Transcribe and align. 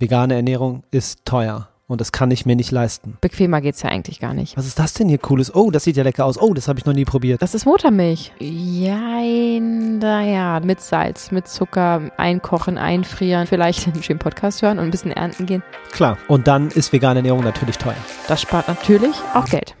Vegane 0.00 0.34
Ernährung 0.34 0.82
ist 0.90 1.26
teuer 1.26 1.68
und 1.86 2.00
das 2.00 2.10
kann 2.10 2.30
ich 2.30 2.46
mir 2.46 2.56
nicht 2.56 2.70
leisten. 2.70 3.18
Bequemer 3.20 3.60
geht's 3.60 3.82
ja 3.82 3.90
eigentlich 3.90 4.18
gar 4.18 4.32
nicht. 4.32 4.56
Was 4.56 4.66
ist 4.66 4.78
das 4.78 4.94
denn 4.94 5.10
hier 5.10 5.18
Cooles? 5.18 5.54
Oh, 5.54 5.70
das 5.70 5.84
sieht 5.84 5.98
ja 5.98 6.04
lecker 6.04 6.24
aus. 6.24 6.40
Oh, 6.40 6.54
das 6.54 6.68
habe 6.68 6.78
ich 6.78 6.86
noch 6.86 6.94
nie 6.94 7.04
probiert. 7.04 7.42
Das 7.42 7.54
ist 7.54 7.66
Muttermilch. 7.66 8.32
Jein, 8.38 9.98
naja, 9.98 10.60
mit 10.60 10.80
Salz, 10.80 11.30
mit 11.32 11.48
Zucker, 11.48 12.10
einkochen, 12.16 12.78
einfrieren, 12.78 13.46
vielleicht 13.46 13.88
einen 13.88 14.02
schönen 14.02 14.20
Podcast 14.20 14.62
hören 14.62 14.78
und 14.78 14.86
ein 14.86 14.90
bisschen 14.90 15.12
ernten 15.12 15.44
gehen. 15.44 15.62
Klar. 15.92 16.16
Und 16.28 16.46
dann 16.46 16.68
ist 16.68 16.94
vegane 16.94 17.18
Ernährung 17.18 17.44
natürlich 17.44 17.76
teuer. 17.76 17.96
Das 18.26 18.40
spart 18.40 18.68
natürlich 18.68 19.16
auch 19.34 19.44
Geld. 19.44 19.74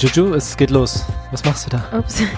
Juju, 0.00 0.32
es 0.32 0.56
geht 0.56 0.70
los. 0.70 1.04
Was 1.30 1.44
machst 1.44 1.66
du 1.66 1.76
da? 1.76 1.98
Ups. 1.98 2.22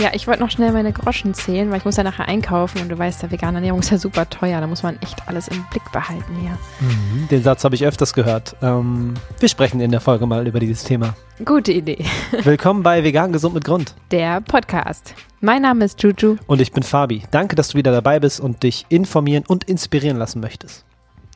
Ja, 0.00 0.10
ich 0.14 0.28
wollte 0.28 0.40
noch 0.40 0.50
schnell 0.52 0.70
meine 0.70 0.92
Groschen 0.92 1.34
zählen, 1.34 1.68
weil 1.72 1.78
ich 1.78 1.84
muss 1.84 1.96
ja 1.96 2.04
nachher 2.04 2.28
einkaufen 2.28 2.80
und 2.80 2.88
du 2.88 2.96
weißt, 2.96 3.20
der 3.20 3.32
vegane 3.32 3.56
Ernährung 3.56 3.80
ist 3.80 3.90
ja 3.90 3.98
super 3.98 4.30
teuer. 4.30 4.60
Da 4.60 4.68
muss 4.68 4.84
man 4.84 4.96
echt 5.02 5.26
alles 5.26 5.48
im 5.48 5.64
Blick 5.72 5.82
behalten 5.90 6.36
hier. 6.40 6.56
Mhm, 6.78 7.26
den 7.26 7.42
Satz 7.42 7.64
habe 7.64 7.74
ich 7.74 7.84
öfters 7.84 8.12
gehört. 8.12 8.54
Ähm, 8.62 9.14
wir 9.40 9.48
sprechen 9.48 9.80
in 9.80 9.90
der 9.90 10.00
Folge 10.00 10.26
mal 10.26 10.46
über 10.46 10.60
dieses 10.60 10.84
Thema. 10.84 11.16
Gute 11.44 11.72
Idee. 11.72 12.04
Willkommen 12.44 12.84
bei 12.84 13.02
Vegan 13.02 13.32
Gesund 13.32 13.54
mit 13.54 13.64
Grund. 13.64 13.96
Der 14.12 14.40
Podcast. 14.40 15.14
Mein 15.40 15.62
Name 15.62 15.84
ist 15.84 16.00
Juju. 16.00 16.36
Und 16.46 16.60
ich 16.60 16.70
bin 16.70 16.84
Fabi. 16.84 17.24
Danke, 17.32 17.56
dass 17.56 17.70
du 17.70 17.78
wieder 17.78 17.90
dabei 17.90 18.20
bist 18.20 18.38
und 18.38 18.62
dich 18.62 18.86
informieren 18.90 19.42
und 19.48 19.64
inspirieren 19.64 20.16
lassen 20.16 20.38
möchtest. 20.38 20.84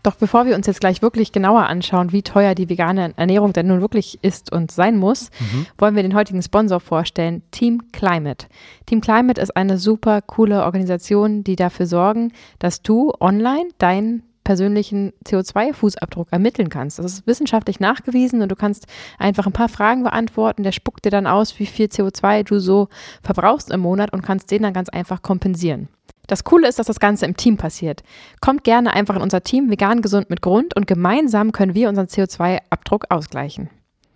Doch 0.02 0.16
bevor 0.16 0.47
wir 0.47 0.56
uns 0.56 0.66
jetzt 0.66 0.80
gleich 0.80 1.01
wirklich 1.01 1.33
genauer 1.33 1.66
anschauen, 1.66 2.12
wie 2.12 2.23
teuer 2.23 2.55
die 2.55 2.69
vegane 2.69 3.12
Ernährung 3.16 3.52
denn 3.52 3.69
nun 3.69 3.80
wirklich 3.80 4.19
ist 4.23 4.51
und 4.52 4.73
sein 4.73 4.97
muss, 4.97 5.30
mhm. 5.38 5.66
wollen 5.79 5.95
wir 5.95 6.02
den 6.02 6.15
heutigen 6.15 6.43
Sponsor 6.43 6.80
vorstellen, 6.80 7.43
Team 7.52 7.93
Climate. 7.93 8.46
Team 8.87 9.01
Climate 9.01 9.40
ist 9.40 9.57
eine 9.57 9.79
super 9.79 10.21
coole 10.23 10.65
Organisation, 10.65 11.45
die 11.45 11.57
dafür 11.57 11.87
sorgen, 11.87 12.32
dass 12.59 12.82
du 12.82 13.12
online 13.21 13.68
deinen 13.79 14.24
persönlichen 14.45 15.12
CO2-Fußabdruck 15.24 16.29
ermitteln 16.30 16.68
kannst. 16.68 16.99
Das 16.99 17.07
ist 17.07 17.27
wissenschaftlich 17.27 17.80
nachgewiesen 17.80 18.43
und 18.43 18.51
du 18.51 18.57
kannst 18.57 18.87
einfach 19.18 19.46
ein 19.46 19.52
paar 19.52 19.68
Fragen 19.68 20.02
beantworten. 20.02 20.62
Der 20.62 20.73
spuckt 20.73 21.05
dir 21.05 21.10
dann 21.10 21.27
aus, 21.27 21.59
wie 21.59 21.66
viel 21.66 21.87
CO2 21.87 22.43
du 22.45 22.59
so 22.59 22.88
verbrauchst 23.23 23.71
im 23.71 23.80
Monat 23.80 24.12
und 24.12 24.23
kannst 24.23 24.51
den 24.51 24.62
dann 24.62 24.73
ganz 24.73 24.88
einfach 24.88 25.23
kompensieren. 25.23 25.88
Das 26.33 26.45
Coole 26.45 26.66
ist, 26.66 26.79
dass 26.79 26.87
das 26.87 26.99
Ganze 26.99 27.27
im 27.27 27.37
Team 27.37 27.59
passiert. 27.59 28.02
Kommt 28.41 28.65
gerne 28.65 28.95
einfach 28.95 29.16
in 29.16 29.21
unser 29.21 29.43
Team 29.43 29.69
vegan 29.69 30.01
gesund 30.01 30.30
mit 30.30 30.41
Grund 30.41 30.74
und 30.74 30.87
gemeinsam 30.87 31.52
können 31.52 31.74
wir 31.74 31.91
unseren 31.91 32.07
CO2-Abdruck 32.07 33.05
ausgleichen. 33.11 33.69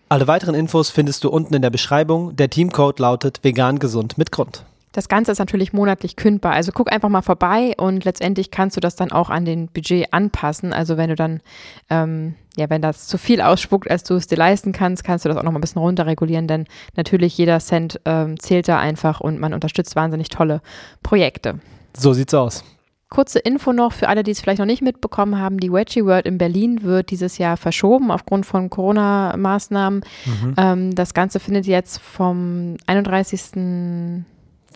Alle 0.08 0.26
weiteren 0.26 0.54
Infos 0.54 0.88
findest 0.88 1.24
du 1.24 1.28
unten 1.28 1.52
in 1.52 1.60
der 1.60 1.68
Beschreibung. 1.68 2.34
Der 2.34 2.48
Teamcode 2.48 3.00
lautet 3.00 3.44
vegan 3.44 3.78
gesund 3.78 4.16
mit 4.16 4.32
Grund. 4.32 4.64
Das 4.92 5.10
Ganze 5.10 5.30
ist 5.30 5.40
natürlich 5.40 5.74
monatlich 5.74 6.16
kündbar. 6.16 6.54
Also 6.54 6.72
guck 6.72 6.90
einfach 6.90 7.10
mal 7.10 7.20
vorbei 7.20 7.74
und 7.76 8.06
letztendlich 8.06 8.50
kannst 8.50 8.78
du 8.78 8.80
das 8.80 8.96
dann 8.96 9.12
auch 9.12 9.28
an 9.28 9.44
den 9.44 9.68
Budget 9.68 10.14
anpassen. 10.14 10.72
Also 10.72 10.96
wenn 10.96 11.10
du 11.10 11.16
dann, 11.16 11.42
ähm, 11.90 12.34
ja, 12.56 12.70
wenn 12.70 12.80
das 12.80 13.08
zu 13.08 13.18
viel 13.18 13.42
ausspuckt, 13.42 13.90
als 13.90 14.04
du 14.04 14.14
es 14.14 14.26
dir 14.26 14.38
leisten 14.38 14.72
kannst, 14.72 15.04
kannst 15.04 15.26
du 15.26 15.28
das 15.28 15.36
auch 15.36 15.42
noch 15.42 15.52
mal 15.52 15.58
ein 15.58 15.60
bisschen 15.60 15.82
runterregulieren, 15.82 16.46
denn 16.46 16.64
natürlich 16.96 17.36
jeder 17.36 17.60
Cent 17.60 18.00
ähm, 18.06 18.40
zählt 18.40 18.68
da 18.68 18.78
einfach 18.78 19.20
und 19.20 19.38
man 19.38 19.52
unterstützt 19.52 19.96
wahnsinnig 19.96 20.30
tolle 20.30 20.62
Projekte. 21.02 21.60
So 21.98 22.12
sieht's 22.12 22.34
aus. 22.34 22.64
Kurze 23.08 23.38
Info 23.38 23.72
noch 23.72 23.92
für 23.92 24.08
alle, 24.08 24.24
die 24.24 24.32
es 24.32 24.40
vielleicht 24.40 24.58
noch 24.58 24.66
nicht 24.66 24.82
mitbekommen 24.82 25.38
haben. 25.38 25.58
Die 25.58 25.72
Wedgie 25.72 26.04
World 26.04 26.26
in 26.26 26.38
Berlin 26.38 26.82
wird 26.82 27.10
dieses 27.10 27.38
Jahr 27.38 27.56
verschoben 27.56 28.10
aufgrund 28.10 28.46
von 28.46 28.68
Corona-Maßnahmen. 28.68 30.00
Mhm. 30.24 30.54
Ähm, 30.56 30.94
das 30.94 31.14
Ganze 31.14 31.38
findet 31.38 31.66
jetzt 31.66 31.98
vom 31.98 32.76
31. 32.86 34.24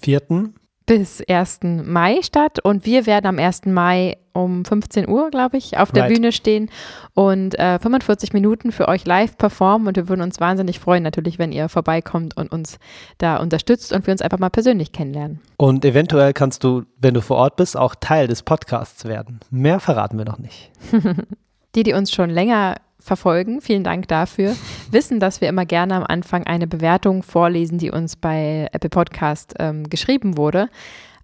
Vierten 0.00 0.54
bis 0.90 1.22
1. 1.28 1.60
Mai 1.84 2.18
statt 2.20 2.58
und 2.64 2.84
wir 2.84 3.06
werden 3.06 3.26
am 3.26 3.38
1. 3.38 3.66
Mai 3.66 4.16
um 4.32 4.64
15 4.64 5.08
Uhr, 5.08 5.30
glaube 5.30 5.56
ich, 5.56 5.78
auf 5.78 5.92
der 5.92 6.02
right. 6.02 6.14
Bühne 6.14 6.32
stehen 6.32 6.68
und 7.14 7.56
äh, 7.60 7.78
45 7.78 8.32
Minuten 8.32 8.72
für 8.72 8.88
euch 8.88 9.06
live 9.06 9.38
performen 9.38 9.86
und 9.86 9.96
wir 9.96 10.08
würden 10.08 10.20
uns 10.20 10.40
wahnsinnig 10.40 10.80
freuen, 10.80 11.04
natürlich, 11.04 11.38
wenn 11.38 11.52
ihr 11.52 11.68
vorbeikommt 11.68 12.36
und 12.36 12.50
uns 12.50 12.80
da 13.18 13.36
unterstützt 13.36 13.92
und 13.92 14.04
wir 14.08 14.10
uns 14.10 14.20
einfach 14.20 14.40
mal 14.40 14.50
persönlich 14.50 14.90
kennenlernen. 14.90 15.38
Und 15.58 15.84
eventuell 15.84 16.32
kannst 16.32 16.64
du, 16.64 16.82
wenn 16.98 17.14
du 17.14 17.22
vor 17.22 17.36
Ort 17.36 17.54
bist, 17.54 17.76
auch 17.76 17.94
Teil 17.94 18.26
des 18.26 18.42
Podcasts 18.42 19.04
werden. 19.04 19.38
Mehr 19.48 19.78
verraten 19.78 20.18
wir 20.18 20.24
noch 20.24 20.38
nicht. 20.38 20.72
die, 21.74 21.82
die 21.82 21.92
uns 21.92 22.12
schon 22.12 22.30
länger 22.30 22.76
verfolgen, 22.98 23.60
vielen 23.60 23.84
Dank 23.84 24.08
dafür, 24.08 24.54
wissen, 24.90 25.20
dass 25.20 25.40
wir 25.40 25.48
immer 25.48 25.66
gerne 25.66 25.94
am 25.96 26.04
Anfang 26.04 26.46
eine 26.46 26.66
Bewertung 26.66 27.22
vorlesen, 27.22 27.78
die 27.78 27.90
uns 27.90 28.16
bei 28.16 28.68
Apple 28.72 28.90
Podcast 28.90 29.54
ähm, 29.58 29.88
geschrieben 29.88 30.36
wurde. 30.36 30.68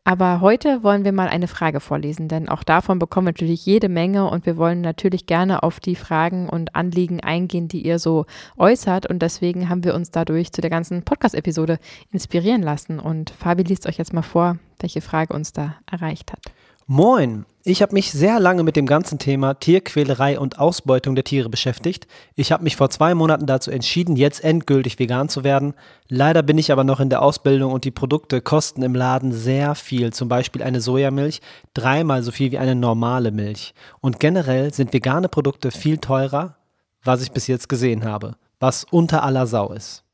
Aber 0.06 0.40
heute 0.40 0.84
wollen 0.84 1.04
wir 1.04 1.10
mal 1.10 1.26
eine 1.26 1.48
Frage 1.48 1.80
vorlesen, 1.80 2.28
denn 2.28 2.48
auch 2.48 2.62
davon 2.62 3.00
bekommen 3.00 3.26
wir 3.26 3.32
natürlich 3.32 3.66
jede 3.66 3.88
Menge 3.88 4.30
und 4.30 4.46
wir 4.46 4.56
wollen 4.56 4.80
natürlich 4.80 5.26
gerne 5.26 5.64
auf 5.64 5.80
die 5.80 5.96
Fragen 5.96 6.48
und 6.48 6.76
Anliegen 6.76 7.18
eingehen, 7.24 7.66
die 7.66 7.84
ihr 7.84 7.98
so 7.98 8.24
äußert. 8.56 9.10
Und 9.10 9.20
deswegen 9.20 9.68
haben 9.68 9.82
wir 9.82 9.96
uns 9.96 10.12
dadurch 10.12 10.52
zu 10.52 10.60
der 10.60 10.70
ganzen 10.70 11.02
Podcast-Episode 11.02 11.80
inspirieren 12.12 12.62
lassen. 12.62 13.00
Und 13.00 13.30
Fabi 13.30 13.64
liest 13.64 13.88
euch 13.88 13.98
jetzt 13.98 14.12
mal 14.12 14.22
vor, 14.22 14.58
welche 14.78 15.00
Frage 15.00 15.34
uns 15.34 15.52
da 15.52 15.74
erreicht 15.90 16.30
hat. 16.30 16.52
Moin! 16.88 17.46
Ich 17.64 17.82
habe 17.82 17.94
mich 17.94 18.12
sehr 18.12 18.38
lange 18.38 18.62
mit 18.62 18.76
dem 18.76 18.86
ganzen 18.86 19.18
Thema 19.18 19.54
Tierquälerei 19.54 20.38
und 20.38 20.60
Ausbeutung 20.60 21.16
der 21.16 21.24
Tiere 21.24 21.48
beschäftigt. 21.48 22.06
Ich 22.36 22.52
habe 22.52 22.62
mich 22.62 22.76
vor 22.76 22.90
zwei 22.90 23.12
Monaten 23.16 23.46
dazu 23.46 23.72
entschieden, 23.72 24.14
jetzt 24.14 24.44
endgültig 24.44 24.96
vegan 25.00 25.28
zu 25.28 25.42
werden. 25.42 25.74
Leider 26.08 26.44
bin 26.44 26.58
ich 26.58 26.70
aber 26.70 26.84
noch 26.84 27.00
in 27.00 27.10
der 27.10 27.22
Ausbildung 27.22 27.72
und 27.72 27.82
die 27.84 27.90
Produkte 27.90 28.40
kosten 28.40 28.82
im 28.82 28.94
Laden 28.94 29.32
sehr 29.32 29.74
viel. 29.74 30.12
Zum 30.12 30.28
Beispiel 30.28 30.62
eine 30.62 30.80
Sojamilch 30.80 31.40
dreimal 31.74 32.22
so 32.22 32.30
viel 32.30 32.52
wie 32.52 32.58
eine 32.58 32.76
normale 32.76 33.32
Milch. 33.32 33.74
Und 34.00 34.20
generell 34.20 34.72
sind 34.72 34.92
vegane 34.92 35.28
Produkte 35.28 35.72
viel 35.72 35.98
teurer, 35.98 36.54
was 37.02 37.20
ich 37.20 37.32
bis 37.32 37.48
jetzt 37.48 37.68
gesehen 37.68 38.04
habe, 38.04 38.36
was 38.60 38.84
unter 38.84 39.24
aller 39.24 39.48
Sau 39.48 39.72
ist. 39.72 40.04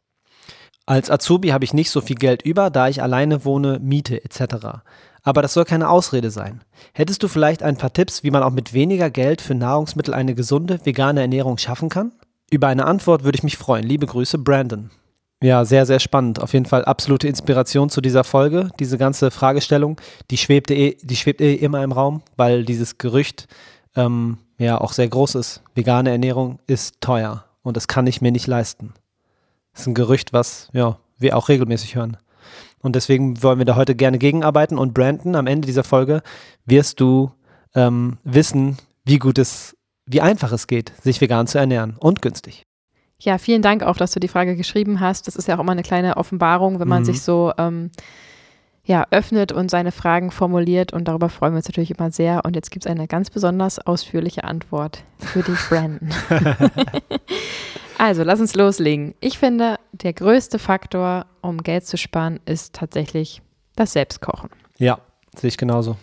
Als 0.86 1.10
Azubi 1.10 1.50
habe 1.50 1.64
ich 1.64 1.74
nicht 1.74 1.90
so 1.90 2.00
viel 2.00 2.16
Geld 2.16 2.42
über, 2.42 2.70
da 2.70 2.88
ich 2.88 3.02
alleine 3.02 3.44
wohne, 3.44 3.78
Miete 3.78 4.24
etc. 4.24 4.80
Aber 5.22 5.42
das 5.42 5.54
soll 5.54 5.64
keine 5.64 5.88
Ausrede 5.88 6.30
sein. 6.30 6.62
Hättest 6.94 7.22
du 7.22 7.28
vielleicht 7.28 7.62
ein 7.62 7.76
paar 7.76 7.92
Tipps, 7.92 8.24
wie 8.24 8.30
man 8.30 8.42
auch 8.42 8.50
mit 8.50 8.72
weniger 8.72 9.10
Geld 9.10 9.40
für 9.40 9.54
Nahrungsmittel 9.54 10.14
eine 10.14 10.34
gesunde, 10.34 10.84
vegane 10.84 11.20
Ernährung 11.20 11.58
schaffen 11.58 11.88
kann? 11.88 12.12
Über 12.50 12.68
eine 12.68 12.86
Antwort 12.86 13.24
würde 13.24 13.36
ich 13.36 13.44
mich 13.44 13.56
freuen. 13.56 13.84
Liebe 13.84 14.06
Grüße, 14.06 14.38
Brandon. 14.38 14.90
Ja, 15.42 15.64
sehr, 15.64 15.86
sehr 15.86 15.98
spannend. 15.98 16.40
Auf 16.40 16.52
jeden 16.52 16.66
Fall 16.66 16.84
absolute 16.84 17.26
Inspiration 17.26 17.90
zu 17.90 18.00
dieser 18.00 18.22
Folge. 18.24 18.68
Diese 18.78 18.96
ganze 18.96 19.30
Fragestellung, 19.30 20.00
die 20.30 20.36
schwebt 20.36 20.70
eh, 20.70 20.96
die 21.02 21.16
schwebt 21.16 21.40
eh 21.40 21.54
immer 21.54 21.82
im 21.82 21.90
Raum, 21.90 22.22
weil 22.36 22.64
dieses 22.64 22.98
Gerücht 22.98 23.48
ähm, 23.96 24.38
ja 24.58 24.80
auch 24.80 24.92
sehr 24.92 25.08
groß 25.08 25.34
ist. 25.36 25.62
Vegane 25.74 26.10
Ernährung 26.10 26.60
ist 26.66 27.00
teuer 27.00 27.44
und 27.62 27.76
das 27.76 27.88
kann 27.88 28.06
ich 28.06 28.20
mir 28.20 28.30
nicht 28.30 28.46
leisten. 28.46 28.94
Das 29.72 29.82
ist 29.82 29.86
ein 29.88 29.94
Gerücht, 29.94 30.32
was 30.32 30.68
ja, 30.72 30.98
wir 31.18 31.36
auch 31.36 31.48
regelmäßig 31.48 31.96
hören. 31.96 32.16
Und 32.82 32.96
deswegen 32.96 33.42
wollen 33.42 33.58
wir 33.58 33.64
da 33.64 33.76
heute 33.76 33.94
gerne 33.94 34.18
gegenarbeiten. 34.18 34.76
Und 34.76 34.92
Brandon, 34.92 35.36
am 35.36 35.46
Ende 35.46 35.66
dieser 35.66 35.84
Folge 35.84 36.22
wirst 36.66 37.00
du 37.00 37.30
ähm, 37.74 38.18
wissen, 38.24 38.76
wie 39.04 39.18
gut 39.18 39.38
es, 39.38 39.76
wie 40.04 40.20
einfach 40.20 40.52
es 40.52 40.66
geht, 40.66 40.92
sich 41.00 41.20
vegan 41.20 41.46
zu 41.46 41.58
ernähren 41.58 41.96
und 41.98 42.20
günstig. 42.22 42.64
Ja, 43.18 43.38
vielen 43.38 43.62
Dank 43.62 43.84
auch, 43.84 43.96
dass 43.96 44.10
du 44.10 44.20
die 44.20 44.28
Frage 44.28 44.56
geschrieben 44.56 44.98
hast. 44.98 45.28
Das 45.28 45.36
ist 45.36 45.46
ja 45.46 45.56
auch 45.56 45.60
immer 45.60 45.72
eine 45.72 45.84
kleine 45.84 46.16
Offenbarung, 46.16 46.80
wenn 46.80 46.88
man 46.88 47.02
mhm. 47.02 47.06
sich 47.06 47.22
so 47.22 47.52
ähm, 47.56 47.90
ja, 48.84 49.06
öffnet 49.12 49.52
und 49.52 49.70
seine 49.70 49.92
Fragen 49.92 50.32
formuliert. 50.32 50.92
Und 50.92 51.06
darüber 51.06 51.28
freuen 51.28 51.52
wir 51.52 51.58
uns 51.58 51.68
natürlich 51.68 51.96
immer 51.96 52.10
sehr. 52.10 52.44
Und 52.44 52.56
jetzt 52.56 52.72
gibt 52.72 52.84
es 52.84 52.90
eine 52.90 53.06
ganz 53.06 53.30
besonders 53.30 53.78
ausführliche 53.78 54.42
Antwort 54.42 55.04
für 55.18 55.42
dich, 55.42 55.58
Brandon. 55.68 56.10
Also, 58.02 58.24
lass 58.24 58.40
uns 58.40 58.56
loslegen. 58.56 59.14
Ich 59.20 59.38
finde, 59.38 59.76
der 59.92 60.12
größte 60.12 60.58
Faktor, 60.58 61.26
um 61.40 61.58
Geld 61.58 61.86
zu 61.86 61.96
sparen, 61.96 62.40
ist 62.46 62.74
tatsächlich 62.74 63.42
das 63.76 63.92
Selbstkochen. 63.92 64.50
Ja, 64.76 64.98
sehe 65.36 65.46
ich 65.46 65.56
genauso. 65.56 65.96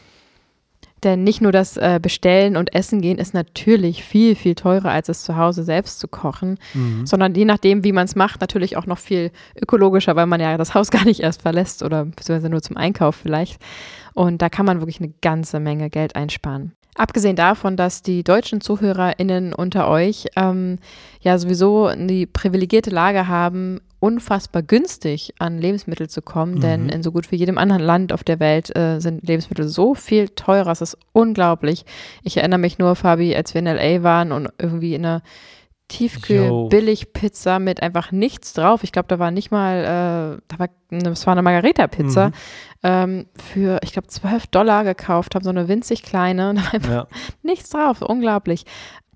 Denn 1.03 1.23
nicht 1.23 1.41
nur 1.41 1.51
das 1.51 1.77
äh, 1.77 1.99
Bestellen 2.01 2.57
und 2.57 2.73
Essen 2.73 3.01
gehen 3.01 3.17
ist 3.17 3.33
natürlich 3.33 4.03
viel, 4.03 4.35
viel 4.35 4.55
teurer, 4.55 4.91
als 4.91 5.09
es 5.09 5.23
zu 5.23 5.37
Hause 5.37 5.63
selbst 5.63 5.99
zu 5.99 6.07
kochen, 6.07 6.57
mhm. 6.73 7.05
sondern 7.05 7.35
je 7.35 7.45
nachdem, 7.45 7.83
wie 7.83 7.91
man 7.91 8.05
es 8.05 8.15
macht, 8.15 8.41
natürlich 8.41 8.77
auch 8.77 8.85
noch 8.85 8.97
viel 8.97 9.31
ökologischer, 9.61 10.15
weil 10.15 10.25
man 10.25 10.41
ja 10.41 10.57
das 10.57 10.73
Haus 10.73 10.91
gar 10.91 11.05
nicht 11.05 11.21
erst 11.21 11.41
verlässt 11.41 11.83
oder 11.83 12.05
beziehungsweise 12.05 12.49
nur 12.49 12.61
zum 12.61 12.77
Einkauf 12.77 13.15
vielleicht. 13.15 13.61
Und 14.13 14.41
da 14.41 14.49
kann 14.49 14.65
man 14.65 14.81
wirklich 14.81 14.99
eine 14.99 15.13
ganze 15.21 15.59
Menge 15.59 15.89
Geld 15.89 16.15
einsparen. 16.15 16.73
Abgesehen 16.95 17.37
davon, 17.37 17.77
dass 17.77 18.01
die 18.01 18.25
deutschen 18.25 18.59
ZuhörerInnen 18.59 19.53
unter 19.53 19.87
euch 19.87 20.27
ähm, 20.35 20.79
ja 21.21 21.37
sowieso 21.37 21.89
die 21.95 22.25
privilegierte 22.25 22.89
Lage 22.89 23.27
haben, 23.29 23.79
unfassbar 23.99 24.63
günstig 24.63 25.33
an 25.39 25.57
Lebensmittel 25.57 26.09
zu 26.09 26.21
kommen, 26.21 26.55
mhm. 26.55 26.61
denn 26.61 26.89
in 26.89 27.03
so 27.03 27.11
gut 27.11 27.31
wie 27.31 27.35
jedem 27.35 27.57
anderen 27.57 27.81
Land 27.81 28.13
auf 28.13 28.23
der 28.23 28.39
Welt 28.39 28.75
äh, 28.75 28.99
sind 28.99 29.27
Lebensmittel 29.27 29.67
so 29.67 29.93
viel 29.93 30.29
teurer, 30.29 30.71
es 30.71 30.81
ist 30.81 30.97
unglaublich. 31.11 31.85
Ich 32.23 32.37
erinnere 32.37 32.59
mich 32.59 32.79
nur, 32.79 32.95
Fabi, 32.95 33.35
als 33.35 33.53
wir 33.53 33.59
in 33.59 33.67
LA 33.67 34.03
waren 34.03 34.31
und 34.31 34.49
irgendwie 34.57 34.95
in 34.95 35.05
einer 35.05 35.21
Tiefkühl-Billig-Pizza 35.89 37.59
mit 37.59 37.81
einfach 37.81 38.11
nichts 38.11 38.53
drauf. 38.53 38.83
Ich 38.83 38.91
glaube, 38.91 39.07
da 39.07 39.19
war 39.19 39.31
nicht 39.31 39.51
mal, 39.51 40.37
äh, 40.37 40.41
da 40.47 40.59
war, 40.59 40.69
das 40.89 41.25
war 41.25 41.33
eine 41.33 41.41
Margarita-Pizza 41.41 42.27
mhm. 42.27 42.33
ähm, 42.83 43.25
für, 43.35 43.79
ich 43.83 43.91
glaube, 43.91 44.07
12 44.07 44.47
Dollar 44.47 44.83
gekauft, 44.83 45.35
habe 45.35 45.43
so 45.43 45.49
eine 45.49 45.67
winzig 45.67 46.03
kleine 46.03 46.51
und 46.51 46.57
einfach 46.73 46.91
ja. 46.91 47.07
nichts 47.43 47.69
drauf. 47.69 48.01
Unglaublich. 48.01 48.65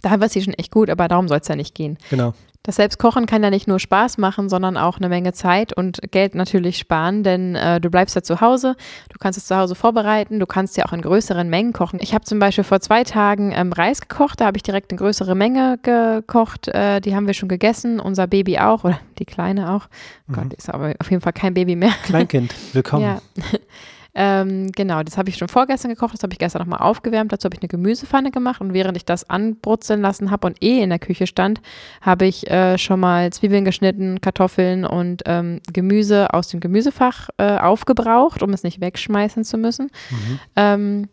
Da 0.01 0.19
war 0.19 0.27
sie 0.27 0.41
schon 0.41 0.55
echt 0.55 0.71
gut, 0.71 0.89
aber 0.89 1.07
darum 1.07 1.29
soll 1.29 1.37
es 1.37 1.47
ja 1.47 1.55
nicht 1.55 1.75
gehen. 1.75 1.97
Genau. 2.09 2.33
Das 2.65 2.77
Selbstkochen 2.77 3.25
kann 3.25 3.43
ja 3.43 3.49
nicht 3.49 3.67
nur 3.67 3.77
Spaß 3.77 4.17
machen, 4.17 4.47
sondern 4.47 4.77
auch 4.77 4.97
eine 4.97 5.09
Menge 5.09 5.33
Zeit 5.33 5.73
und 5.73 5.99
Geld 6.11 6.33
natürlich 6.33 6.77
sparen, 6.77 7.21
denn 7.21 7.55
äh, 7.55 7.81
du 7.81 7.89
bleibst 7.89 8.15
ja 8.15 8.23
zu 8.23 8.39
Hause, 8.39 8.77
du 9.09 9.17
kannst 9.19 9.37
es 9.37 9.47
zu 9.47 9.57
Hause 9.57 9.75
vorbereiten, 9.75 10.39
du 10.39 10.45
kannst 10.45 10.77
ja 10.77 10.85
auch 10.85 10.93
in 10.93 11.01
größeren 11.01 11.49
Mengen 11.49 11.73
kochen. 11.73 11.99
Ich 12.01 12.13
habe 12.13 12.23
zum 12.23 12.39
Beispiel 12.39 12.63
vor 12.63 12.79
zwei 12.79 13.03
Tagen 13.03 13.51
ähm, 13.53 13.73
Reis 13.73 13.99
gekocht, 13.99 14.39
da 14.39 14.45
habe 14.45 14.55
ich 14.55 14.63
direkt 14.63 14.91
eine 14.91 14.97
größere 14.97 15.35
Menge 15.35 15.77
gekocht, 15.83 16.69
äh, 16.69 17.01
die 17.01 17.13
haben 17.13 17.27
wir 17.27 17.33
schon 17.33 17.49
gegessen, 17.49 17.99
unser 17.99 18.27
Baby 18.27 18.57
auch 18.59 18.85
oder 18.85 18.97
die 19.19 19.25
Kleine 19.25 19.73
auch. 19.73 19.89
Mhm. 20.27 20.33
Gott, 20.33 20.53
ist 20.53 20.69
aber 20.69 20.93
auf 20.99 21.11
jeden 21.11 21.21
Fall 21.21 21.33
kein 21.33 21.53
Baby 21.53 21.75
mehr. 21.75 21.91
Kleinkind, 22.05 22.55
willkommen. 22.71 23.03
Ja. 23.03 23.21
Ähm, 24.15 24.71
genau, 24.71 25.01
das 25.01 25.17
habe 25.17 25.29
ich 25.29 25.37
schon 25.37 25.47
vorgestern 25.47 25.89
gekocht, 25.89 26.13
das 26.13 26.23
habe 26.23 26.33
ich 26.33 26.39
gestern 26.39 26.61
nochmal 26.61 26.79
aufgewärmt. 26.79 27.31
Dazu 27.31 27.45
habe 27.45 27.55
ich 27.55 27.61
eine 27.61 27.69
Gemüsepfanne 27.69 28.31
gemacht 28.31 28.61
und 28.61 28.73
während 28.73 28.95
ich 28.97 29.05
das 29.05 29.29
anbrutzeln 29.29 30.01
lassen 30.01 30.29
habe 30.29 30.47
und 30.47 30.61
eh 30.61 30.81
in 30.81 30.89
der 30.89 30.99
Küche 30.99 31.25
stand, 31.25 31.61
habe 32.01 32.25
ich 32.25 32.49
äh, 32.49 32.77
schon 32.77 32.99
mal 32.99 33.33
Zwiebeln 33.33 33.65
geschnitten, 33.65 34.21
Kartoffeln 34.21 34.85
und 34.85 35.23
ähm, 35.25 35.61
Gemüse 35.71 36.33
aus 36.33 36.47
dem 36.49 36.59
Gemüsefach 36.59 37.29
äh, 37.37 37.57
aufgebraucht, 37.57 38.43
um 38.43 38.51
es 38.51 38.63
nicht 38.63 38.81
wegschmeißen 38.81 39.43
zu 39.43 39.57
müssen. 39.57 39.89
Mhm. 40.11 40.39
Ähm, 40.55 41.09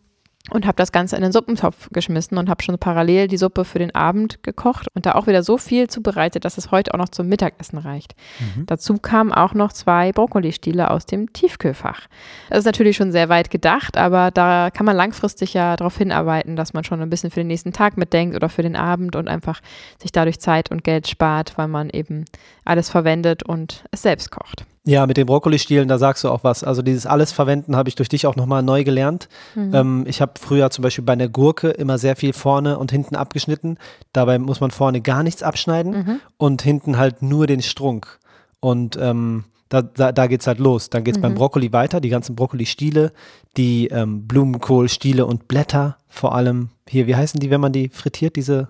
und 0.49 0.65
habe 0.65 0.75
das 0.75 0.91
Ganze 0.91 1.15
in 1.15 1.21
den 1.21 1.31
Suppentopf 1.31 1.89
geschmissen 1.91 2.37
und 2.37 2.49
habe 2.49 2.63
schon 2.63 2.77
parallel 2.77 3.27
die 3.27 3.37
Suppe 3.37 3.63
für 3.63 3.79
den 3.79 3.93
Abend 3.93 4.41
gekocht 4.43 4.87
und 4.95 5.05
da 5.05 5.13
auch 5.13 5.27
wieder 5.27 5.43
so 5.43 5.57
viel 5.57 5.87
zubereitet, 5.87 6.45
dass 6.45 6.57
es 6.57 6.71
heute 6.71 6.93
auch 6.93 6.97
noch 6.97 7.09
zum 7.09 7.27
Mittagessen 7.27 7.77
reicht. 7.77 8.15
Mhm. 8.39 8.65
Dazu 8.65 8.97
kamen 8.97 9.31
auch 9.31 9.53
noch 9.53 9.71
zwei 9.71 10.11
Brokkolistiele 10.11 10.89
aus 10.89 11.05
dem 11.05 11.31
Tiefkühlfach. 11.31 12.07
Das 12.49 12.59
ist 12.59 12.65
natürlich 12.65 12.97
schon 12.97 13.11
sehr 13.11 13.29
weit 13.29 13.51
gedacht, 13.51 13.97
aber 13.97 14.31
da 14.31 14.69
kann 14.71 14.85
man 14.85 14.95
langfristig 14.95 15.53
ja 15.53 15.75
darauf 15.75 15.97
hinarbeiten, 15.97 16.55
dass 16.55 16.73
man 16.73 16.83
schon 16.83 17.01
ein 17.01 17.09
bisschen 17.09 17.29
für 17.29 17.41
den 17.41 17.47
nächsten 17.47 17.73
Tag 17.73 17.97
mitdenkt 17.97 18.35
oder 18.35 18.49
für 18.49 18.63
den 18.63 18.75
Abend 18.75 19.15
und 19.15 19.27
einfach 19.27 19.61
sich 20.01 20.11
dadurch 20.11 20.39
Zeit 20.39 20.71
und 20.71 20.83
Geld 20.83 21.07
spart, 21.07 21.57
weil 21.57 21.67
man 21.67 21.89
eben 21.89 22.25
alles 22.65 22.89
verwendet 22.89 23.43
und 23.43 23.83
es 23.91 24.01
selbst 24.01 24.31
kocht. 24.31 24.65
Ja, 24.83 25.05
mit 25.05 25.15
den 25.17 25.27
Brokkolistielen, 25.27 25.87
da 25.87 25.99
sagst 25.99 26.23
du 26.23 26.29
auch 26.29 26.43
was. 26.43 26.63
Also 26.63 26.81
dieses 26.81 27.05
alles 27.05 27.31
verwenden 27.31 27.75
habe 27.75 27.87
ich 27.87 27.95
durch 27.95 28.09
dich 28.09 28.25
auch 28.25 28.35
nochmal 28.35 28.63
neu 28.63 28.83
gelernt. 28.83 29.29
Mhm. 29.53 29.75
Ähm, 29.75 30.03
ich 30.07 30.21
habe 30.21 30.33
früher 30.39 30.71
zum 30.71 30.81
Beispiel 30.81 31.03
bei 31.03 31.13
einer 31.13 31.27
Gurke 31.27 31.69
immer 31.69 31.99
sehr 31.99 32.15
viel 32.15 32.33
vorne 32.33 32.79
und 32.79 32.91
hinten 32.91 33.15
abgeschnitten. 33.15 33.77
Dabei 34.11 34.39
muss 34.39 34.59
man 34.59 34.71
vorne 34.71 35.01
gar 35.01 35.21
nichts 35.21 35.43
abschneiden 35.43 35.91
mhm. 35.91 36.19
und 36.37 36.63
hinten 36.63 36.97
halt 36.97 37.21
nur 37.21 37.45
den 37.45 37.61
Strunk. 37.61 38.19
Und 38.59 38.97
ähm, 38.99 39.43
da, 39.69 39.83
da, 39.83 40.11
da 40.11 40.25
geht 40.25 40.41
es 40.41 40.47
halt 40.47 40.57
los. 40.57 40.89
Dann 40.89 41.03
geht 41.03 41.15
es 41.15 41.19
mhm. 41.19 41.23
beim 41.23 41.35
Brokkoli 41.35 41.71
weiter, 41.71 42.01
die 42.01 42.09
ganzen 42.09 42.35
Brokkoli-Stiele, 42.35 43.13
die 43.57 43.87
ähm, 43.87 44.27
Blumenkohl-Stiele 44.27 45.27
und 45.27 45.47
Blätter 45.47 45.97
vor 46.09 46.33
allem. 46.33 46.69
Hier, 46.89 47.05
wie 47.05 47.15
heißen 47.15 47.39
die, 47.39 47.51
wenn 47.51 47.61
man 47.61 47.71
die 47.71 47.89
frittiert, 47.89 48.35
diese 48.35 48.67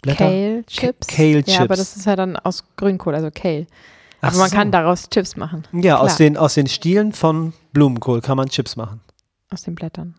Blätter? 0.00 0.24
Kale 0.24 0.64
Chips. 0.66 1.06
Kale 1.06 1.44
Chips. 1.44 1.54
Ja, 1.56 1.60
aber 1.60 1.76
das 1.76 1.94
ist 1.94 2.06
ja 2.06 2.16
dann 2.16 2.36
aus 2.36 2.64
Grünkohl, 2.76 3.14
also 3.14 3.28
Kale. 3.32 3.66
Aber 4.20 4.36
man 4.36 4.50
so. 4.50 4.56
kann 4.56 4.72
daraus 4.72 5.08
Chips 5.10 5.36
machen. 5.36 5.64
Ja, 5.72 5.98
aus 5.98 6.16
den, 6.16 6.36
aus 6.36 6.54
den 6.54 6.66
Stielen 6.66 7.12
von 7.12 7.52
Blumenkohl 7.72 8.20
kann 8.20 8.36
man 8.36 8.48
Chips 8.48 8.76
machen. 8.76 9.00
Aus 9.50 9.62
den 9.62 9.74
Blättern. 9.74 10.14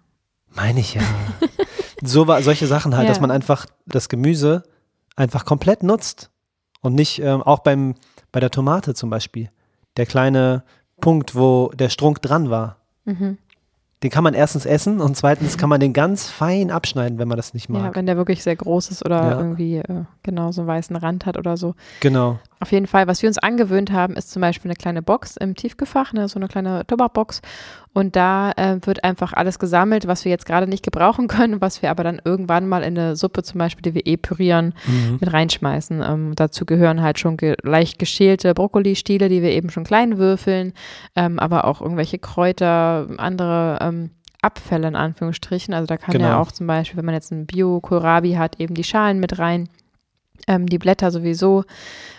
Meine 0.53 0.79
ich 0.79 0.93
ja. 0.93 1.01
so 2.03 2.25
solche 2.41 2.67
Sachen 2.67 2.95
halt, 2.95 3.07
ja. 3.07 3.11
dass 3.11 3.19
man 3.19 3.31
einfach 3.31 3.65
das 3.85 4.09
Gemüse 4.09 4.63
einfach 5.15 5.45
komplett 5.45 5.83
nutzt 5.83 6.29
und 6.81 6.93
nicht 6.93 7.19
ähm, 7.19 7.41
auch 7.41 7.59
beim, 7.59 7.95
bei 8.31 8.39
der 8.39 8.51
Tomate 8.51 8.93
zum 8.93 9.09
Beispiel. 9.09 9.49
Der 9.97 10.05
kleine 10.05 10.63
Punkt, 11.01 11.35
wo 11.35 11.71
der 11.75 11.89
Strunk 11.89 12.21
dran 12.21 12.49
war. 12.49 12.77
Mhm 13.05 13.37
den 14.03 14.11
kann 14.11 14.23
man 14.23 14.35
erstens 14.35 14.67
essen 14.67 15.01
und 15.01 15.17
zweitens 15.17 15.57
kann 15.57 15.69
man 15.69 15.79
den 15.79 15.91
ganz 15.91 16.29
fein 16.29 16.69
abschneiden, 16.69 17.17
wenn 17.17 17.27
man 17.27 17.37
das 17.37 17.55
nicht 17.55 17.67
mag. 17.67 17.83
Ja, 17.83 17.95
wenn 17.95 18.05
der 18.05 18.15
wirklich 18.15 18.43
sehr 18.43 18.55
groß 18.55 18.91
ist 18.91 19.03
oder 19.03 19.23
ja. 19.23 19.37
irgendwie 19.37 19.77
äh, 19.77 20.03
genau 20.21 20.51
so 20.51 20.61
einen 20.61 20.67
weißen 20.67 20.95
Rand 20.95 21.25
hat 21.25 21.35
oder 21.35 21.57
so. 21.57 21.73
Genau. 22.01 22.37
Auf 22.59 22.71
jeden 22.71 22.85
Fall, 22.85 23.07
was 23.07 23.23
wir 23.23 23.29
uns 23.29 23.39
angewöhnt 23.39 23.91
haben, 23.91 24.15
ist 24.15 24.29
zum 24.29 24.41
Beispiel 24.41 24.69
eine 24.69 24.75
kleine 24.75 25.01
Box 25.01 25.35
im 25.37 25.55
Tiefgefach, 25.55 26.13
ne, 26.13 26.27
so 26.27 26.37
eine 26.37 26.47
kleine 26.47 26.85
Tabakbox. 26.85 27.41
Und 27.97 28.15
da 28.15 28.51
äh, 28.57 28.77
wird 28.83 29.03
einfach 29.03 29.33
alles 29.33 29.57
gesammelt, 29.57 30.05
was 30.05 30.23
wir 30.23 30.29
jetzt 30.29 30.45
gerade 30.45 30.67
nicht 30.67 30.83
gebrauchen 30.83 31.27
können, 31.27 31.61
was 31.61 31.81
wir 31.81 31.89
aber 31.89 32.03
dann 32.03 32.21
irgendwann 32.23 32.69
mal 32.69 32.83
in 32.83 32.95
eine 32.95 33.15
Suppe 33.15 33.41
zum 33.41 33.57
Beispiel, 33.57 33.81
die 33.81 33.95
wir 33.95 34.05
eh 34.05 34.17
pürieren, 34.17 34.75
mhm. 34.85 35.17
mit 35.19 35.33
reinschmeißen. 35.33 36.03
Ähm, 36.03 36.33
dazu 36.35 36.67
gehören 36.67 37.01
halt 37.01 37.17
schon 37.17 37.37
ge 37.37 37.55
leicht 37.63 37.97
geschälte 37.97 38.53
Brokkolistiele, 38.53 39.29
die 39.29 39.41
wir 39.41 39.49
eben 39.49 39.71
schon 39.71 39.83
klein 39.83 40.19
würfeln, 40.19 40.73
ähm, 41.15 41.39
aber 41.39 41.65
auch 41.65 41.81
irgendwelche 41.81 42.19
Kräuter, 42.19 43.07
andere 43.17 43.79
ähm, 43.81 44.11
Abfälle 44.43 44.89
in 44.89 44.95
Anführungsstrichen. 44.95 45.73
Also 45.73 45.87
da 45.87 45.97
kann 45.97 46.13
genau. 46.13 46.27
ja 46.27 46.39
auch 46.39 46.51
zum 46.51 46.67
Beispiel, 46.67 46.97
wenn 46.97 47.05
man 47.05 47.15
jetzt 47.15 47.31
einen 47.31 47.47
Bio-Kohlrabi 47.47 48.33
hat, 48.33 48.59
eben 48.59 48.75
die 48.75 48.83
Schalen 48.83 49.19
mit 49.19 49.39
rein 49.39 49.69
ähm, 50.47 50.67
die 50.67 50.77
Blätter 50.77 51.11
sowieso. 51.11 51.63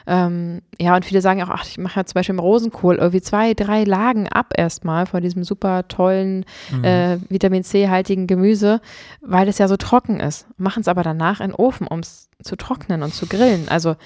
Ähm, 0.07 0.63
ja, 0.81 0.97
und 0.97 1.05
viele 1.05 1.21
sagen 1.21 1.43
auch, 1.43 1.51
ach, 1.51 1.65
ich 1.67 1.79
mache 1.79 2.01
ja 2.01 2.07
zum 2.07 2.15
Beispiel 2.15 2.35
im 2.35 2.41
Rosenkohl 2.41 2.97
irgendwie 2.97 3.21
zwei, 3.21 3.55
drei 3.55 3.85
Lagen 3.85 4.27
ab 4.29 4.55
erstmal 4.57 5.07
von 5.07 5.23
diesem 5.23 5.45
super 5.45 5.87
tollen 5.87 6.47
mhm. 6.71 6.85
äh, 6.85 7.19
Vitamin 7.29 7.63
C-haltigen 7.63 8.27
Gemüse, 8.27 8.81
weil 9.21 9.49
es 9.49 9.59
ja 9.59 9.69
so 9.69 9.77
trocken 9.77 10.21
ist. 10.21 10.47
Machen 10.57 10.81
es 10.81 10.89
aber 10.89 11.03
danach 11.03 11.41
in 11.41 11.49
den 11.49 11.55
Ofen, 11.55 11.87
um 11.87 12.01
es 12.01 12.29
zu 12.43 12.57
trocknen 12.57 13.03
und 13.03 13.15
zu 13.15 13.27
grillen. 13.27 13.69
Also 13.69 13.97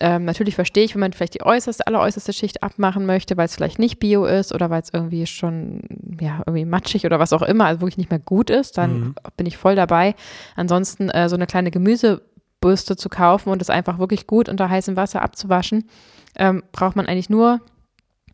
ähm, 0.00 0.24
natürlich 0.24 0.56
verstehe 0.56 0.82
ich, 0.82 0.94
wenn 0.94 1.00
man 1.00 1.12
vielleicht 1.12 1.34
die 1.34 1.42
äußerste, 1.42 1.86
alleräußerste 1.86 2.32
Schicht 2.32 2.62
abmachen 2.62 3.06
möchte, 3.06 3.36
weil 3.36 3.46
es 3.46 3.54
vielleicht 3.54 3.78
nicht 3.78 4.00
bio 4.00 4.24
ist 4.24 4.52
oder 4.52 4.68
weil 4.68 4.82
es 4.82 4.90
irgendwie 4.92 5.26
schon, 5.26 5.82
ja, 6.20 6.40
irgendwie 6.44 6.64
matschig 6.64 7.06
oder 7.06 7.20
was 7.20 7.32
auch 7.32 7.42
immer, 7.42 7.66
also 7.66 7.82
wirklich 7.82 7.98
nicht 7.98 8.10
mehr 8.10 8.18
gut 8.18 8.50
ist, 8.50 8.78
dann 8.78 9.00
mhm. 9.00 9.14
bin 9.36 9.46
ich 9.46 9.56
voll 9.56 9.76
dabei. 9.76 10.16
Ansonsten 10.56 11.08
äh, 11.10 11.28
so 11.28 11.36
eine 11.36 11.46
kleine 11.46 11.70
Gemüse 11.70 12.22
Bürste 12.62 12.96
zu 12.96 13.10
kaufen 13.10 13.50
und 13.50 13.60
es 13.60 13.68
einfach 13.68 13.98
wirklich 13.98 14.26
gut 14.26 14.48
unter 14.48 14.70
heißem 14.70 14.96
Wasser 14.96 15.20
abzuwaschen, 15.20 15.90
ähm, 16.36 16.62
braucht 16.72 16.96
man 16.96 17.06
eigentlich 17.06 17.28
nur 17.28 17.60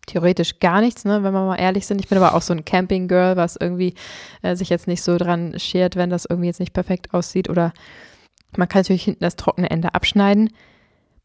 theoretisch 0.06 0.60
gar 0.60 0.80
nichts, 0.80 1.04
ne, 1.04 1.24
wenn 1.24 1.32
wir 1.32 1.44
mal 1.44 1.56
ehrlich 1.56 1.86
sind. 1.86 2.00
Ich 2.00 2.08
bin 2.08 2.18
aber 2.18 2.34
auch 2.34 2.42
so 2.42 2.52
ein 2.52 2.64
Camping-Girl, 2.64 3.36
was 3.36 3.56
irgendwie 3.56 3.94
äh, 4.42 4.54
sich 4.54 4.68
jetzt 4.68 4.86
nicht 4.86 5.02
so 5.02 5.18
dran 5.18 5.58
schert, 5.58 5.96
wenn 5.96 6.10
das 6.10 6.24
irgendwie 6.24 6.46
jetzt 6.46 6.60
nicht 6.60 6.72
perfekt 6.72 7.12
aussieht. 7.12 7.50
Oder 7.50 7.72
man 8.56 8.68
kann 8.68 8.80
natürlich 8.80 9.04
hinten 9.04 9.24
das 9.24 9.36
trockene 9.36 9.70
Ende 9.70 9.94
abschneiden. 9.94 10.50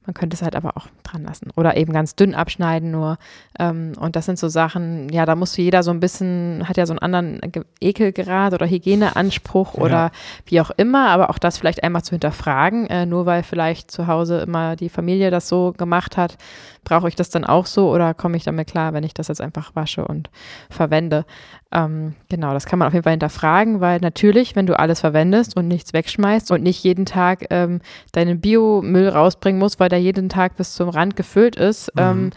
Man 0.05 0.13
könnte 0.13 0.35
es 0.35 0.41
halt 0.41 0.55
aber 0.55 0.75
auch 0.75 0.87
dran 1.03 1.23
lassen 1.23 1.49
oder 1.55 1.77
eben 1.77 1.93
ganz 1.93 2.15
dünn 2.15 2.35
abschneiden 2.35 2.91
nur. 2.91 3.17
Ähm, 3.57 3.93
und 3.99 4.15
das 4.15 4.25
sind 4.25 4.37
so 4.37 4.49
Sachen, 4.49 5.09
ja, 5.09 5.25
da 5.25 5.35
muss 5.35 5.55
jeder 5.55 5.83
so 5.83 5.91
ein 5.91 5.99
bisschen, 5.99 6.67
hat 6.67 6.77
ja 6.77 6.85
so 6.85 6.93
einen 6.93 6.99
anderen 6.99 7.41
Ekelgrad 7.79 8.53
oder 8.53 8.67
Hygieneanspruch 8.67 9.75
ja. 9.75 9.81
oder 9.81 10.11
wie 10.45 10.59
auch 10.59 10.71
immer, 10.71 11.09
aber 11.09 11.29
auch 11.29 11.37
das 11.37 11.57
vielleicht 11.57 11.83
einmal 11.83 12.03
zu 12.03 12.11
hinterfragen, 12.11 12.87
äh, 12.87 13.05
nur 13.05 13.25
weil 13.25 13.43
vielleicht 13.43 13.91
zu 13.91 14.07
Hause 14.07 14.41
immer 14.41 14.75
die 14.75 14.89
Familie 14.89 15.31
das 15.31 15.47
so 15.47 15.73
gemacht 15.77 16.17
hat, 16.17 16.37
brauche 16.83 17.07
ich 17.07 17.15
das 17.15 17.29
dann 17.29 17.45
auch 17.45 17.65
so 17.65 17.91
oder 17.91 18.13
komme 18.13 18.37
ich 18.37 18.43
damit 18.43 18.67
klar, 18.67 18.93
wenn 18.93 19.03
ich 19.03 19.13
das 19.13 19.27
jetzt 19.27 19.41
einfach 19.41 19.75
wasche 19.75 20.05
und 20.05 20.29
verwende? 20.69 21.25
Ähm, 21.71 22.15
genau, 22.29 22.53
das 22.53 22.65
kann 22.65 22.79
man 22.79 22.87
auf 22.87 22.93
jeden 22.93 23.03
Fall 23.03 23.13
hinterfragen, 23.13 23.81
weil 23.81 23.99
natürlich, 23.99 24.55
wenn 24.55 24.65
du 24.65 24.77
alles 24.77 24.99
verwendest 24.99 25.57
und 25.57 25.67
nichts 25.67 25.93
wegschmeißt 25.93 26.51
und 26.51 26.63
nicht 26.63 26.83
jeden 26.83 27.05
Tag 27.05 27.45
ähm, 27.49 27.81
deinen 28.11 28.41
Biomüll 28.41 29.09
rausbringen 29.09 29.59
musst, 29.59 29.79
weil 29.79 29.89
der 29.89 30.01
jeden 30.01 30.29
Tag 30.29 30.55
bis 30.55 30.75
zum 30.75 30.89
Rand 30.89 31.15
gefüllt 31.15 31.55
ist, 31.55 31.93
mhm. 31.95 32.01
ähm, 32.01 32.29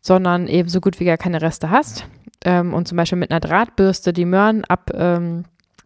sondern 0.00 0.48
eben 0.48 0.68
so 0.68 0.80
gut 0.80 1.00
wie 1.00 1.04
gar 1.04 1.18
keine 1.18 1.42
Reste 1.42 1.70
hast 1.70 2.06
ähm, 2.44 2.74
und 2.74 2.88
zum 2.88 2.96
Beispiel 2.96 3.18
mit 3.18 3.30
einer 3.30 3.40
Drahtbürste 3.40 4.12
die 4.12 4.24
Möhren 4.24 4.64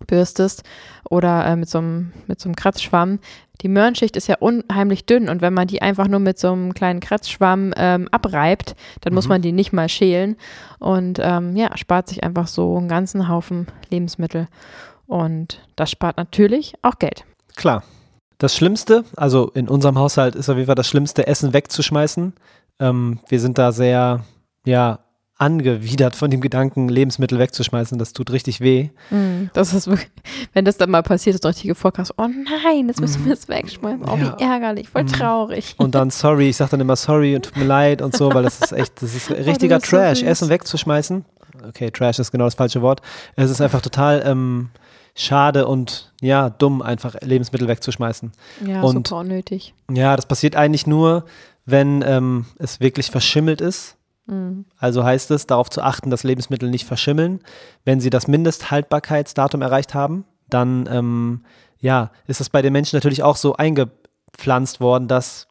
abbürstest 0.01 0.63
oder 1.09 1.47
äh, 1.47 1.57
mit 1.57 1.69
so 1.69 1.79
einem 1.79 2.13
mit 2.27 2.41
so 2.41 2.49
einem 2.49 2.57
Kratzschwamm, 2.57 3.19
die 3.63 3.69
Möhrenschicht 3.69 4.17
ist 4.17 4.27
ja 4.27 4.37
unheimlich 4.39 5.07
dünn 5.07 5.29
und 5.29 5.41
wenn 5.41 5.55
man 5.55 5.67
die 5.67 5.83
einfach 5.83 6.09
nur 6.09 6.21
mit 6.21 6.39
so 6.39 6.53
einem 6.53 6.75
kleinen 6.75 7.01
Kratzschwamm 7.01 7.73
ähm, 7.77 8.09
abreibt, 8.11 8.77
dann 9.01 9.13
mhm. 9.13 9.15
muss 9.17 9.29
man 9.29 9.43
die 9.43 9.53
nicht 9.53 9.73
mal 9.73 9.89
schälen 9.89 10.37
und 10.79 11.19
ähm, 11.23 11.57
ja, 11.57 11.77
spart 11.77 12.09
sich 12.09 12.23
einfach 12.23 12.47
so 12.47 12.77
einen 12.77 12.89
ganzen 12.89 13.29
Haufen 13.29 13.67
Lebensmittel 13.91 14.49
und 15.07 15.61
das 15.77 15.91
spart 15.91 16.17
natürlich 16.17 16.75
auch 16.83 16.99
Geld. 16.99 17.25
Klar. 17.55 17.83
Das 18.39 18.55
Schlimmste, 18.55 19.05
also 19.17 19.51
in 19.55 19.67
unserem 19.67 19.99
Haushalt 19.99 20.35
ist 20.35 20.51
auf 20.51 20.57
jeden 20.57 20.67
Fall 20.67 20.75
das 20.75 20.89
Schlimmste, 20.89 21.27
Essen 21.27 21.55
wegzuschmeißen. 21.55 22.35
Ähm, 22.81 23.21
wir 23.29 23.41
sind 23.41 23.57
da 23.57 23.73
sehr, 23.73 24.25
ja, 24.67 24.99
angewidert 25.39 26.17
von 26.17 26.31
dem 26.31 26.41
Gedanken, 26.41 26.89
Lebensmittel 26.89 27.39
wegzuschmeißen. 27.39 27.99
Das 27.99 28.15
tut 28.15 28.31
richtig 28.31 28.61
weh. 28.61 28.89
Mm, 29.11 29.51
das 29.53 29.75
ist 29.75 29.87
wirklich, 29.87 30.11
wenn 30.55 30.65
das 30.65 30.79
dann 30.79 30.91
mal 30.91 31.03
passiert, 31.03 31.35
ist 31.35 31.45
doch 31.45 31.51
richtige 31.51 31.75
Vorkast. 31.75 32.15
Oh 32.17 32.27
nein, 32.27 32.89
jetzt 32.89 33.01
müssen 33.01 33.23
mm. 33.23 33.27
wir 33.27 33.33
es 33.35 33.49
wegschmeißen. 33.49 34.05
Oh, 34.09 34.17
ja. 34.17 34.39
wie 34.39 34.43
ärgerlich, 34.43 34.89
voll 34.89 35.05
mm. 35.05 35.09
traurig. 35.09 35.75
Und 35.77 35.95
dann 35.95 36.11
sorry, 36.11 36.49
ich 36.49 36.57
sage 36.57 36.73
dann 36.73 36.81
immer 36.81 36.97
sorry 36.97 37.37
und 37.37 37.45
tut 37.45 37.57
mir 37.57 37.65
leid 37.65 38.01
und 38.01 38.17
so, 38.17 38.33
weil 38.33 38.45
das 38.45 38.61
ist 38.61 38.73
echt, 38.73 39.03
das 39.03 39.15
ist 39.15 39.31
oh, 39.31 39.35
richtiger 39.35 39.77
oh, 39.77 39.81
Trash, 39.81 40.21
so 40.21 40.27
Essen 40.27 40.49
wegzuschmeißen. 40.49 41.25
Okay, 41.69 41.91
Trash 41.91 42.19
ist 42.19 42.33
genau 42.33 42.45
das 42.45 42.55
falsche 42.55 42.81
Wort. 42.81 43.03
Es 43.35 43.51
ist 43.51 43.61
einfach 43.61 43.83
total 43.83 44.23
ähm, 44.25 44.71
schade 45.15 45.67
und 45.67 46.13
ja, 46.23 46.49
dumm, 46.49 46.81
einfach 46.81 47.17
Lebensmittel 47.21 47.69
wegzuschmeißen. 47.69 48.33
Ja, 48.67 48.81
Und- 48.81 49.09
super 49.09 49.21
unnötig. 49.21 49.75
Ja, 49.91 50.17
das 50.17 50.27
passiert 50.27 50.57
eigentlich 50.57 50.87
nur, 50.87 51.27
wenn 51.67 52.03
ähm, 52.07 52.47
es 52.59 52.81
wirklich 52.81 53.11
verschimmelt 53.11 53.61
ist. 53.61 53.97
Mhm. 54.27 54.67
Also 54.79 55.05
heißt 55.05 55.31
es, 55.31 55.47
darauf 55.47 55.71
zu 55.71 55.83
achten, 55.83 56.11
dass 56.11 56.25
Lebensmittel 56.25 56.71
nicht 56.71 56.87
verschimmeln. 56.87 57.41
Wenn 57.85 58.01
sie 58.01 58.11
das 58.11 58.29
Mindesthaltbarkeitsdatum 58.29 59.63
erreicht 59.63 59.95
haben, 59.95 60.25
dann 60.49 60.89
ähm, 60.91 61.45
ja, 61.79 62.11
ist 62.27 62.41
das 62.41 62.51
bei 62.51 62.63
den 62.63 62.73
Menschen 62.73 62.97
natürlich 62.97 63.23
auch 63.23 63.37
so 63.37 63.57
eingepflanzt 63.57 64.81
worden, 64.81 65.09
dass 65.09 65.49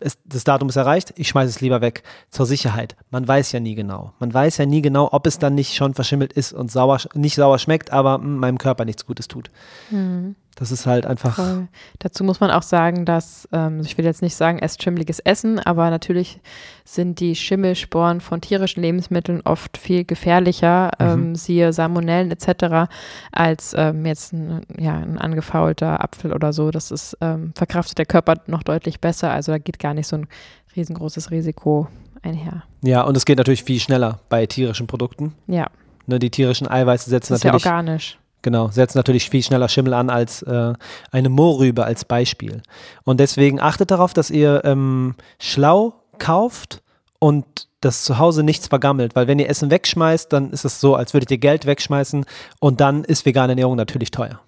es, 0.00 0.18
das 0.24 0.44
Datum 0.44 0.68
ist 0.68 0.76
erreicht, 0.76 1.14
ich 1.16 1.28
schmeiße 1.28 1.48
es 1.48 1.60
lieber 1.60 1.80
weg. 1.80 2.02
Zur 2.30 2.44
Sicherheit. 2.44 2.96
Man 3.10 3.26
weiß 3.26 3.52
ja 3.52 3.60
nie 3.60 3.74
genau. 3.74 4.12
Man 4.18 4.32
weiß 4.32 4.58
ja 4.58 4.66
nie 4.66 4.82
genau, 4.82 5.08
ob 5.12 5.26
es 5.26 5.38
dann 5.38 5.54
nicht 5.54 5.74
schon 5.74 5.94
verschimmelt 5.94 6.32
ist 6.32 6.52
und 6.52 6.70
sauer, 6.70 7.00
nicht 7.14 7.36
sauer 7.36 7.58
schmeckt, 7.58 7.92
aber 7.92 8.18
mh, 8.18 8.26
meinem 8.26 8.58
Körper 8.58 8.84
nichts 8.84 9.06
Gutes 9.06 9.28
tut. 9.28 9.50
Mhm. 9.90 10.36
Das 10.56 10.72
ist 10.72 10.86
halt 10.86 11.04
einfach. 11.04 11.36
Voll. 11.36 11.68
Dazu 11.98 12.24
muss 12.24 12.40
man 12.40 12.50
auch 12.50 12.62
sagen, 12.62 13.04
dass, 13.04 13.46
ähm, 13.52 13.80
ich 13.80 13.96
will 13.98 14.06
jetzt 14.06 14.22
nicht 14.22 14.34
sagen, 14.34 14.58
esst 14.58 14.82
schimmeliges 14.82 15.20
Essen, 15.20 15.58
aber 15.58 15.90
natürlich 15.90 16.40
sind 16.84 17.20
die 17.20 17.36
Schimmelsporen 17.36 18.22
von 18.22 18.40
tierischen 18.40 18.82
Lebensmitteln 18.82 19.42
oft 19.44 19.76
viel 19.76 20.04
gefährlicher, 20.04 20.92
ähm, 20.98 21.36
siehe 21.36 21.74
Salmonellen 21.74 22.30
etc., 22.30 22.90
als 23.32 23.74
ähm, 23.76 24.06
jetzt 24.06 24.32
ein, 24.32 24.62
ja, 24.78 24.94
ein 24.96 25.18
angefaulter 25.18 26.02
Apfel 26.02 26.32
oder 26.32 26.54
so. 26.54 26.70
Das 26.70 26.90
ist, 26.90 27.18
ähm, 27.20 27.52
verkraftet 27.54 27.98
der 27.98 28.06
Körper 28.06 28.36
noch 28.46 28.62
deutlich 28.62 29.00
besser, 29.00 29.30
also 29.30 29.52
da 29.52 29.58
geht 29.58 29.78
gar 29.78 29.92
nicht 29.92 30.08
so 30.08 30.16
ein 30.16 30.26
riesengroßes 30.74 31.30
Risiko 31.30 31.88
einher. 32.22 32.62
Ja, 32.82 33.02
und 33.02 33.14
es 33.14 33.26
geht 33.26 33.36
natürlich 33.36 33.62
viel 33.62 33.78
schneller 33.78 34.20
bei 34.30 34.46
tierischen 34.46 34.86
Produkten. 34.86 35.34
Ja, 35.46 35.68
Ne, 36.06 36.20
die 36.20 36.30
tierischen 36.30 36.68
Eiweiße 36.68 37.10
setzen 37.10 37.32
das 37.32 37.40
ist 37.40 37.44
ja 37.44 37.50
natürlich, 37.50 37.66
organisch. 37.66 38.18
Genau, 38.46 38.68
setzen 38.68 38.96
natürlich 38.96 39.28
viel 39.28 39.42
schneller 39.42 39.68
Schimmel 39.68 39.92
an 39.92 40.08
als 40.08 40.40
äh, 40.42 40.72
eine 41.10 41.28
Mohrrübe 41.28 41.84
als 41.84 42.04
Beispiel. 42.04 42.62
Und 43.02 43.18
deswegen 43.18 43.60
achtet 43.60 43.90
darauf, 43.90 44.14
dass 44.14 44.30
ihr 44.30 44.62
ähm, 44.64 45.16
schlau 45.40 45.94
kauft 46.18 46.80
und 47.18 47.44
dass 47.80 48.04
zu 48.04 48.18
Hause 48.18 48.44
nichts 48.44 48.68
vergammelt, 48.68 49.16
weil 49.16 49.26
wenn 49.26 49.40
ihr 49.40 49.50
Essen 49.50 49.72
wegschmeißt, 49.72 50.32
dann 50.32 50.52
ist 50.52 50.64
es 50.64 50.80
so, 50.80 50.94
als 50.94 51.12
würdet 51.12 51.32
ihr 51.32 51.38
Geld 51.38 51.66
wegschmeißen 51.66 52.24
und 52.60 52.80
dann 52.80 53.02
ist 53.02 53.26
vegane 53.26 53.52
Ernährung 53.52 53.74
natürlich 53.74 54.12
teuer. 54.12 54.40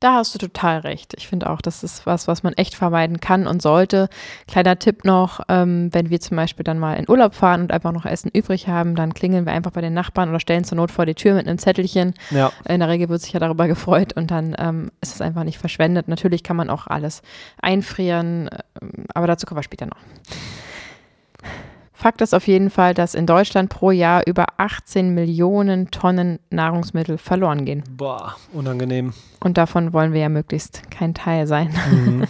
Da 0.00 0.14
hast 0.14 0.34
du 0.34 0.38
total 0.38 0.78
recht. 0.78 1.12
Ich 1.18 1.28
finde 1.28 1.50
auch, 1.50 1.60
das 1.60 1.84
ist 1.84 2.06
was, 2.06 2.26
was 2.26 2.42
man 2.42 2.54
echt 2.54 2.74
vermeiden 2.74 3.20
kann 3.20 3.46
und 3.46 3.60
sollte. 3.60 4.08
Kleiner 4.48 4.78
Tipp 4.78 5.04
noch, 5.04 5.40
ähm, 5.50 5.90
wenn 5.92 6.08
wir 6.08 6.20
zum 6.20 6.38
Beispiel 6.38 6.64
dann 6.64 6.78
mal 6.78 6.94
in 6.94 7.06
Urlaub 7.06 7.34
fahren 7.34 7.60
und 7.60 7.70
einfach 7.70 7.92
noch 7.92 8.06
Essen 8.06 8.30
übrig 8.32 8.66
haben, 8.66 8.96
dann 8.96 9.12
klingeln 9.12 9.44
wir 9.44 9.52
einfach 9.52 9.72
bei 9.72 9.82
den 9.82 9.92
Nachbarn 9.92 10.30
oder 10.30 10.40
stellen 10.40 10.64
zur 10.64 10.76
Not 10.76 10.90
vor 10.90 11.04
die 11.04 11.14
Tür 11.14 11.34
mit 11.34 11.46
einem 11.46 11.58
Zettelchen. 11.58 12.14
Ja, 12.30 12.50
In 12.66 12.80
der 12.80 12.88
Regel 12.88 13.10
wird 13.10 13.20
sich 13.20 13.34
ja 13.34 13.40
darüber 13.40 13.68
gefreut 13.68 14.14
und 14.14 14.30
dann 14.30 14.56
ähm, 14.58 14.90
ist 15.02 15.14
es 15.14 15.20
einfach 15.20 15.44
nicht 15.44 15.58
verschwendet. 15.58 16.08
Natürlich 16.08 16.42
kann 16.42 16.56
man 16.56 16.70
auch 16.70 16.86
alles 16.86 17.20
einfrieren, 17.60 18.48
ähm, 18.80 19.04
aber 19.12 19.26
dazu 19.26 19.44
kommen 19.44 19.58
wir 19.58 19.64
später 19.64 19.84
noch. 19.84 19.98
Fakt 22.00 22.22
ist 22.22 22.34
auf 22.34 22.46
jeden 22.46 22.70
Fall, 22.70 22.94
dass 22.94 23.14
in 23.14 23.26
Deutschland 23.26 23.68
pro 23.68 23.90
Jahr 23.90 24.22
über 24.26 24.46
18 24.56 25.12
Millionen 25.12 25.90
Tonnen 25.90 26.38
Nahrungsmittel 26.48 27.18
verloren 27.18 27.66
gehen. 27.66 27.84
boah, 27.90 28.36
unangenehm. 28.54 29.12
Und 29.40 29.58
davon 29.58 29.92
wollen 29.92 30.14
wir 30.14 30.22
ja 30.22 30.30
möglichst 30.30 30.90
kein 30.90 31.12
Teil 31.12 31.46
sein. 31.46 31.68
Mhm. 31.90 32.24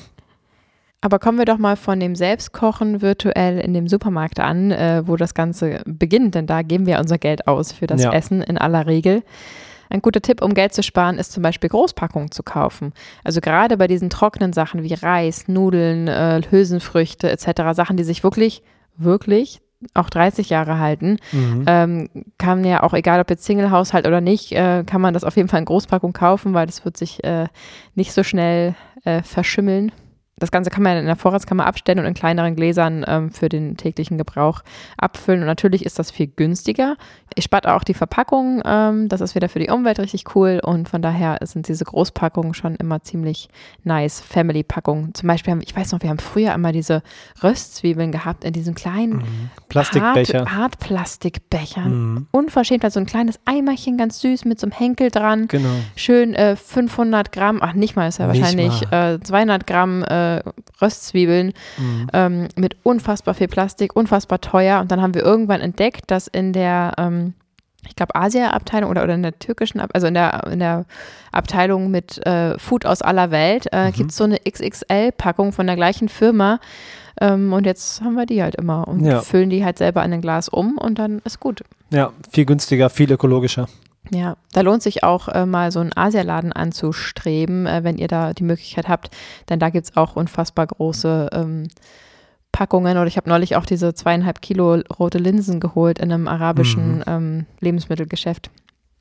Aber 1.03 1.21
kommen 1.21 1.39
wir 1.39 1.45
doch 1.45 1.57
mal 1.59 1.77
von 1.77 2.01
dem 2.01 2.17
Selbstkochen 2.17 3.01
virtuell 3.01 3.61
in 3.61 3.73
dem 3.73 3.87
Supermarkt 3.87 4.41
an, 4.41 4.73
äh, 4.73 5.03
wo 5.07 5.15
das 5.15 5.35
Ganze 5.35 5.83
beginnt, 5.87 6.35
denn 6.35 6.49
da 6.49 6.63
geben 6.63 6.87
wir 6.87 6.99
unser 6.99 7.19
Geld 7.19 7.47
aus 7.47 7.71
für 7.71 7.87
das 7.87 8.03
Ja. 8.03 8.13
Essen 8.13 8.43
in 8.43 8.59
aller 8.59 8.87
Regel. 8.89 9.23
Ein 9.89 10.03
guter 10.03 10.21
Tipp, 10.21 10.43
um 10.43 10.53
Geld 10.53 10.75
zu 10.75 10.83
sparen, 10.83 11.17
ist 11.17 11.31
zum 11.31 11.45
Beispiel 11.45 11.71
Großpackungen 11.71 12.33
zu 12.33 12.43
kaufen. 12.43 12.93
Also 13.23 13.41
gerade 13.41 13.77
bei 13.77 13.87
diesen 13.87 14.11
trockenen 14.11 14.53
Sachen 14.53 14.83
wie 14.83 14.95
Reis, 14.95 15.47
Nudeln, 15.47 16.09
äh, 16.09 16.43
Hülsenfrüchte 16.51 17.31
etc., 17.31 17.73
Sachen, 17.73 17.97
die 17.97 18.05
sich 18.05 18.25
wirklich, 18.25 18.63
wirklich 18.97 19.61
auch 19.95 20.11
30 20.11 20.51
Jahre 20.51 20.79
halten, 20.79 21.17
Mhm. 21.33 21.65
ähm, 21.67 22.09
kann 22.37 22.65
ja 22.65 22.83
auch, 22.83 22.93
egal 22.93 23.19
ob 23.21 23.31
jetzt 23.31 23.45
Single-Haushalt 23.45 24.07
oder 24.07 24.21
nicht, 24.21 24.53
äh, 24.53 24.85
kann 24.85 25.01
man 25.01 25.15
das 25.15 25.25
auf 25.25 25.37
jeden 25.37 25.49
Fall 25.49 25.61
in 25.61 25.65
Großpackung 25.65 26.13
kaufen, 26.13 26.53
weil 26.53 26.67
das 26.67 26.85
wird 26.85 26.99
sich 26.99 27.25
äh, 27.25 27.47
nicht 27.95 28.13
so 28.13 28.23
schnell 28.23 28.75
äh, 29.05 29.23
verschimmeln. 29.23 29.91
Das 30.37 30.51
Ganze 30.51 30.71
kann 30.71 30.83
man 30.83 30.97
in 30.97 31.07
der 31.07 31.17
Vorratskammer 31.17 31.67
abstellen 31.67 31.99
und 31.99 32.07
in 32.07 32.15
kleineren 32.15 32.57
Gläsern 32.57 33.05
ähm, 33.07 33.31
für 33.31 33.49
den 33.51 33.77
täglichen 33.77 34.17
Gebrauch 34.19 34.63
abfüllen. 34.97 35.41
Und 35.41 35.47
natürlich 35.47 35.85
ist 35.85 35.99
das 35.99 36.11
viel 36.11 36.29
günstiger. 36.29 36.97
Ich 37.35 37.45
spart 37.45 37.67
auch 37.67 37.85
die 37.85 37.95
Verpackung. 37.95 38.63
Ähm, 38.65 39.09
das 39.09 39.21
ist 39.21 39.35
wieder 39.35 39.49
für 39.49 39.59
die 39.59 39.69
Umwelt 39.71 39.99
richtig 40.01 40.35
cool. 40.35 40.61
Und 40.65 40.89
von 40.89 41.03
daher 41.03 41.39
sind 41.43 41.69
diese 41.69 41.85
Großpackungen 41.85 42.55
schon 42.55 42.75
immer 42.77 43.03
ziemlich 43.03 43.49
nice. 43.85 44.21
Family-Packungen. 44.21 45.15
Zum 45.15 45.27
Beispiel, 45.27 45.53
haben, 45.53 45.61
ich 45.63 45.75
weiß 45.75 45.93
noch, 45.93 46.03
wir 46.03 46.11
haben 46.11 46.19
früher 46.19 46.53
immer 46.55 46.73
diese 46.73 47.03
Röstzwiebeln 47.43 48.13
gehabt 48.13 48.45
in 48.45 48.53
diesen 48.53 48.75
kleinen 48.75 49.17
Mhm. 49.19 49.51
Plastikbecher. 49.69 50.41
Hart, 50.41 50.51
Hartplastikbechern. 50.57 51.91
Mhm. 52.15 52.27
Unverschämt, 52.31 52.85
also 52.85 53.01
ein 53.01 53.07
kleines 53.07 53.39
Eimerchen, 53.45 53.97
ganz 53.97 54.21
süß 54.21 54.45
mit 54.45 54.61
so 54.61 54.67
einem 54.67 54.73
Henkel 54.73 55.11
dran. 55.11 55.49
Genau. 55.49 55.69
Schön 55.97 56.35
äh, 56.35 56.57
500 56.57 57.33
Gramm, 57.33 57.59
ach 57.63 57.73
nicht 57.75 57.97
mal, 57.97 58.09
ist 58.09 58.19
ja 58.19 58.27
Nicht 58.27 58.41
wahrscheinlich 58.43 58.93
äh, 58.93 59.21
200 59.21 59.67
Gramm 59.67 60.03
äh, 60.05 60.43
Röstzwiebeln 60.81 61.53
Mhm. 61.79 62.07
ähm, 62.13 62.49
mit 62.57 62.77
unfassbar 62.83 63.35
viel 63.35 63.49
Plastik, 63.49 63.95
unfassbar 63.97 64.41
teuer. 64.41 64.81
Und 64.81 64.91
dann 64.91 65.01
haben 65.01 65.15
wir 65.15 65.23
irgendwann 65.23 65.61
entdeckt, 65.61 66.11
dass 66.11 66.27
in 66.27 66.53
der, 66.53 66.93
ähm, 66.99 67.30
ich 67.89 67.97
glaube, 67.97 68.15
Asia-Abteilung 68.15 68.91
oder, 68.91 69.03
oder 69.05 69.15
in 69.15 69.23
der 69.23 69.39
türkischen, 69.39 69.81
also 69.81 70.07
in 70.07 70.15
der, 70.15 70.47
in 70.51 70.59
der 70.59 70.85
Abteilung 71.33 71.91
mit 71.91 72.25
äh, 72.27 72.59
Food 72.59 72.87
aus 72.87 73.03
aller 73.03 73.31
Welt, 73.31 73.67
äh, 73.73 73.89
Mhm. 73.89 73.93
gibt 73.93 74.11
es 74.11 74.17
so 74.17 74.25
eine 74.25 74.39
XXL-Packung 74.49 75.53
von 75.53 75.67
der 75.67 75.77
gleichen 75.77 76.09
Firma. 76.09 76.61
Ähm, 77.21 77.53
und 77.53 77.67
jetzt 77.67 78.01
haben 78.03 78.15
wir 78.15 78.27
die 78.27 78.43
halt 78.43 78.55
immer 78.57 78.87
und 78.89 79.05
Ja. 79.05 79.21
füllen 79.21 79.51
die 79.51 79.65
halt 79.65 79.79
selber 79.79 80.05
in 80.05 80.13
ein 80.13 80.21
Glas 80.21 80.49
um 80.49 80.79
und 80.79 80.99
dann 80.99 81.21
ist 81.25 81.41
gut. 81.41 81.63
Ja, 81.91 82.13
viel 82.31 82.45
günstiger, 82.47 82.89
viel 82.91 83.11
ökologischer. 83.13 83.69
Ja, 84.13 84.37
da 84.53 84.63
lohnt 84.63 84.83
sich 84.83 85.05
auch 85.05 85.29
äh, 85.29 85.45
mal 85.47 85.71
so 85.71 85.81
einen 85.81 85.97
Asialaden 85.97 86.53
anzustreben, 86.53 87.67
äh, 87.67 87.85
wenn 87.85 87.99
ihr 87.99 88.09
da 88.09 88.33
die 88.33 88.43
Möglichkeit 88.45 88.89
habt, 88.89 89.15
denn 89.49 89.59
da 89.61 89.71
gibt 89.71 89.87
es 89.91 89.97
auch 89.97 90.17
unfassbar 90.17 90.67
große 90.67 91.29
ähm, 91.33 91.69
Packungen. 92.61 92.99
Oder 92.99 93.07
ich 93.07 93.17
habe 93.17 93.27
neulich 93.31 93.57
auch 93.57 93.65
diese 93.65 93.95
zweieinhalb 93.95 94.43
Kilo 94.43 94.81
rote 94.99 95.17
Linsen 95.17 95.61
geholt 95.61 95.99
in 95.99 96.13
einem 96.13 96.29
arabischen 96.29 96.99
Mhm. 96.99 97.05
ähm, 97.07 97.47
Lebensmittelgeschäft. 97.61 98.51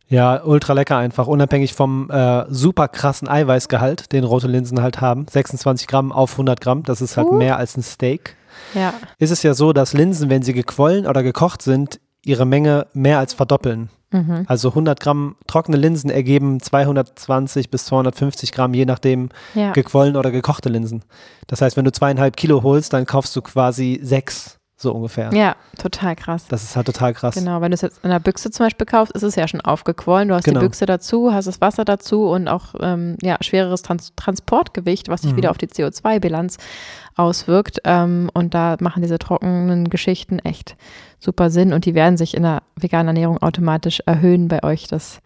Ja, 0.08 0.42
ultra 0.44 0.72
lecker 0.74 0.96
einfach, 0.98 1.28
unabhängig 1.28 1.74
vom 1.74 2.10
äh, 2.10 2.46
super 2.50 2.88
krassen 2.88 3.28
Eiweißgehalt, 3.28 4.14
den 4.14 4.24
rote 4.24 4.48
Linsen 4.48 4.82
halt 4.82 5.02
haben. 5.02 5.26
26 5.30 5.88
Gramm 5.88 6.12
auf 6.14 6.32
100 6.32 6.62
Gramm, 6.62 6.84
das 6.84 7.02
ist 7.02 7.18
halt 7.18 7.28
Uh. 7.28 7.34
mehr 7.34 7.58
als 7.58 7.76
ein 7.76 7.84
Steak. 7.84 8.38
Ja, 8.74 8.94
Ist 9.20 9.30
es 9.32 9.44
ja 9.44 9.54
so, 9.54 9.74
dass 9.74 9.92
Linsen, 9.94 10.30
wenn 10.30 10.42
sie 10.42 10.54
gequollen 10.54 11.06
oder 11.06 11.22
gekocht 11.22 11.62
sind, 11.62 12.00
ihre 12.24 12.46
Menge 12.46 12.88
mehr 12.94 13.20
als 13.20 13.34
verdoppeln. 13.34 13.90
Mhm. 14.12 14.44
Also 14.48 14.70
100 14.70 15.00
Gramm 15.00 15.36
trockene 15.48 15.78
Linsen 15.78 16.10
ergeben 16.10 16.60
220 16.60 17.70
bis 17.70 17.86
250 17.86 18.52
Gramm, 18.52 18.74
je 18.74 18.86
nachdem 18.86 19.30
ja. 19.56 19.72
gequollen 19.72 20.16
oder 20.16 20.32
gekochte 20.32 20.70
Linsen. 20.70 21.04
Das 21.48 21.62
heißt, 21.62 21.78
wenn 21.78 21.86
du 21.86 21.92
zweieinhalb 21.92 22.38
Kilo 22.38 22.64
holst, 22.64 22.94
dann 22.94 23.06
kaufst 23.06 23.36
du 23.36 23.42
quasi 23.42 24.00
sechs, 24.04 24.59
so 24.82 24.94
ungefähr. 24.94 25.30
ja, 25.34 25.56
total 25.78 26.16
krass. 26.16 26.46
Das 26.48 26.64
ist 26.64 26.76
halt 26.76 26.86
total 26.88 27.14
krass. 27.14 27.36
Genau, 27.36 27.60
wenn 27.62 27.72
du 27.72 27.76
es 27.76 27.82
jetzt 27.82 28.00
in 28.04 28.10
der 28.10 28.20
Büchse 28.20 28.50
zum 28.50 28.66
Beispiel 28.66 28.86
kaufst, 28.86 29.14
ist 29.14 29.24
es 29.24 29.36
ja 29.36 29.48
schon 29.48 29.60
aufgequollen. 29.62 30.30
Du 30.30 30.36
hast 30.36 30.46
Genau. 30.46 30.62
die 30.62 30.66
Büchse 30.68 30.86
dazu, 30.86 31.34
hast 31.34 31.46
das 31.48 31.60
Wasser 31.60 31.84
dazu 31.86 32.28
und 32.30 32.48
auch 32.48 32.76
ähm, 32.80 33.18
ja, 33.22 33.36
schwereres 33.42 33.82
Trans 33.82 34.14
Transportgewicht, 34.16 35.10
was 35.10 35.22
sich 35.24 35.34
Mhm. 35.34 35.38
wieder 35.38 35.52
auf 35.52 35.58
die 35.58 35.68
CO2-Bilanz 35.68 36.58
auswirkt. 37.16 37.80
Ähm, 37.84 38.30
und 38.34 38.54
da 38.54 38.78
machen 38.80 39.02
diese 39.02 39.20
trockenen 39.20 39.90
Geschichten 39.90 40.40
echt 40.40 40.76
super 41.20 41.50
Sinn 41.50 41.74
und 41.74 41.86
die 41.86 41.96
werden 41.96 42.16
sich 42.18 42.36
in 42.36 42.44
der 42.44 42.64
veganen 42.78 43.08
Ernährung 43.08 43.38
automatisch 43.42 44.02
erhöhen 44.06 44.48
bei 44.48 44.64
euch. 44.64 44.88
Das 44.88 45.20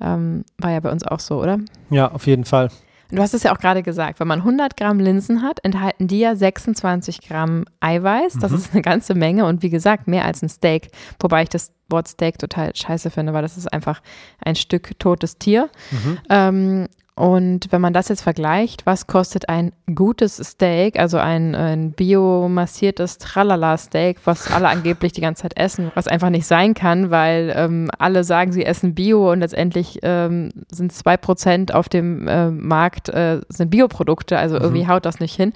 ähm, 0.00 0.44
war 0.58 0.70
ja 0.70 0.80
bei 0.80 0.90
uns 0.90 1.04
auch 1.04 1.20
so, 1.20 1.40
oder? 1.40 1.58
Ja, 1.90 2.12
auf 2.12 2.26
jeden 2.26 2.44
Fall. 2.44 2.70
Du 3.12 3.20
hast 3.22 3.34
es 3.34 3.42
ja 3.42 3.54
auch 3.54 3.58
gerade 3.58 3.82
gesagt, 3.82 4.20
wenn 4.20 4.26
man 4.26 4.40
100 4.40 4.76
Gramm 4.76 4.98
Linsen 4.98 5.42
hat, 5.42 5.62
enthalten 5.64 6.08
die 6.08 6.18
ja 6.20 6.34
26 6.34 7.20
Gramm 7.20 7.64
Eiweiß. 7.80 8.38
Das 8.40 8.50
Mhm. 8.52 8.56
ist 8.56 8.72
eine 8.72 8.82
ganze 8.82 9.14
Menge 9.14 9.44
und 9.44 9.62
wie 9.62 9.70
gesagt, 9.70 10.08
mehr 10.08 10.24
als 10.24 10.42
ein 10.42 10.48
Steak. 10.48 10.88
Wobei 11.20 11.42
ich 11.42 11.50
das 11.50 11.72
Wort 11.90 12.08
Steak 12.08 12.38
total 12.38 12.74
scheiße 12.74 13.10
finde, 13.10 13.34
weil 13.34 13.42
das 13.42 13.56
ist 13.58 13.70
einfach 13.72 14.00
ein 14.42 14.56
Stück 14.56 14.98
totes 14.98 15.36
Tier. 15.38 15.68
Mhm. 15.90 16.18
Ähm, 16.30 16.88
und 17.14 17.70
wenn 17.70 17.82
man 17.82 17.92
das 17.92 18.08
jetzt 18.08 18.22
vergleicht, 18.22 18.86
was 18.86 19.06
kostet 19.06 19.50
ein 19.50 19.72
gutes 19.94 20.38
Steak, 20.38 20.98
also 20.98 21.18
ein, 21.18 21.54
ein 21.54 21.92
biomassiertes 21.92 23.18
Tralala-Steak, 23.18 24.20
was 24.24 24.50
alle 24.50 24.68
angeblich 24.68 25.12
die 25.12 25.20
ganze 25.20 25.42
Zeit 25.42 25.56
essen, 25.58 25.92
was 25.94 26.08
einfach 26.08 26.30
nicht 26.30 26.46
sein 26.46 26.72
kann, 26.72 27.10
weil 27.10 27.52
ähm, 27.54 27.90
alle 27.98 28.24
sagen, 28.24 28.52
sie 28.52 28.64
essen 28.64 28.94
Bio 28.94 29.30
und 29.30 29.40
letztendlich 29.40 29.98
ähm, 30.02 30.52
sind 30.70 30.90
zwei 30.92 31.18
Prozent 31.18 31.74
auf 31.74 31.90
dem 31.90 32.26
äh, 32.28 32.50
Markt 32.50 33.10
äh, 33.10 33.42
sind 33.50 33.70
Bioprodukte, 33.70 34.38
also 34.38 34.56
irgendwie 34.58 34.88
haut 34.88 35.04
das 35.04 35.20
nicht 35.20 35.34
hin. 35.34 35.52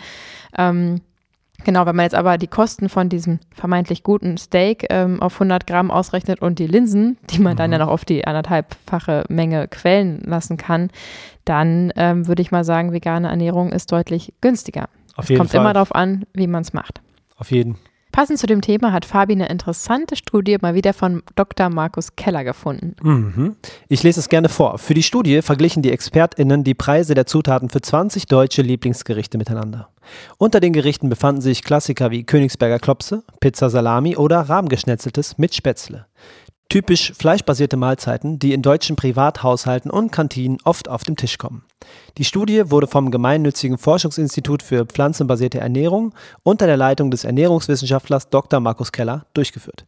Ähm, 0.59 1.01
Genau, 1.66 1.85
wenn 1.85 1.96
man 1.96 2.04
jetzt 2.04 2.14
aber 2.14 2.38
die 2.38 2.46
Kosten 2.46 2.88
von 2.88 3.08
diesem 3.08 3.40
vermeintlich 3.52 4.04
guten 4.04 4.38
Steak 4.38 4.87
ähm, 4.88 5.20
auf 5.20 5.35
100 5.35 5.66
Gramm 5.66 5.90
ausrechnet 5.90 6.40
und 6.40 6.61
die 6.61 6.68
Linsen, 6.68 7.18
die 7.30 7.40
man 7.40 7.54
mhm. 7.54 7.56
dann 7.56 7.73
ja 7.73 7.78
noch 7.78 7.88
auf 7.88 8.04
die 8.04 8.25
anderthalbfache 8.25 9.25
Menge 9.28 9.66
quellen 9.66 10.20
lassen 10.25 10.58
kann, 10.58 10.90
dann 11.44 11.92
ähm, 11.96 12.28
würde 12.28 12.40
ich 12.40 12.52
mal 12.52 12.62
sagen, 12.62 12.92
vegane 12.92 13.28
Ernährung 13.30 13.73
ist 13.73 13.90
deutlich 13.90 14.32
günstiger. 14.40 14.88
Auf 15.16 15.25
es 15.25 15.30
jeden 15.30 15.40
kommt 15.40 15.50
Fall. 15.50 15.61
immer 15.61 15.73
darauf 15.73 15.92
an, 15.92 16.25
wie 16.35 16.46
man 16.46 16.62
es 16.62 16.73
macht. 16.73 17.00
Auf 17.37 17.50
jeden. 17.50 17.76
Passend 18.16 18.38
zu 18.38 18.46
dem 18.46 18.62
Thema 18.62 18.92
hat 18.92 19.04
Fabi 19.04 19.35
eine 19.35 19.50
interessante 19.50 20.16
Studie 20.16 20.56
mal 20.58 20.75
wieder 20.75 20.94
von 20.94 21.23
Dr. 21.35 21.68
Markus 21.68 22.16
Keller 22.16 22.44
gefunden. 22.44 22.96
Mhm. 23.02 23.56
Ich 23.88 24.02
lese 24.04 24.20
es 24.20 24.30
gerne 24.30 24.49
vor. 24.49 24.78
Für 24.78 24.94
die 24.94 25.02
Studie 25.02 25.42
verglichen 25.42 25.82
die 25.82 25.92
ExpertInnen 25.92 26.64
die 26.64 26.73
Preise 26.73 27.12
der 27.12 27.26
Zutaten 27.26 27.68
für 27.68 27.82
20 27.82 28.25
deutsche 28.25 28.62
Lieblingsgerichte 28.62 29.37
miteinander. 29.37 29.90
Unter 30.38 30.61
den 30.61 30.73
Gerichten 30.73 31.11
befanden 31.11 31.42
sich 31.42 31.62
Klassiker 31.62 32.11
wie 32.11 32.25
Königsberger 32.25 32.78
Klopse, 32.78 33.23
Pizza 33.40 33.68
Salami 33.68 34.16
oder 34.16 34.40
Rahmgeschnetzeltes 34.40 35.37
mit 35.37 35.54
Spätzle. 35.54 36.06
Typisch 36.68 37.12
fleischbasierte 37.16 37.76
Mahlzeiten, 37.76 38.40
die 38.40 38.52
in 38.52 38.61
deutschen 38.61 38.96
Privathaushalten 38.96 39.90
und 39.90 40.11
Kantinen 40.11 40.58
oft 40.64 40.88
auf 40.88 41.04
dem 41.04 41.16
Tisch 41.16 41.38
kommen. 41.38 41.64
Die 42.18 42.25
Studie 42.25 42.70
wurde 42.70 42.88
vom 42.88 43.12
gemeinnützigen 43.12 43.78
Forschungsinstitut 43.78 44.64
für 44.64 44.85
pflanzenbasierte 44.85 45.61
Ernährung 45.61 46.12
unter 46.42 46.66
der 46.66 46.76
Leitung 46.76 47.12
des 47.12 47.25
Ernährungswissenschaftlers 47.25 48.30
Dr. 48.30 48.58
Markus 48.58 48.90
Keller 48.90 49.26
durchgeführt. 49.32 49.87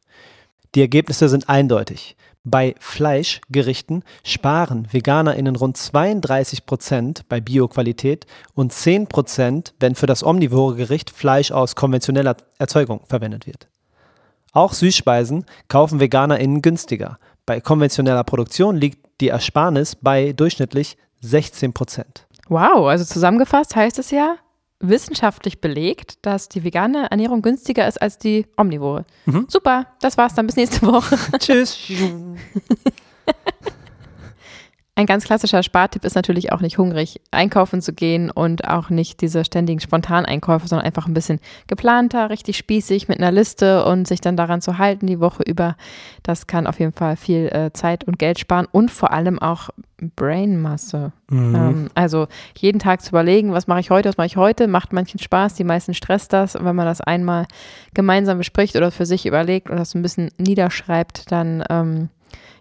Die 0.77 0.81
Ergebnisse 0.81 1.29
sind 1.29 1.49
eindeutig. 1.49 2.17
Bei 2.45 2.77
Fleischgerichten 2.79 4.05
sparen 4.23 4.87
VeganerInnen 4.93 5.57
rund 5.57 5.77
32 5.77 6.65
Prozent 6.65 7.29
bei 7.29 7.41
Bioqualität 7.41 8.27
und 8.55 8.73
10 8.73 9.09
Prozent, 9.09 9.75
wenn 9.81 9.97
für 9.97 10.07
das 10.07 10.23
omnivore 10.23 10.77
Gericht 10.77 11.11
Fleisch 11.11 11.51
aus 11.51 11.75
konventioneller 11.75 12.37
Erzeugung 12.59 13.01
verwendet 13.07 13.47
wird. 13.47 13.69
Auch 14.53 14.73
Süßspeisen 14.73 15.45
kaufen 15.69 16.01
VeganerInnen 16.01 16.63
günstiger. 16.63 17.19
Bei 17.47 17.61
konventioneller 17.61 18.25
Produktion 18.25 18.77
liegt 18.77 19.07
die 19.21 19.29
Ersparnis 19.29 19.97
bei 19.97 20.33
durchschnittlich 20.33 20.97
16 21.21 21.73
Prozent. 21.73 22.27
Wow, 22.49 22.87
also 22.89 23.05
zusammengefasst 23.05 23.77
heißt 23.77 23.99
es 23.99 24.11
ja, 24.11 24.37
wissenschaftlich 24.81 25.61
belegt, 25.61 26.25
dass 26.25 26.49
die 26.49 26.65
vegane 26.65 27.11
Ernährung 27.11 27.43
günstiger 27.43 27.87
ist 27.89 28.01
als 28.01 28.19
die 28.19 28.47
omnivore. 28.57 29.05
Mhm. 29.27 29.47
Super, 29.49 29.87
das 30.01 30.17
war's 30.17 30.35
dann 30.35 30.47
bis 30.47 30.57
nächste 30.57 30.87
Woche. 30.87 31.17
Tschüss. 31.39 31.77
Ein 34.99 35.07
ganz 35.07 35.23
klassischer 35.23 35.63
Spartipp 35.63 36.05
ist 36.05 36.17
natürlich 36.17 36.51
auch 36.51 36.61
nicht 36.61 36.77
hungrig 36.77 37.21
einkaufen 37.31 37.81
zu 37.81 37.93
gehen 37.93 38.33
und 38.33 38.67
auch 38.67 38.91
nicht 38.91 39.21
diese 39.21 39.45
ständigen 39.45 39.79
Spontaneinkäufe, 39.79 40.67
sondern 40.67 40.87
einfach 40.87 41.07
ein 41.07 41.15
bisschen 41.15 41.39
geplanter, 41.69 42.31
richtig 42.31 42.57
spießig 42.57 43.07
mit 43.07 43.21
einer 43.21 43.31
Liste 43.31 43.85
und 43.85 44.09
sich 44.09 44.21
dann 44.21 44.37
daran 44.37 44.61
zu 44.61 44.77
halten 44.77 45.07
die 45.07 45.21
Woche 45.21 45.45
über. 45.45 45.77
Das 46.25 46.49
kann 46.49 46.67
auf 46.67 46.81
jeden 46.81 46.91
Fall 46.91 47.15
viel 47.15 47.47
äh, 47.47 47.73
Zeit 47.73 48.03
und 48.03 48.19
Geld 48.19 48.41
sparen 48.41 48.67
und 48.73 48.91
vor 48.91 49.13
allem 49.13 49.39
auch 49.39 49.69
Brainmasse. 50.17 51.13
Mhm. 51.31 51.55
Ähm, 51.55 51.91
also 51.95 52.27
jeden 52.57 52.81
Tag 52.81 53.01
zu 53.01 53.11
überlegen, 53.11 53.53
was 53.53 53.69
mache 53.69 53.79
ich 53.79 53.91
heute, 53.91 54.09
was 54.09 54.17
mache 54.17 54.27
ich 54.27 54.37
heute, 54.37 54.67
macht 54.67 54.93
manchen 54.93 55.21
Spaß, 55.21 55.55
die 55.55 55.63
meisten 55.63 55.95
stresst 55.95 56.33
das. 56.33 56.57
Und 56.57 56.65
wenn 56.65 56.75
man 56.75 56.87
das 56.87 57.01
einmal 57.01 57.47
gemeinsam 57.95 58.39
bespricht 58.39 58.75
oder 58.75 58.91
für 58.91 59.07
sich 59.07 59.27
überlegt 59.27 59.69
oder 59.69 59.79
das 59.79 59.95
ein 59.95 60.03
bisschen 60.03 60.31
niederschreibt, 60.39 61.31
dann 61.31 61.63
ähm, 61.71 62.09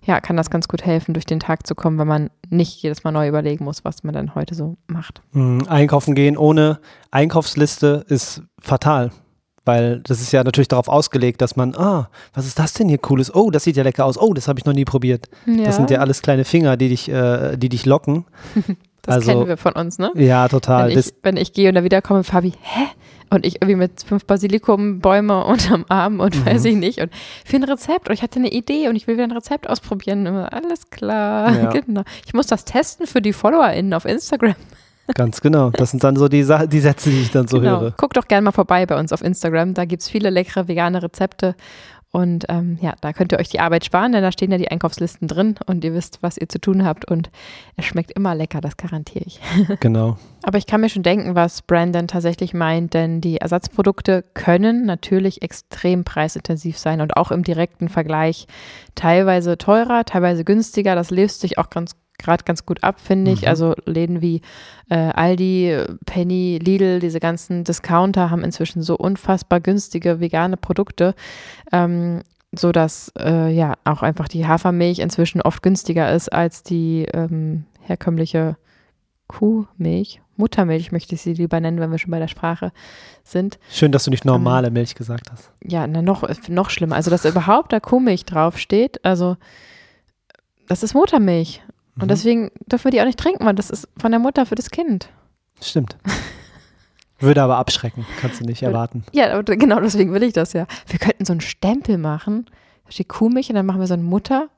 ja, 0.03 0.21
kann 0.21 0.37
das 0.37 0.49
ganz 0.49 0.67
gut 0.67 0.85
helfen, 0.85 1.13
durch 1.13 1.25
den 1.25 1.39
Tag 1.39 1.67
zu 1.67 1.75
kommen, 1.75 1.97
wenn 1.97 2.07
man 2.07 2.29
nicht 2.49 2.81
jedes 2.81 3.03
Mal 3.03 3.11
neu 3.11 3.27
überlegen 3.27 3.65
muss, 3.65 3.83
was 3.83 4.03
man 4.03 4.13
dann 4.13 4.35
heute 4.35 4.55
so 4.55 4.77
macht. 4.87 5.21
Mhm, 5.33 5.65
einkaufen 5.67 6.15
gehen 6.15 6.37
ohne 6.37 6.79
Einkaufsliste 7.11 8.05
ist 8.07 8.43
fatal, 8.59 9.11
weil 9.65 9.99
das 10.01 10.21
ist 10.21 10.31
ja 10.31 10.43
natürlich 10.43 10.69
darauf 10.69 10.87
ausgelegt, 10.87 11.41
dass 11.41 11.55
man, 11.55 11.75
ah, 11.75 12.09
was 12.33 12.45
ist 12.45 12.57
das 12.57 12.73
denn 12.73 12.87
hier 12.87 12.99
cooles? 12.99 13.33
Oh, 13.33 13.51
das 13.51 13.65
sieht 13.65 13.75
ja 13.75 13.83
lecker 13.83 14.05
aus. 14.05 14.17
Oh, 14.17 14.33
das 14.33 14.47
habe 14.47 14.59
ich 14.59 14.65
noch 14.65 14.73
nie 14.73 14.85
probiert. 14.85 15.27
Ja. 15.45 15.65
Das 15.65 15.75
sind 15.75 15.89
ja 15.89 15.99
alles 15.99 16.21
kleine 16.21 16.45
Finger, 16.45 16.77
die 16.77 16.89
dich, 16.89 17.09
äh, 17.09 17.57
die 17.57 17.69
dich 17.69 17.85
locken. 17.85 18.25
das 19.07 19.15
also, 19.15 19.31
kennen 19.31 19.47
wir 19.47 19.57
von 19.57 19.73
uns, 19.73 19.99
ne? 19.99 20.11
Ja, 20.15 20.47
total. 20.47 20.89
Wenn 20.89 20.99
ich, 20.99 21.13
wenn 21.23 21.37
ich 21.37 21.53
gehe 21.53 21.69
und 21.69 21.75
da 21.75 21.83
wiederkomme, 21.83 22.23
Fabi, 22.23 22.51
hä? 22.61 22.85
Und 23.29 23.45
ich 23.45 23.55
irgendwie 23.55 23.75
mit 23.75 24.03
fünf 24.03 24.25
Basilikumbäume 24.25 25.45
unterm 25.45 25.85
Arm 25.89 26.19
und 26.19 26.37
mhm. 26.37 26.45
weiß 26.45 26.65
ich 26.65 26.75
nicht. 26.75 26.99
Und 26.99 27.11
für 27.45 27.55
ein 27.55 27.63
Rezept. 27.63 28.09
Und 28.09 28.13
ich 28.13 28.21
hatte 28.21 28.39
eine 28.39 28.51
Idee 28.51 28.87
und 28.89 28.95
ich 28.95 29.07
will 29.07 29.15
wieder 29.15 29.25
ein 29.25 29.31
Rezept 29.31 29.69
ausprobieren. 29.69 30.27
Alles 30.27 30.89
klar. 30.89 31.55
Ja. 31.55 31.67
Genau. 31.87 32.03
Ich 32.25 32.33
muss 32.33 32.47
das 32.47 32.65
testen 32.65 33.07
für 33.07 33.21
die 33.21 33.33
FollowerInnen 33.33 33.93
auf 33.93 34.05
Instagram. 34.05 34.55
Ganz 35.13 35.41
genau. 35.41 35.69
Das 35.69 35.91
sind 35.91 36.03
dann 36.03 36.15
so 36.15 36.27
die, 36.27 36.45
die 36.67 36.79
Sätze, 36.79 37.09
die 37.09 37.21
ich 37.21 37.31
dann 37.31 37.47
so 37.47 37.59
genau. 37.59 37.81
höre. 37.81 37.91
Guckt 37.91 38.17
doch 38.17 38.27
gerne 38.27 38.43
mal 38.43 38.51
vorbei 38.51 38.85
bei 38.85 38.99
uns 38.99 39.13
auf 39.13 39.23
Instagram. 39.23 39.73
Da 39.73 39.85
gibt 39.85 40.01
es 40.01 40.09
viele 40.09 40.29
leckere 40.29 40.67
vegane 40.67 41.01
Rezepte. 41.01 41.55
Und 42.11 42.45
ähm, 42.47 42.77
ja, 42.81 42.93
da 43.01 43.11
könnt 43.11 43.33
ihr 43.33 43.39
euch 43.39 43.49
die 43.49 43.59
Arbeit 43.59 43.83
sparen, 43.83 44.13
denn 44.13 44.23
da 44.23 44.31
stehen 44.31 44.51
ja 44.51 44.57
die 44.57 44.71
Einkaufslisten 44.71 45.27
drin 45.27 45.55
und 45.65 45.83
ihr 45.83 45.93
wisst, 45.93 46.19
was 46.21 46.37
ihr 46.37 46.47
zu 46.47 46.59
tun 46.59 46.85
habt. 46.85 47.05
Und 47.05 47.29
es 47.75 47.85
schmeckt 47.85 48.11
immer 48.11 48.33
lecker, 48.33 48.61
das 48.61 48.77
garantiere 48.77 49.25
ich. 49.25 49.39
Genau. 49.79 50.17
Aber 50.43 50.57
ich 50.57 50.65
kann 50.65 50.81
mir 50.81 50.89
schon 50.89 51.03
denken, 51.03 51.35
was 51.35 51.61
Brandon 51.61 52.07
tatsächlich 52.07 52.53
meint, 52.53 52.93
denn 52.93 53.19
die 53.21 53.37
Ersatzprodukte 53.37 54.23
können 54.33 54.85
natürlich 54.85 55.41
extrem 55.41 56.03
preisintensiv 56.03 56.77
sein 56.77 57.01
und 57.01 57.17
auch 57.17 57.31
im 57.31 57.43
direkten 57.43 57.89
Vergleich 57.89 58.47
teilweise 58.95 59.57
teurer, 59.57 60.05
teilweise 60.05 60.45
günstiger. 60.45 60.95
Das 60.95 61.11
löst 61.11 61.41
sich 61.41 61.57
auch 61.57 61.69
ganz 61.69 61.95
gerade 62.17 62.43
ganz 62.43 62.65
gut 62.65 62.83
ab, 62.83 62.99
finde 62.99 63.31
ich. 63.31 63.41
Mhm. 63.41 63.47
Also 63.47 63.75
Läden 63.85 64.21
wie 64.21 64.41
äh, 64.89 64.95
Aldi, 64.95 65.77
Penny, 66.05 66.59
Lidl, 66.61 66.99
diese 66.99 67.19
ganzen 67.19 67.63
Discounter 67.63 68.29
haben 68.29 68.43
inzwischen 68.43 68.81
so 68.81 68.95
unfassbar 68.95 69.59
günstige 69.59 70.19
vegane 70.19 70.57
Produkte, 70.57 71.15
ähm, 71.71 72.21
so 72.51 72.71
dass 72.71 73.11
äh, 73.19 73.53
ja 73.53 73.73
auch 73.83 74.01
einfach 74.01 74.27
die 74.27 74.47
Hafermilch 74.47 74.99
inzwischen 74.99 75.41
oft 75.41 75.61
günstiger 75.61 76.13
ist 76.13 76.31
als 76.31 76.63
die 76.63 77.05
ähm, 77.13 77.65
herkömmliche 77.81 78.57
Kuhmilch. 79.27 80.21
Muttermilch 80.37 80.91
möchte 80.91 81.15
ich 81.15 81.21
sie 81.21 81.33
lieber 81.33 81.59
nennen, 81.59 81.79
wenn 81.79 81.91
wir 81.91 81.97
schon 81.97 82.11
bei 82.11 82.19
der 82.19 82.27
Sprache 82.27 82.71
sind. 83.23 83.57
Schön, 83.71 83.91
dass 83.91 84.05
du 84.05 84.11
nicht 84.11 84.23
normale 84.23 84.67
ähm, 84.67 84.73
Milch 84.73 84.95
gesagt 84.95 85.31
hast. 85.31 85.51
Ja, 85.63 85.87
na, 85.87 86.01
noch, 86.01 86.23
noch 86.47 86.69
schlimmer. 86.69 86.95
Also, 86.95 87.09
dass 87.09 87.25
überhaupt 87.25 87.73
da 87.73 87.79
Kuhmilch 87.79 88.25
draufsteht, 88.25 89.03
also 89.03 89.35
das 90.67 90.83
ist 90.83 90.93
Muttermilch. 90.93 91.63
Und 91.97 92.05
mhm. 92.05 92.07
deswegen 92.09 92.51
dürfen 92.71 92.85
wir 92.85 92.91
die 92.91 93.01
auch 93.01 93.05
nicht 93.05 93.19
trinken, 93.19 93.45
weil 93.45 93.55
das 93.55 93.69
ist 93.69 93.87
von 93.97 94.11
der 94.11 94.19
Mutter 94.19 94.45
für 94.45 94.55
das 94.55 94.69
Kind. 94.69 95.09
Stimmt. 95.61 95.97
Würde 97.19 97.41
aber 97.41 97.57
abschrecken, 97.57 98.05
kannst 98.21 98.39
du 98.39 98.45
nicht 98.45 98.61
erwarten. 98.63 99.03
Ja, 99.11 99.41
genau 99.41 99.79
deswegen 99.79 100.13
will 100.13 100.23
ich 100.23 100.33
das 100.33 100.53
ja. 100.53 100.67
Wir 100.85 100.99
könnten 100.99 101.25
so 101.25 101.33
einen 101.33 101.41
Stempel 101.41 101.97
machen, 101.97 102.45
da 102.85 102.91
steht 102.91 103.09
Kuhmilch 103.09 103.49
und 103.49 103.55
dann 103.55 103.65
machen 103.65 103.79
wir 103.79 103.87
so 103.87 103.95
eine 103.95 104.03
Mutter, 104.03 104.49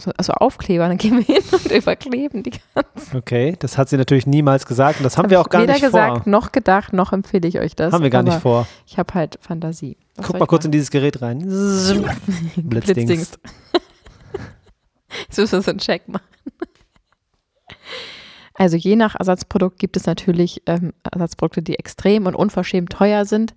so, 0.00 0.10
also 0.16 0.32
Aufkleber, 0.32 0.88
dann 0.88 0.96
gehen 0.96 1.18
wir 1.18 1.22
hin 1.22 1.42
und 1.52 1.70
überkleben 1.70 2.42
die 2.42 2.52
ganzen. 2.74 3.16
Okay, 3.16 3.54
das 3.58 3.76
hat 3.76 3.90
sie 3.90 3.96
natürlich 3.98 4.26
niemals 4.26 4.66
gesagt 4.66 4.98
und 4.98 5.04
das 5.04 5.18
haben 5.18 5.24
hab 5.24 5.30
wir 5.30 5.40
auch 5.40 5.50
gar 5.50 5.60
nicht 5.60 5.70
vor. 5.70 5.76
Weder 5.76 5.86
gesagt, 5.86 6.26
noch 6.26 6.52
gedacht, 6.52 6.92
noch 6.94 7.12
empfehle 7.12 7.46
ich 7.46 7.60
euch 7.60 7.76
das. 7.76 7.92
Haben 7.92 8.02
wir 8.02 8.10
gar 8.10 8.22
nicht 8.22 8.40
vor. 8.40 8.66
Ich 8.86 8.98
habe 8.98 9.12
halt 9.12 9.38
Fantasie. 9.40 9.98
Was 10.16 10.26
Guck 10.26 10.38
mal 10.38 10.46
kurz 10.46 10.62
machen? 10.62 10.68
in 10.68 10.72
dieses 10.72 10.90
Gerät 10.90 11.20
rein. 11.20 11.38
Blitzdings. 12.56 12.64
Blitzdings. 12.64 13.38
Jetzt 15.28 15.38
müssen 15.38 15.52
wir 15.52 15.62
so 15.62 15.70
einen 15.70 15.78
Check 15.78 16.08
machen. 16.08 16.24
Also 18.54 18.76
je 18.76 18.94
nach 18.94 19.16
Ersatzprodukt 19.16 19.78
gibt 19.78 19.96
es 19.96 20.06
natürlich 20.06 20.62
ähm, 20.66 20.92
Ersatzprodukte, 21.10 21.62
die 21.62 21.78
extrem 21.78 22.26
und 22.26 22.36
unverschämt 22.36 22.90
teuer 22.90 23.24
sind. 23.24 23.54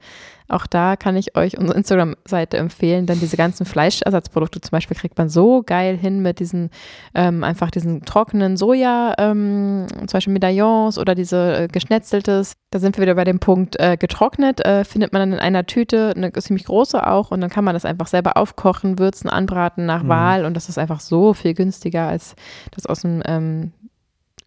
Auch 0.49 0.65
da 0.65 0.95
kann 0.95 1.17
ich 1.17 1.35
euch 1.35 1.57
unsere 1.57 1.77
Instagram-Seite 1.77 2.57
empfehlen, 2.57 3.05
denn 3.05 3.19
diese 3.19 3.35
ganzen 3.35 3.65
Fleischersatzprodukte 3.65 4.61
zum 4.61 4.71
Beispiel 4.71 4.95
kriegt 4.95 5.17
man 5.17 5.27
so 5.27 5.61
geil 5.61 5.97
hin 5.97 6.21
mit 6.21 6.39
diesen 6.39 6.69
ähm, 7.13 7.43
einfach 7.43 7.69
diesen 7.69 8.03
trockenen 8.03 8.55
Soja, 8.55 9.13
ähm, 9.17 9.87
zum 9.89 10.07
Beispiel 10.07 10.33
Medaillons 10.33 10.97
oder 10.97 11.15
diese 11.15 11.63
äh, 11.63 11.67
geschnetzeltes. 11.67 12.53
Da 12.71 12.79
sind 12.79 12.97
wir 12.97 13.01
wieder 13.01 13.15
bei 13.15 13.25
dem 13.25 13.39
Punkt 13.39 13.77
äh, 13.79 13.97
getrocknet, 13.97 14.65
äh, 14.65 14.85
findet 14.85 15.11
man 15.11 15.21
dann 15.21 15.33
in 15.33 15.39
einer 15.39 15.65
Tüte, 15.65 16.13
eine 16.15 16.31
ziemlich 16.31 16.65
große 16.65 17.05
auch 17.05 17.31
und 17.31 17.41
dann 17.41 17.49
kann 17.49 17.65
man 17.65 17.73
das 17.73 17.83
einfach 17.83 18.07
selber 18.07 18.37
aufkochen, 18.37 18.99
würzen, 18.99 19.29
anbraten 19.29 19.85
nach 19.85 20.03
mhm. 20.03 20.07
Wahl 20.07 20.45
und 20.45 20.53
das 20.53 20.69
ist 20.69 20.77
einfach 20.77 21.01
so 21.01 21.33
viel 21.33 21.55
günstiger 21.55 22.07
als 22.07 22.35
das 22.71 22.85
aus 22.85 23.01
dem 23.01 23.21
ähm, 23.25 23.73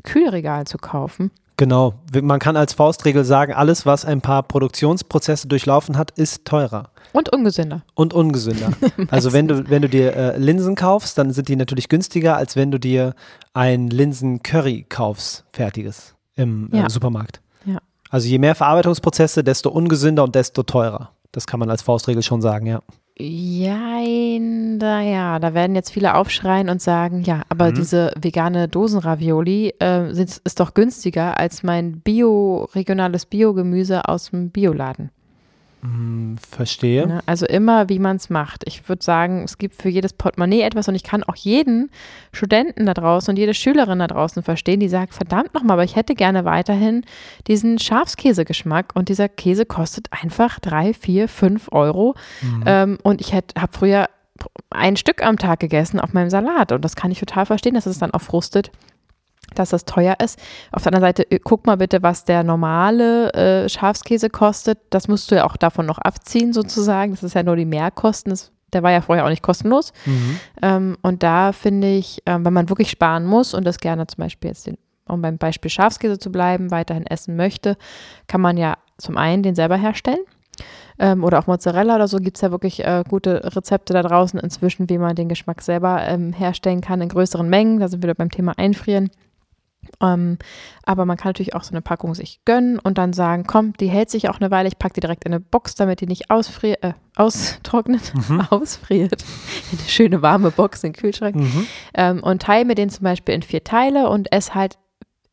Kühlregal 0.01 0.67
zu 0.67 0.79
kaufen. 0.79 1.31
Genau. 1.61 1.93
Man 2.23 2.39
kann 2.39 2.57
als 2.57 2.73
Faustregel 2.73 3.23
sagen, 3.23 3.53
alles, 3.53 3.85
was 3.85 4.07
ein 4.07 4.23
paar 4.23 4.43
Produktionsprozesse 4.43 5.47
durchlaufen 5.47 5.99
hat, 5.99 6.11
ist 6.13 6.47
teurer. 6.47 6.89
Und 7.13 7.31
ungesünder. 7.35 7.83
Und 7.95 8.15
ungesünder. 8.15 8.71
also 9.11 9.35
wenn 9.35 9.47
du, 9.47 9.69
wenn 9.69 9.83
du 9.83 9.89
dir 9.91 10.17
äh, 10.17 10.39
Linsen 10.39 10.75
kaufst, 10.75 11.19
dann 11.19 11.35
sind 11.35 11.49
die 11.49 11.57
natürlich 11.57 11.91
günstiger, 11.91 12.39
als 12.39 12.57
wenn 12.57 12.71
du 12.71 12.79
dir 12.79 13.15
ein 13.53 13.89
Linsen-Curry 13.89 14.87
kaufst, 14.89 15.45
fertiges 15.53 16.15
im 16.35 16.71
äh, 16.73 16.79
ja. 16.79 16.89
Supermarkt. 16.89 17.43
Ja. 17.67 17.79
Also 18.09 18.27
je 18.27 18.39
mehr 18.39 18.55
Verarbeitungsprozesse, 18.55 19.45
desto 19.45 19.69
ungesünder 19.69 20.25
und 20.25 20.35
desto 20.35 20.63
teurer. 20.63 21.11
Das 21.31 21.47
kann 21.47 21.61
man 21.61 21.69
als 21.69 21.83
Faustregel 21.83 22.23
schon 22.23 22.41
sagen, 22.41 22.65
ja. 22.65 22.81
Jein, 23.21 24.79
naja, 24.79 25.39
da 25.39 25.53
werden 25.53 25.77
jetzt 25.77 25.91
viele 25.91 26.15
aufschreien 26.15 26.71
und 26.71 26.81
sagen, 26.81 27.23
ja, 27.23 27.43
aber 27.49 27.71
mhm. 27.71 27.75
diese 27.75 28.13
vegane 28.21 28.67
Dosenravioli 28.67 29.75
äh, 29.79 30.15
sind, 30.15 30.41
ist 30.43 30.59
doch 30.59 30.75
günstiger 30.75 31.39
als 31.39 31.63
mein 31.63 32.01
bio, 32.01 32.69
regionales 32.75 33.27
Biogemüse 33.27 34.09
aus 34.09 34.31
dem 34.31 34.51
Bioladen. 34.51 35.11
Hm, 35.83 36.37
verstehe. 36.39 37.07
Ne? 37.07 37.21
Also 37.25 37.47
immer, 37.47 37.89
wie 37.89 37.99
man 37.99 38.17
es 38.17 38.29
macht. 38.29 38.63
Ich 38.67 38.89
würde 38.89 39.03
sagen, 39.03 39.45
es 39.45 39.57
gibt 39.57 39.81
für 39.81 39.89
jedes 39.89 40.13
Portemonnaie 40.13 40.61
etwas 40.61 40.89
und 40.89 40.95
ich 40.95 41.03
kann 41.03 41.23
auch 41.25 41.37
jeden 41.37 41.91
Studenten 42.33 42.85
da 42.85 42.93
draußen 42.93 43.33
und 43.33 43.39
jede 43.39 43.55
Schülerin 43.55 43.99
da 43.99 44.07
draußen 44.07 44.43
verstehen, 44.43 44.81
die 44.81 44.89
sagt, 44.89 45.15
verdammt 45.15 45.55
nochmal, 45.55 45.75
aber 45.75 45.85
ich 45.85 45.97
hätte 45.97 46.15
gerne 46.15 46.45
weiterhin 46.45 47.05
diesen 47.47 47.79
Schafskäsegeschmack 47.79 48.93
und 48.95 49.09
dieser 49.09 49.29
Käse 49.29 49.65
kostet 49.65 50.09
einfach 50.11 50.61
drei, 50.61 50.93
vier, 50.93 51.29
fünf 51.29 51.69
Euro 51.73 52.15
Mhm. 52.43 52.63
ähm, 52.67 52.99
und 53.03 53.21
ich 53.21 53.33
habe 53.35 53.73
früher 53.73 54.07
ein 54.71 54.97
Stück 54.97 55.25
am 55.25 55.37
Tag 55.37 55.61
gegessen 55.61 56.01
auf 56.01 56.13
meinem 56.13 56.31
Salat 56.31 56.73
und 56.73 56.85
das 56.85 56.97
kann 56.97 57.11
ich 57.11 57.21
total 57.21 57.47
verstehen, 57.47 57.75
dass 57.75 57.87
es 57.87 57.99
dann 57.99 58.13
auch 58.13 58.21
frustet 58.21 58.71
dass 59.55 59.71
das 59.71 59.85
teuer 59.85 60.17
ist. 60.23 60.39
Auf 60.73 60.83
der 60.83 60.93
anderen 60.93 61.09
Seite, 61.09 61.31
äh, 61.31 61.39
guck 61.43 61.67
mal 61.67 61.77
bitte, 61.77 62.03
was 62.03 62.25
der 62.25 62.43
normale 62.43 63.33
äh, 63.33 63.69
Schafskäse 63.69 64.31
kostet. 64.31 64.79
Das 64.91 65.09
musst 65.09 65.31
du 65.31 65.37
ja 65.37 65.45
auch 65.45 65.57
davon 65.57 65.87
noch 65.87 65.99
abziehen, 65.99 66.53
sozusagen. 66.53 67.13
Das 67.13 67.23
ist 67.23 67.35
ja 67.35 67.43
nur 67.43 67.57
die 67.57 67.65
Mehrkosten. 67.65 68.31
Das, 68.31 68.53
der 68.73 68.83
war 68.83 68.91
ja 68.91 69.01
vorher 69.01 69.25
auch 69.25 69.31
nicht 69.31 69.43
kostenlos. 69.43 69.93
Mhm. 70.07 70.41
Ähm, 70.63 70.97
und 71.03 71.23
da 71.23 71.53
finde 71.53 71.89
ich, 71.89 72.23
ähm, 72.27 72.45
wenn 72.45 72.53
man 72.53 72.69
wirklich 72.69 72.91
sparen 72.91 73.25
muss 73.25 73.55
und 73.55 73.65
das 73.65 73.79
gerne 73.79 74.07
zum 74.07 74.23
Beispiel 74.23 74.51
jetzt, 74.51 74.67
den, 74.67 74.79
um 75.07 75.23
beim 75.23 75.39
Beispiel 75.39 75.71
Schafskäse 75.71 76.19
zu 76.19 76.31
bleiben, 76.31 76.71
weiterhin 76.71 77.07
essen 77.07 77.37
möchte, 77.37 77.77
kann 78.27 78.41
man 78.41 78.57
ja 78.57 78.77
zum 78.99 79.17
einen 79.17 79.43
den 79.43 79.55
selber 79.55 79.77
herstellen. 79.77 80.21
Ähm, 80.99 81.25
oder 81.25 81.39
auch 81.39 81.47
Mozzarella 81.47 81.97
oder 81.97 82.09
so 82.09 82.19
gibt 82.19 82.37
es 82.37 82.43
ja 82.43 82.51
wirklich 82.51 82.85
äh, 82.85 83.03
gute 83.09 83.57
Rezepte 83.57 83.95
da 83.95 84.03
draußen 84.03 84.39
inzwischen, 84.39 84.91
wie 84.91 84.99
man 84.99 85.17
den 85.17 85.31
Geschmack 85.31 85.63
selber 85.63 86.03
ähm, 86.03 86.35
herstellen 86.35 86.83
kann 86.83 87.01
in 87.01 87.09
größeren 87.09 87.49
Mengen. 87.49 87.81
Da 87.81 87.89
sind 87.89 88.03
wir 88.03 88.09
wieder 88.09 88.15
beim 88.15 88.31
Thema 88.31 88.53
Einfrieren. 88.59 89.11
Ähm, 90.03 90.39
aber 90.85 91.05
man 91.05 91.17
kann 91.17 91.31
natürlich 91.31 91.55
auch 91.55 91.63
so 91.63 91.73
eine 91.73 91.83
Packung 91.83 92.15
sich 92.15 92.41
gönnen 92.45 92.79
und 92.79 92.99
dann 92.99 93.13
sagen, 93.13 93.45
komm, 93.47 93.75
die 93.75 93.89
hält 93.89 94.11
sich 94.11 94.29
auch 94.29 94.41
eine 94.41 94.51
Weile, 94.51 94.69
ich 94.69 94.79
packe 94.79 94.95
die 94.95 95.01
direkt 95.01 95.25
in 95.25 95.33
eine 95.33 95.41
Box, 95.41 95.75
damit 95.75 96.01
die 96.01 96.07
nicht 96.07 96.31
ausfriert, 96.31 96.83
äh, 96.83 96.95
austrocknet, 97.17 98.13
ausfriert. 98.51 99.23
In 99.73 99.79
eine 99.79 99.89
schöne 99.89 100.23
warme 100.23 100.51
Box 100.51 100.83
in 100.85 100.93
den 100.93 101.01
Kühlschrank. 101.01 101.37
Mhm. 101.37 101.67
Ähm, 101.95 102.23
und 102.23 102.43
teile 102.43 102.65
mir 102.65 102.75
den 102.75 102.91
zum 102.91 103.05
Beispiel 103.05 103.35
in 103.35 103.43
vier 103.43 103.63
Teile 103.63 104.09
und 104.09 104.33
esse 104.33 104.55
halt 104.55 104.79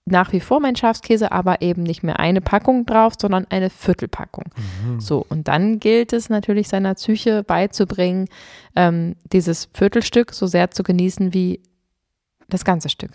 nach 0.09 0.31
wie 0.31 0.39
vor 0.39 0.59
meinen 0.59 0.75
Schafskäse, 0.75 1.31
aber 1.31 1.61
eben 1.61 1.83
nicht 1.83 2.01
mehr 2.01 2.19
eine 2.19 2.41
Packung 2.41 2.85
drauf, 2.85 3.13
sondern 3.19 3.45
eine 3.49 3.69
Viertelpackung. 3.69 4.45
Mhm. 4.55 4.99
So, 5.01 5.25
und 5.27 5.47
dann 5.47 5.79
gilt 5.79 6.13
es 6.13 6.29
natürlich 6.29 6.69
seiner 6.69 6.93
Psyche 6.95 7.43
beizubringen, 7.43 8.27
ähm, 8.75 9.15
dieses 9.31 9.69
Viertelstück 9.73 10.33
so 10.33 10.47
sehr 10.47 10.71
zu 10.71 10.83
genießen 10.83 11.33
wie 11.33 11.61
das 12.47 12.63
ganze 12.63 12.89
Stück. 12.89 13.11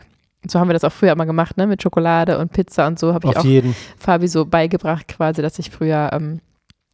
So 0.47 0.59
haben 0.59 0.69
wir 0.69 0.75
das 0.75 0.85
auch 0.85 0.93
früher 0.93 1.13
immer 1.13 1.27
gemacht, 1.27 1.57
ne? 1.57 1.67
Mit 1.67 1.83
Schokolade 1.83 2.39
und 2.39 2.53
Pizza 2.53 2.87
und 2.87 2.99
so 2.99 3.15
habe 3.15 3.27
ich 3.29 3.37
Auf 3.37 3.43
auch 3.43 3.45
jeden. 3.45 3.77
Fabi 3.97 4.27
so 4.27 4.45
beigebracht, 4.45 5.07
quasi, 5.07 5.41
dass 5.41 5.59
ich 5.59 5.71
früher 5.71 6.11
ähm, 6.13 6.41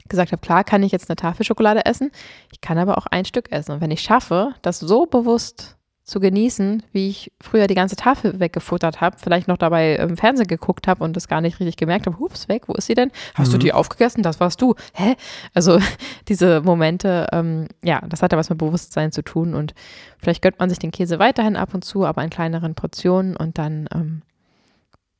gesagt 0.09 0.33
habe, 0.33 0.41
klar 0.41 0.65
kann 0.65 0.83
ich 0.83 0.93
jetzt 0.93 1.09
eine 1.09 1.17
Tafel 1.17 1.45
Schokolade 1.45 1.87
essen, 1.87 2.11
ich 2.53 2.61
kann 2.61 2.79
aber 2.79 2.99
auch 2.99 3.07
ein 3.07 3.25
Stück 3.25 3.51
essen. 3.51 3.73
Und 3.73 3.81
wenn 3.81 3.91
ich 3.91 4.01
schaffe, 4.03 4.55
das 4.63 4.81
so 4.81 5.07
bewusst 5.07 5.78
zu 6.09 6.21
genießen, 6.21 6.83
wie 6.93 7.09
ich 7.09 7.31
früher 7.41 7.67
die 7.67 7.75
ganze 7.75 7.95
Tafel 7.95 8.41
weggefuttert 8.41 9.03
habe, 9.03 9.19
vielleicht 9.19 9.47
noch 9.47 9.59
dabei 9.59 9.97
im 9.97 10.17
Fernsehen 10.17 10.47
geguckt 10.47 10.89
habe 10.89 11.05
und 11.05 11.15
das 11.15 11.29
gar 11.29 11.43
nicht 11.43 11.61
richtig 11.61 11.77
gemerkt 11.77 12.07
habe, 12.07 12.19
hups, 12.19 12.49
weg, 12.49 12.63
wo 12.67 12.73
ist 12.73 12.87
sie 12.87 12.95
denn? 12.95 13.11
Hast 13.35 13.53
du 13.53 13.57
Mhm. 13.59 13.61
die 13.61 13.73
aufgegessen? 13.75 14.23
Das 14.23 14.41
warst 14.41 14.63
du. 14.63 14.75
Hä? 14.95 15.17
Also 15.53 15.79
diese 16.29 16.63
Momente, 16.63 17.27
ähm, 17.33 17.69
ja, 17.85 18.01
das 18.09 18.23
hat 18.23 18.33
ja 18.33 18.39
was 18.39 18.49
mit 18.49 18.59
Bewusstsein 18.59 19.13
zu 19.13 19.23
tun 19.23 19.53
und 19.55 19.75
vielleicht 20.19 20.41
gönnt 20.41 20.59
man 20.59 20.71
sich 20.71 20.79
den 20.79 20.93
Käse 20.93 21.19
weiterhin 21.19 21.57
ab 21.57 21.75
und 21.75 21.85
zu, 21.85 22.07
aber 22.07 22.25
in 22.25 22.31
kleineren 22.31 22.75
Portionen 22.75 23.37
und 23.37 23.59
dann 23.59 23.87
ähm, 23.95 24.23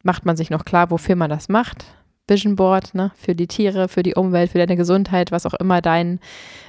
macht 0.03 0.25
man 0.25 0.37
sich 0.39 0.49
noch 0.49 0.65
klar, 0.65 0.91
wofür 0.91 1.17
man 1.17 1.29
das 1.29 1.51
macht. 1.51 1.85
Vision 2.27 2.57
Board, 2.57 2.95
ne, 2.95 3.11
für 3.15 3.35
die 3.35 3.47
Tiere, 3.47 3.89
für 3.89 4.03
die 4.03 4.15
Umwelt, 4.15 4.53
für 4.53 4.59
deine 4.59 4.77
Gesundheit, 4.77 5.33
was 5.33 5.45
auch 5.45 5.55
immer 5.55 5.81
dein 5.83 6.19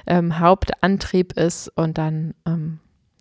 ähm, 0.06 0.38
Hauptantrieb 0.38 1.34
ist 1.34 1.68
und 1.74 1.96
dann 1.98 2.34
ähm, 2.46 2.80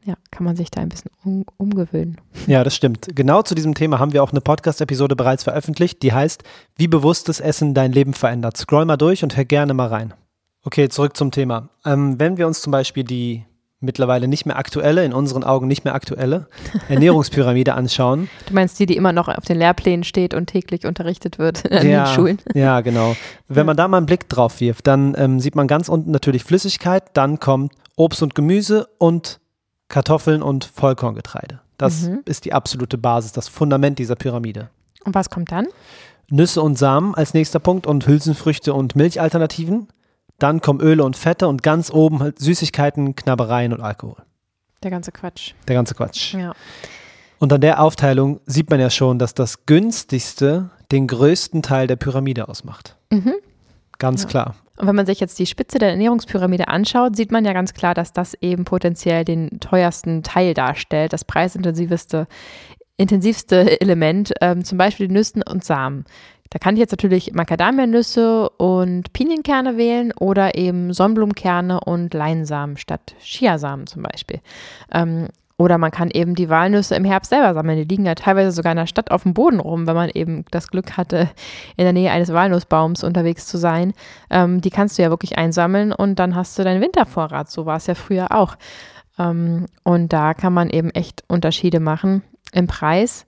ja, 0.09 0.15
kann 0.31 0.43
man 0.43 0.55
sich 0.55 0.71
da 0.71 0.81
ein 0.81 0.89
bisschen 0.89 1.11
um, 1.23 1.45
umgewöhnen. 1.57 2.17
Ja, 2.47 2.63
das 2.63 2.75
stimmt. 2.75 3.09
Genau 3.13 3.43
zu 3.43 3.53
diesem 3.53 3.75
Thema 3.75 3.99
haben 3.99 4.11
wir 4.11 4.23
auch 4.23 4.31
eine 4.31 4.41
Podcast-Episode 4.41 5.15
bereits 5.15 5.43
veröffentlicht, 5.43 6.01
die 6.01 6.13
heißt, 6.13 6.43
wie 6.77 6.87
bewusstes 6.87 7.39
Essen 7.39 7.75
dein 7.75 7.91
Leben 7.91 8.15
verändert. 8.15 8.57
Scroll 8.57 8.85
mal 8.85 8.97
durch 8.97 9.23
und 9.23 9.37
hör 9.37 9.45
gerne 9.45 9.75
mal 9.75 9.87
rein. 9.87 10.15
Okay, 10.63 10.89
zurück 10.89 11.15
zum 11.15 11.29
Thema. 11.29 11.69
Ähm, 11.85 12.19
wenn 12.19 12.37
wir 12.37 12.47
uns 12.47 12.61
zum 12.61 12.71
Beispiel 12.71 13.03
die 13.03 13.45
mittlerweile 13.81 14.27
nicht 14.27 14.47
mehr 14.47 14.57
aktuelle, 14.57 15.05
in 15.05 15.13
unseren 15.13 15.43
Augen 15.43 15.67
nicht 15.67 15.85
mehr 15.85 15.93
aktuelle 15.93 16.47
Ernährungspyramide 16.89 17.75
anschauen. 17.75 18.29
Du 18.47 18.55
meinst 18.55 18.79
die, 18.79 18.87
die 18.87 18.97
immer 18.97 19.13
noch 19.13 19.27
auf 19.27 19.45
den 19.45 19.57
Lehrplänen 19.59 20.03
steht 20.03 20.33
und 20.33 20.47
täglich 20.47 20.87
unterrichtet 20.87 21.37
wird 21.37 21.71
an 21.71 21.87
ja, 21.87 22.05
den 22.05 22.15
Schulen? 22.15 22.37
Ja, 22.55 22.81
genau. 22.81 23.15
Wenn 23.47 23.67
man 23.67 23.77
da 23.77 23.87
mal 23.87 23.97
einen 23.97 24.07
Blick 24.07 24.27
drauf 24.27 24.59
wirft, 24.59 24.87
dann 24.87 25.15
ähm, 25.17 25.39
sieht 25.39 25.55
man 25.55 25.67
ganz 25.67 25.87
unten 25.87 26.09
natürlich 26.09 26.43
Flüssigkeit, 26.43 27.03
dann 27.13 27.39
kommt 27.39 27.73
Obst 27.95 28.23
und 28.23 28.33
Gemüse 28.33 28.87
und 28.97 29.39
Kartoffeln 29.89 30.41
und 30.41 30.65
Vollkorngetreide. 30.65 31.59
Das 31.77 32.03
Mhm. 32.03 32.21
ist 32.25 32.45
die 32.45 32.53
absolute 32.53 32.97
Basis, 32.97 33.31
das 33.31 33.47
Fundament 33.47 33.99
dieser 33.99 34.15
Pyramide. 34.15 34.69
Und 35.05 35.15
was 35.15 35.29
kommt 35.29 35.51
dann? 35.51 35.67
Nüsse 36.29 36.61
und 36.61 36.77
Samen 36.77 37.15
als 37.15 37.33
nächster 37.33 37.59
Punkt 37.59 37.87
und 37.87 38.05
Hülsenfrüchte 38.07 38.73
und 38.73 38.95
Milchalternativen. 38.95 39.87
Dann 40.37 40.61
kommen 40.61 40.79
Öle 40.79 41.03
und 41.03 41.17
Fette 41.17 41.47
und 41.47 41.63
ganz 41.63 41.91
oben 41.91 42.19
halt 42.19 42.39
Süßigkeiten, 42.39 43.15
Knabbereien 43.15 43.73
und 43.73 43.81
Alkohol. 43.81 44.17
Der 44.83 44.91
ganze 44.91 45.11
Quatsch. 45.11 45.53
Der 45.67 45.75
ganze 45.75 45.95
Quatsch. 45.95 46.33
Ja. 46.33 46.53
Und 47.39 47.51
an 47.51 47.61
der 47.61 47.81
Aufteilung 47.81 48.39
sieht 48.45 48.69
man 48.69 48.79
ja 48.79 48.89
schon, 48.89 49.17
dass 49.19 49.33
das 49.33 49.65
günstigste 49.65 50.69
den 50.91 51.07
größten 51.07 51.61
Teil 51.61 51.87
der 51.87 51.95
Pyramide 51.95 52.47
ausmacht. 52.47 52.95
Mhm. 53.09 53.33
Ganz 53.97 54.23
Ja. 54.23 54.29
klar. 54.29 54.55
Und 54.79 54.87
wenn 54.87 54.95
man 54.95 55.05
sich 55.05 55.19
jetzt 55.19 55.37
die 55.39 55.45
Spitze 55.45 55.77
der 55.77 55.89
Ernährungspyramide 55.89 56.69
anschaut, 56.69 57.15
sieht 57.15 57.31
man 57.31 57.43
ja 57.43 57.51
ganz 57.51 57.73
klar, 57.73 57.93
dass 57.93 58.13
das 58.13 58.33
eben 58.35 58.63
potenziell 58.63 59.25
den 59.25 59.59
teuersten 59.59 60.23
Teil 60.23 60.53
darstellt, 60.53 61.11
das 61.11 61.25
preisintensivste, 61.25 62.27
intensivste 62.95 63.81
Element, 63.81 64.33
ähm, 64.39 64.63
zum 64.63 64.77
Beispiel 64.77 65.09
die 65.09 65.13
Nüsse 65.13 65.41
und 65.49 65.65
Samen. 65.65 66.05
Da 66.49 66.59
kann 66.59 66.75
ich 66.75 66.79
jetzt 66.79 66.91
natürlich 66.91 67.33
Macadamianüsse 67.33 68.49
und 68.51 69.11
Pinienkerne 69.11 69.77
wählen 69.77 70.13
oder 70.13 70.55
eben 70.55 70.93
Sonnenblumenkerne 70.93 71.81
und 71.81 72.13
Leinsamen 72.13 72.77
statt 72.77 73.15
Chiasamen 73.19 73.85
zum 73.85 74.01
Beispiel. 74.01 74.39
Ähm, 74.91 75.27
oder 75.59 75.77
man 75.77 75.91
kann 75.91 76.09
eben 76.09 76.35
die 76.35 76.47
Walnüsse 76.47 76.95
im 76.95 77.03
Herbst 77.03 77.31
selber 77.31 77.53
sammeln. 77.53 77.77
Die 77.77 77.83
liegen 77.83 78.05
ja 78.05 78.15
teilweise 78.15 78.51
sogar 78.51 78.71
in 78.71 78.77
der 78.77 78.87
Stadt 78.87 79.11
auf 79.11 79.23
dem 79.23 79.33
Boden 79.33 79.59
rum, 79.59 79.87
wenn 79.87 79.95
man 79.95 80.09
eben 80.09 80.45
das 80.51 80.69
Glück 80.69 80.95
hatte, 80.95 81.29
in 81.75 81.83
der 81.83 81.91
Nähe 81.91 82.11
eines 82.11 82.31
Walnussbaums 82.31 83.03
unterwegs 83.03 83.45
zu 83.45 83.57
sein. 83.57 83.93
Ähm, 84.29 84.61
die 84.61 84.69
kannst 84.69 84.97
du 84.97 85.01
ja 85.01 85.09
wirklich 85.09 85.37
einsammeln 85.37 85.91
und 85.91 86.17
dann 86.17 86.33
hast 86.33 86.57
du 86.57 86.63
deinen 86.63 86.81
Wintervorrat. 86.81 87.51
So 87.51 87.65
war 87.65 87.75
es 87.75 87.87
ja 87.87 87.93
früher 87.93 88.31
auch. 88.31 88.55
Ähm, 89.19 89.65
und 89.83 90.13
da 90.13 90.33
kann 90.33 90.53
man 90.53 90.69
eben 90.69 90.91
echt 90.91 91.25
Unterschiede 91.27 91.81
machen 91.81 92.23
im 92.53 92.67
Preis. 92.67 93.25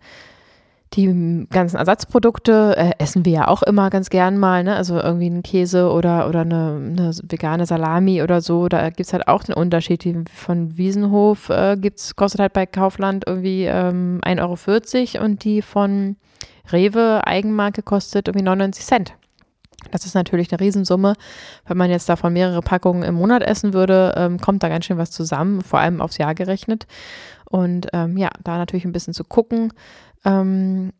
Die 0.93 1.47
ganzen 1.49 1.77
Ersatzprodukte 1.77 2.75
äh, 2.75 2.91
essen 2.97 3.23
wir 3.23 3.31
ja 3.31 3.47
auch 3.47 3.63
immer 3.63 3.89
ganz 3.89 4.09
gern 4.09 4.37
mal, 4.37 4.63
ne? 4.65 4.75
Also 4.75 4.99
irgendwie 4.99 5.27
einen 5.27 5.41
Käse 5.41 5.89
oder, 5.89 6.27
oder 6.27 6.41
eine, 6.41 6.75
eine 6.75 7.11
vegane 7.23 7.65
Salami 7.65 8.21
oder 8.21 8.41
so. 8.41 8.67
Da 8.67 8.89
gibt 8.89 9.07
es 9.07 9.13
halt 9.13 9.29
auch 9.29 9.43
den 9.43 9.55
Unterschied. 9.55 10.03
Die 10.03 10.23
von 10.33 10.77
Wiesenhof 10.77 11.49
äh, 11.49 11.77
gibt's, 11.77 12.17
kostet 12.17 12.41
halt 12.41 12.53
bei 12.53 12.65
Kaufland 12.65 13.23
irgendwie 13.25 13.65
ähm, 13.65 14.19
1,40 14.25 15.15
Euro 15.15 15.25
und 15.25 15.43
die 15.45 15.61
von 15.61 16.17
Rewe 16.73 17.21
Eigenmarke 17.25 17.83
kostet 17.83 18.27
irgendwie 18.27 18.43
99 18.43 18.85
Cent. 18.85 19.13
Das 19.91 20.05
ist 20.05 20.13
natürlich 20.13 20.51
eine 20.51 20.59
Riesensumme. 20.59 21.15
Wenn 21.65 21.77
man 21.77 21.89
jetzt 21.89 22.07
davon 22.07 22.33
mehrere 22.33 22.61
Packungen 22.61 23.03
im 23.03 23.15
Monat 23.15 23.41
essen 23.41 23.73
würde, 23.73 24.13
ähm, 24.15 24.39
kommt 24.39 24.61
da 24.61 24.69
ganz 24.69 24.85
schön 24.85 24.97
was 24.97 25.11
zusammen, 25.11 25.61
vor 25.61 25.79
allem 25.79 26.01
aufs 26.01 26.17
Jahr 26.17 26.35
gerechnet. 26.35 26.85
Und 27.51 27.87
ähm, 27.91 28.17
ja, 28.17 28.29
da 28.43 28.57
natürlich 28.57 28.85
ein 28.85 28.93
bisschen 28.93 29.13
zu 29.13 29.25
gucken, 29.25 29.73
ähm, 30.23 30.93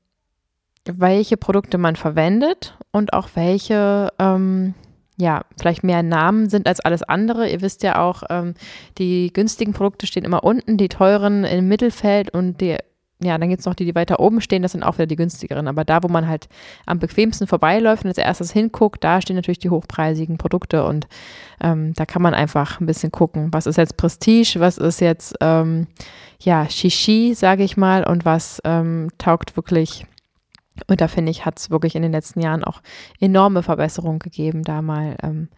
welche 0.86 1.38
Produkte 1.38 1.78
man 1.78 1.96
verwendet 1.96 2.78
und 2.92 3.14
auch 3.14 3.30
welche, 3.36 4.10
ähm, 4.20 4.74
ja, 5.18 5.44
vielleicht 5.58 5.84
mehr 5.84 6.04
Namen 6.04 6.50
sind 6.50 6.68
als 6.68 6.82
alles 6.82 7.04
andere. 7.04 7.48
Ihr 7.50 7.62
wisst 7.62 7.84
ja 7.84 8.02
auch, 8.02 8.24
ähm, 8.30 8.56
die 8.98 9.32
günstigen 9.32 9.74
Produkte 9.74 10.08
stehen 10.08 10.26
immer 10.26 10.44
unten, 10.44 10.78
die 10.78 10.90
teuren 10.90 11.46
im 11.46 11.68
Mittelfeld 11.68 12.34
und 12.34 12.60
die 12.60 12.78
ja, 13.24 13.38
dann 13.38 13.50
gibt 13.50 13.60
es 13.60 13.66
noch 13.66 13.76
die, 13.76 13.86
die 13.86 13.96
weiter 13.96 14.20
oben 14.20 14.42
stehen, 14.42 14.62
das 14.64 14.72
sind 14.72 14.84
auch 14.84 14.96
wieder 14.96 15.06
die 15.06 15.16
günstigeren. 15.16 15.68
Aber 15.68 15.86
da, 15.86 16.02
wo 16.02 16.08
man 16.08 16.28
halt 16.28 16.50
am 16.86 17.00
bequemsten 17.00 17.48
vorbeiläuft 17.48 18.04
und 18.04 18.10
als 18.10 18.18
erstes 18.18 18.52
hinguckt, 18.52 19.04
da 19.04 19.22
stehen 19.22 19.36
natürlich 19.36 19.60
die 19.60 19.70
hochpreisigen 19.70 20.38
Produkte 20.38 20.86
und 20.86 21.08
ähm, 21.62 21.94
da 21.94 22.06
kann 22.06 22.22
man 22.22 22.34
einfach 22.34 22.80
ein 22.80 22.88
bisschen 22.88 23.12
gucken, 23.12 23.54
was 23.54 23.68
ist 23.68 23.78
jetzt 23.78 23.98
Prestige, 23.98 24.56
was 24.60 24.78
ist 24.78 25.02
jetzt, 25.02 25.36
ähm, 25.40 25.88
ja, 26.40 26.68
Shishi, 26.68 27.34
sage 27.36 27.64
ich 27.64 27.78
mal, 27.78 28.04
und 28.04 28.26
was 28.26 28.62
ähm, 28.66 29.10
taugt 29.18 29.56
wirklich. 29.56 30.08
Und 30.88 31.02
da 31.02 31.08
finde 31.08 31.32
ich, 31.32 31.46
hat 31.46 31.60
es 31.60 31.70
wirklich 31.70 31.96
in 31.96 32.02
den 32.02 32.12
letzten 32.12 32.40
Jahren 32.42 32.64
auch 32.64 32.82
enorme 33.20 33.62
Verbesserungen 33.62 34.20
gegeben, 34.20 34.64
da 34.64 34.82
mal 34.82 35.16
ähm, 35.22 35.50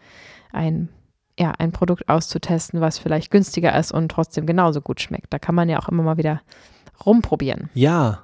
ein 0.52 0.90
ja, 1.38 1.52
ein 1.58 1.72
Produkt 1.72 2.08
auszutesten, 2.08 2.80
was 2.80 2.98
vielleicht 2.98 3.30
günstiger 3.30 3.76
ist 3.76 3.92
und 3.92 4.08
trotzdem 4.08 4.46
genauso 4.46 4.80
gut 4.80 5.00
schmeckt. 5.00 5.32
Da 5.32 5.38
kann 5.38 5.54
man 5.54 5.68
ja 5.68 5.78
auch 5.80 5.88
immer 5.88 6.02
mal 6.02 6.16
wieder 6.16 6.42
rumprobieren. 7.04 7.70
Ja, 7.74 8.20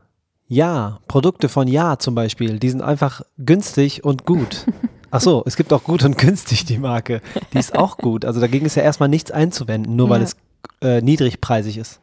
ja, 0.48 0.98
Produkte 1.06 1.48
von 1.48 1.68
Ja 1.68 1.98
zum 1.98 2.14
Beispiel, 2.14 2.58
die 2.58 2.70
sind 2.70 2.82
einfach 2.82 3.22
günstig 3.38 4.04
und 4.04 4.26
gut. 4.26 4.66
Ach 5.12 5.20
so, 5.20 5.42
es 5.46 5.56
gibt 5.56 5.72
auch 5.72 5.82
gut 5.84 6.04
und 6.04 6.18
günstig 6.18 6.64
die 6.64 6.78
Marke. 6.78 7.20
Die 7.52 7.58
ist 7.58 7.76
auch 7.76 7.98
gut. 7.98 8.24
Also 8.24 8.40
dagegen 8.40 8.66
ist 8.66 8.76
ja 8.76 8.82
erstmal 8.82 9.08
nichts 9.08 9.30
einzuwenden, 9.30 9.96
nur 9.96 10.08
weil 10.08 10.20
Ja. 10.20 10.24
es 10.26 10.36
äh, 10.82 11.00
niedrigpreisig 11.02 11.78
ist. 11.78 12.00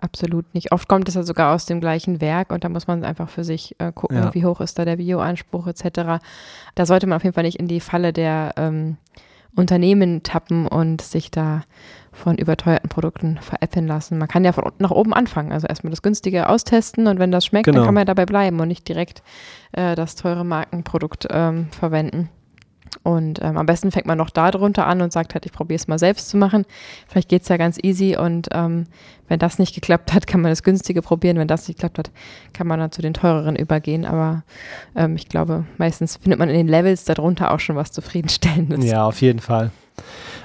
Absolut 0.00 0.44
nicht. 0.54 0.70
Oft 0.70 0.88
kommt 0.88 1.08
es 1.08 1.14
ja 1.16 1.24
sogar 1.24 1.54
aus 1.54 1.66
dem 1.66 1.80
gleichen 1.80 2.20
Werk 2.20 2.52
und 2.52 2.62
da 2.62 2.68
muss 2.68 2.86
man 2.86 3.04
einfach 3.04 3.28
für 3.28 3.42
sich 3.42 3.74
äh, 3.78 3.90
gucken, 3.92 4.16
Ja. 4.16 4.32
wie 4.34 4.44
hoch 4.44 4.60
ist 4.60 4.78
da 4.78 4.84
der 4.84 4.96
Bioanspruch 4.96 5.66
etc. 5.66 6.22
Da 6.76 6.86
sollte 6.86 7.06
man 7.08 7.16
auf 7.16 7.24
jeden 7.24 7.34
Fall 7.34 7.42
nicht 7.44 7.58
in 7.58 7.66
die 7.66 7.80
Falle 7.80 8.12
der 8.12 8.54
ähm, 8.56 8.96
Unternehmen 9.56 10.22
tappen 10.22 10.66
und 10.66 11.00
sich 11.02 11.30
da 11.30 11.62
von 12.12 12.36
überteuerten 12.36 12.88
Produkten 12.88 13.38
veräppeln 13.40 13.86
lassen. 13.86 14.18
Man 14.18 14.28
kann 14.28 14.44
ja 14.44 14.52
von 14.52 14.64
unten 14.64 14.82
nach 14.82 14.90
oben 14.90 15.14
anfangen. 15.14 15.52
Also 15.52 15.66
erstmal 15.66 15.90
das 15.90 16.02
günstige 16.02 16.48
austesten 16.48 17.06
und 17.06 17.18
wenn 17.18 17.30
das 17.30 17.46
schmeckt, 17.46 17.66
Genau. 17.66 17.78
dann 17.78 17.86
kann 17.86 17.94
man 17.94 18.06
dabei 18.06 18.26
bleiben 18.26 18.58
und 18.60 18.68
nicht 18.68 18.88
direkt 18.88 19.22
äh, 19.72 19.94
das 19.94 20.16
teure 20.16 20.44
Markenprodukt 20.44 21.28
ähm, 21.30 21.68
verwenden. 21.70 22.28
Und 23.02 23.40
ähm, 23.42 23.56
am 23.56 23.66
besten 23.66 23.90
fängt 23.90 24.06
man 24.06 24.18
noch 24.18 24.30
da 24.30 24.50
drunter 24.50 24.86
an 24.86 25.00
und 25.00 25.12
sagt 25.12 25.34
halt, 25.34 25.46
ich 25.46 25.52
probiere 25.52 25.76
es 25.76 25.88
mal 25.88 25.98
selbst 25.98 26.28
zu 26.28 26.36
machen. 26.36 26.64
Vielleicht 27.06 27.28
geht 27.28 27.42
es 27.42 27.48
ja 27.48 27.56
ganz 27.56 27.78
easy 27.82 28.16
und 28.16 28.48
ähm, 28.52 28.84
wenn 29.28 29.38
das 29.38 29.58
nicht 29.58 29.74
geklappt 29.74 30.12
hat, 30.12 30.26
kann 30.26 30.40
man 30.40 30.50
das 30.50 30.62
günstige 30.62 31.02
probieren. 31.02 31.38
Wenn 31.38 31.48
das 31.48 31.68
nicht 31.68 31.78
geklappt 31.78 31.98
hat, 31.98 32.10
kann 32.52 32.66
man 32.66 32.78
dann 32.80 32.92
zu 32.92 33.02
den 33.02 33.14
teureren 33.14 33.56
übergehen. 33.56 34.04
Aber 34.04 34.42
ähm, 34.96 35.16
ich 35.16 35.28
glaube, 35.28 35.64
meistens 35.78 36.16
findet 36.16 36.38
man 36.38 36.48
in 36.48 36.56
den 36.56 36.68
Levels 36.68 37.04
darunter 37.04 37.52
auch 37.52 37.60
schon 37.60 37.76
was 37.76 37.92
Zufriedenstellendes. 37.92 38.84
Ja, 38.84 39.04
auf 39.06 39.20
jeden 39.20 39.40
Fall. 39.40 39.70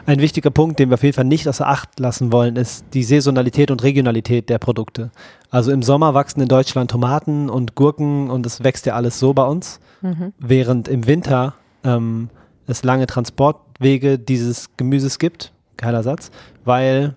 Ein 0.06 0.20
wichtiger 0.20 0.50
Punkt, 0.50 0.80
den 0.80 0.90
wir 0.90 0.96
auf 0.96 1.04
jeden 1.04 1.16
Fall 1.16 1.24
nicht 1.26 1.48
außer 1.48 1.68
Acht 1.68 2.00
lassen 2.00 2.32
wollen, 2.32 2.56
ist 2.56 2.86
die 2.94 3.04
Saisonalität 3.04 3.72
und 3.72 3.84
Regionalität 3.84 4.50
der 4.50 4.58
Produkte. 4.58 5.12
Also 5.50 5.72
im 5.72 5.84
Sommer 5.84 6.14
wachsen 6.14 6.42
in 6.42 6.48
Deutschland 6.48 6.92
Tomaten 6.92 7.50
und 7.50 7.76
Gurken 7.76 8.30
und 8.30 8.46
es 8.46 8.64
wächst 8.64 8.86
ja 8.86 8.96
alles 8.96 9.20
so 9.20 9.34
bei 9.34 9.44
uns, 9.46 9.80
Mhm. 10.02 10.34
während 10.40 10.88
im 10.90 11.08
Winter 11.08 11.54
ähm, 11.86 12.30
es 12.68 12.84
lange 12.84 13.08
Transportwege 13.08 14.20
dieses 14.20 14.76
Gemüses 14.78 15.20
gibt, 15.20 15.52
geiler 15.78 16.04
Satz, 16.04 16.32
weil 16.66 17.16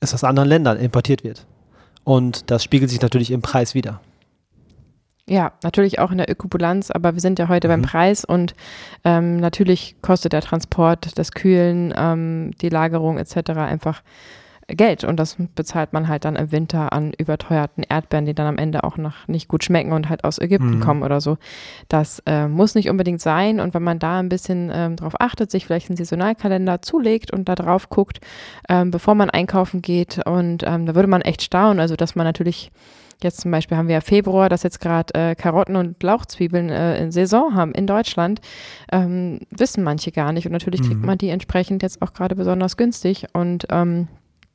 es 0.00 0.14
aus 0.14 0.24
anderen 0.24 0.48
Ländern 0.48 0.78
importiert 0.78 1.24
wird. 1.24 1.46
Und 2.04 2.50
das 2.50 2.62
spiegelt 2.62 2.90
sich 2.90 3.00
natürlich 3.00 3.30
im 3.30 3.42
Preis 3.42 3.74
wieder. 3.74 4.00
Ja, 5.28 5.52
natürlich 5.64 5.98
auch 5.98 6.12
in 6.12 6.18
der 6.18 6.30
Ökobilanz, 6.30 6.92
aber 6.92 7.14
wir 7.14 7.20
sind 7.20 7.40
ja 7.40 7.48
heute 7.48 7.66
beim 7.66 7.80
Mhm. 7.80 7.86
Preis 7.86 8.24
und 8.24 8.54
ähm, 9.04 9.38
natürlich 9.38 9.96
kostet 10.00 10.32
der 10.32 10.40
Transport, 10.40 11.18
das 11.18 11.32
Kühlen, 11.32 11.92
ähm, 11.96 12.52
die 12.60 12.68
Lagerung 12.68 13.18
etc. 13.18 13.50
einfach 13.56 14.02
Geld 14.68 15.04
und 15.04 15.16
das 15.20 15.36
bezahlt 15.54 15.92
man 15.92 16.08
halt 16.08 16.24
dann 16.24 16.34
im 16.34 16.50
Winter 16.50 16.92
an 16.92 17.12
überteuerten 17.16 17.84
Erdbeeren, 17.88 18.26
die 18.26 18.34
dann 18.34 18.48
am 18.48 18.58
Ende 18.58 18.82
auch 18.82 18.96
noch 18.96 19.28
nicht 19.28 19.46
gut 19.46 19.62
schmecken 19.62 19.92
und 19.92 20.08
halt 20.08 20.24
aus 20.24 20.38
Ägypten 20.38 20.76
Mhm. 20.78 20.80
kommen 20.80 21.02
oder 21.04 21.20
so. 21.20 21.38
Das 21.88 22.20
äh, 22.26 22.48
muss 22.48 22.74
nicht 22.74 22.90
unbedingt 22.90 23.20
sein 23.20 23.60
und 23.60 23.74
wenn 23.74 23.84
man 23.84 24.00
da 24.00 24.18
ein 24.18 24.28
bisschen 24.28 24.70
ähm, 24.74 24.96
drauf 24.96 25.14
achtet, 25.20 25.50
sich 25.52 25.64
vielleicht 25.66 25.88
einen 25.88 25.96
Saisonalkalender 25.96 26.82
zulegt 26.82 27.32
und 27.32 27.48
da 27.48 27.54
drauf 27.54 27.88
guckt, 27.90 28.18
ähm, 28.68 28.90
bevor 28.90 29.14
man 29.14 29.30
einkaufen 29.30 29.82
geht 29.82 30.26
und 30.26 30.64
ähm, 30.66 30.86
da 30.86 30.94
würde 30.96 31.08
man 31.08 31.22
echt 31.22 31.42
staunen, 31.42 31.78
also 31.78 31.94
dass 31.94 32.16
man 32.16 32.24
natürlich 32.26 32.72
Jetzt 33.22 33.40
zum 33.40 33.50
Beispiel 33.50 33.78
haben 33.78 33.88
wir 33.88 33.94
ja 33.94 34.00
Februar, 34.02 34.50
dass 34.50 34.62
jetzt 34.62 34.78
gerade 34.78 35.14
äh, 35.14 35.34
Karotten 35.34 35.74
und 35.76 36.02
Lauchzwiebeln 36.02 36.68
äh, 36.68 37.00
in 37.02 37.12
Saison 37.12 37.54
haben 37.54 37.72
in 37.72 37.86
Deutschland. 37.86 38.42
Ähm, 38.92 39.40
wissen 39.48 39.82
manche 39.82 40.12
gar 40.12 40.32
nicht. 40.32 40.44
Und 40.44 40.52
natürlich 40.52 40.82
kriegt 40.82 41.00
Mhm. 41.00 41.06
man 41.06 41.16
die 41.16 41.30
entsprechend 41.30 41.82
jetzt 41.82 42.02
auch 42.02 42.12
gerade 42.12 42.36
besonders 42.36 42.76
günstig. 42.76 43.24
Und 43.32 43.68
ähm, 43.70 44.08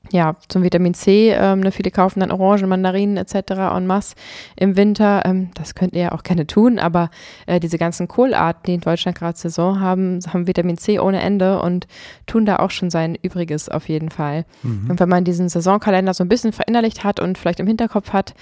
ja, 0.10 0.36
zum 0.48 0.64
Vitamin 0.64 0.94
C, 0.94 1.32
ähm, 1.32 1.62
ne, 1.62 1.72
viele 1.72 1.92
kaufen 1.92 2.20
dann 2.20 2.32
Orangen, 2.32 2.68
Mandarinen 2.68 3.18
etc. 3.18 3.52
en 3.76 3.88
masse 3.88 4.16
im 4.56 4.76
Winter. 4.76 5.22
Ähm, 5.26 5.52
das 5.54 5.76
könnt 5.76 5.94
ihr 5.94 6.02
ja 6.02 6.12
auch 6.12 6.24
gerne 6.24 6.48
tun, 6.48 6.80
aber 6.80 7.10
äh, 7.46 7.60
diese 7.60 7.78
ganzen 7.78 8.08
Kohlarten, 8.08 8.64
die 8.66 8.74
in 8.74 8.82
Deutschland 8.82 9.18
gerade 9.18 9.38
Saison 9.38 9.80
haben, 9.80 10.20
haben 10.34 10.48
Vitamin 10.48 10.78
C 10.78 11.00
ohne 11.00 11.22
Ende 11.22 11.62
und 11.62 11.88
tun 12.26 12.46
da 12.46 12.58
auch 12.58 12.72
schon 12.72 12.90
sein 12.90 13.16
Übriges 13.22 13.70
auf 13.70 13.90
jeden 13.90 14.10
Fall. 14.10 14.46
Mhm. 14.64 14.90
Und 14.90 15.00
wenn 15.00 15.08
man 15.08 15.24
diesen 15.24 15.50
Saisonkalender 15.50 16.14
so 16.14 16.24
ein 16.24 16.30
bisschen 16.30 16.52
verinnerlicht 16.52 17.04
hat 17.04 17.20
und 17.20 17.38
vielleicht 17.38 17.60
im 17.60 17.68
Hinterkopf 17.68 18.12
hat, 18.12 18.34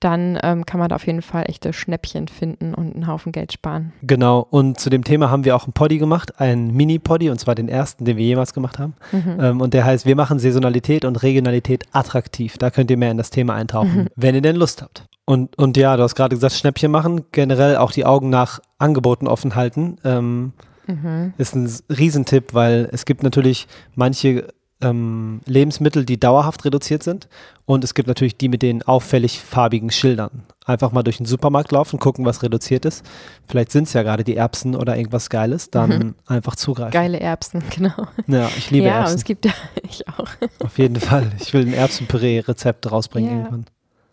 dann 0.00 0.38
ähm, 0.42 0.64
kann 0.64 0.78
man 0.78 0.88
da 0.88 0.96
auf 0.96 1.06
jeden 1.06 1.22
Fall 1.22 1.44
echte 1.48 1.72
Schnäppchen 1.72 2.28
finden 2.28 2.74
und 2.74 2.94
einen 2.94 3.06
Haufen 3.06 3.32
Geld 3.32 3.52
sparen. 3.52 3.92
Genau, 4.02 4.46
und 4.48 4.78
zu 4.78 4.88
dem 4.88 5.04
Thema 5.04 5.30
haben 5.30 5.44
wir 5.44 5.56
auch 5.56 5.64
einen 5.64 5.72
Poddy 5.72 5.98
gemacht, 5.98 6.40
einen 6.40 6.72
Mini-Poddy, 6.74 7.30
und 7.30 7.38
zwar 7.40 7.54
den 7.54 7.68
ersten, 7.68 8.04
den 8.04 8.16
wir 8.16 8.24
jemals 8.24 8.54
gemacht 8.54 8.78
haben. 8.78 8.94
Mhm. 9.10 9.36
Ähm, 9.40 9.60
und 9.60 9.74
der 9.74 9.84
heißt, 9.84 10.06
wir 10.06 10.14
machen 10.14 10.38
Saisonalität 10.38 11.04
und 11.08 11.16
Regionalität 11.22 11.84
attraktiv. 11.92 12.56
Da 12.58 12.70
könnt 12.70 12.90
ihr 12.90 12.96
mehr 12.96 13.10
in 13.10 13.16
das 13.18 13.30
Thema 13.30 13.54
eintauchen, 13.54 14.06
wenn 14.14 14.34
ihr 14.36 14.42
denn 14.42 14.56
Lust 14.56 14.82
habt. 14.82 15.04
Und, 15.24 15.58
und 15.58 15.76
ja, 15.76 15.96
du 15.96 16.04
hast 16.04 16.14
gerade 16.14 16.36
gesagt, 16.36 16.54
Schnäppchen 16.54 16.90
machen, 16.90 17.22
generell 17.32 17.76
auch 17.76 17.90
die 17.92 18.04
Augen 18.06 18.30
nach 18.30 18.60
Angeboten 18.78 19.26
offen 19.26 19.54
halten, 19.56 19.96
ähm, 20.04 20.52
Mhm. 20.86 21.34
ist 21.36 21.54
ein 21.54 21.70
Riesentipp, 21.90 22.54
weil 22.54 22.88
es 22.92 23.04
gibt 23.04 23.22
natürlich 23.22 23.68
manche 23.94 24.48
ähm, 24.80 25.40
Lebensmittel, 25.46 26.04
die 26.04 26.18
dauerhaft 26.20 26.64
reduziert 26.64 27.02
sind 27.02 27.28
und 27.64 27.82
es 27.84 27.94
gibt 27.94 28.06
natürlich 28.08 28.36
die 28.36 28.48
mit 28.48 28.62
den 28.62 28.82
auffällig 28.82 29.40
farbigen 29.40 29.90
Schildern. 29.90 30.44
Einfach 30.66 30.92
mal 30.92 31.02
durch 31.02 31.16
den 31.16 31.26
Supermarkt 31.26 31.72
laufen, 31.72 31.98
gucken, 31.98 32.24
was 32.24 32.42
reduziert 32.42 32.84
ist. 32.84 33.04
Vielleicht 33.48 33.72
sind 33.72 33.84
es 33.84 33.92
ja 33.94 34.02
gerade 34.02 34.22
die 34.22 34.36
Erbsen 34.36 34.76
oder 34.76 34.96
irgendwas 34.96 35.30
Geiles, 35.30 35.70
dann 35.70 36.14
einfach 36.26 36.54
zugreifen. 36.56 36.92
Geile 36.92 37.18
Erbsen, 37.20 37.62
genau. 37.74 38.06
Ja, 38.26 38.48
ich 38.56 38.70
liebe 38.70 38.86
ja, 38.86 38.98
Erbsen. 39.00 39.16
es 39.16 39.24
gibt 39.24 39.44
ja, 39.46 39.52
ich 39.88 40.06
auch. 40.08 40.28
Auf 40.64 40.78
jeden 40.78 40.96
Fall. 41.00 41.30
Ich 41.40 41.52
will 41.54 41.66
ein 41.66 41.72
Erbsenpüree-Rezept 41.72 42.90
rausbringen 42.90 43.30
Ja. 43.30 43.36
irgendwann. 43.38 43.64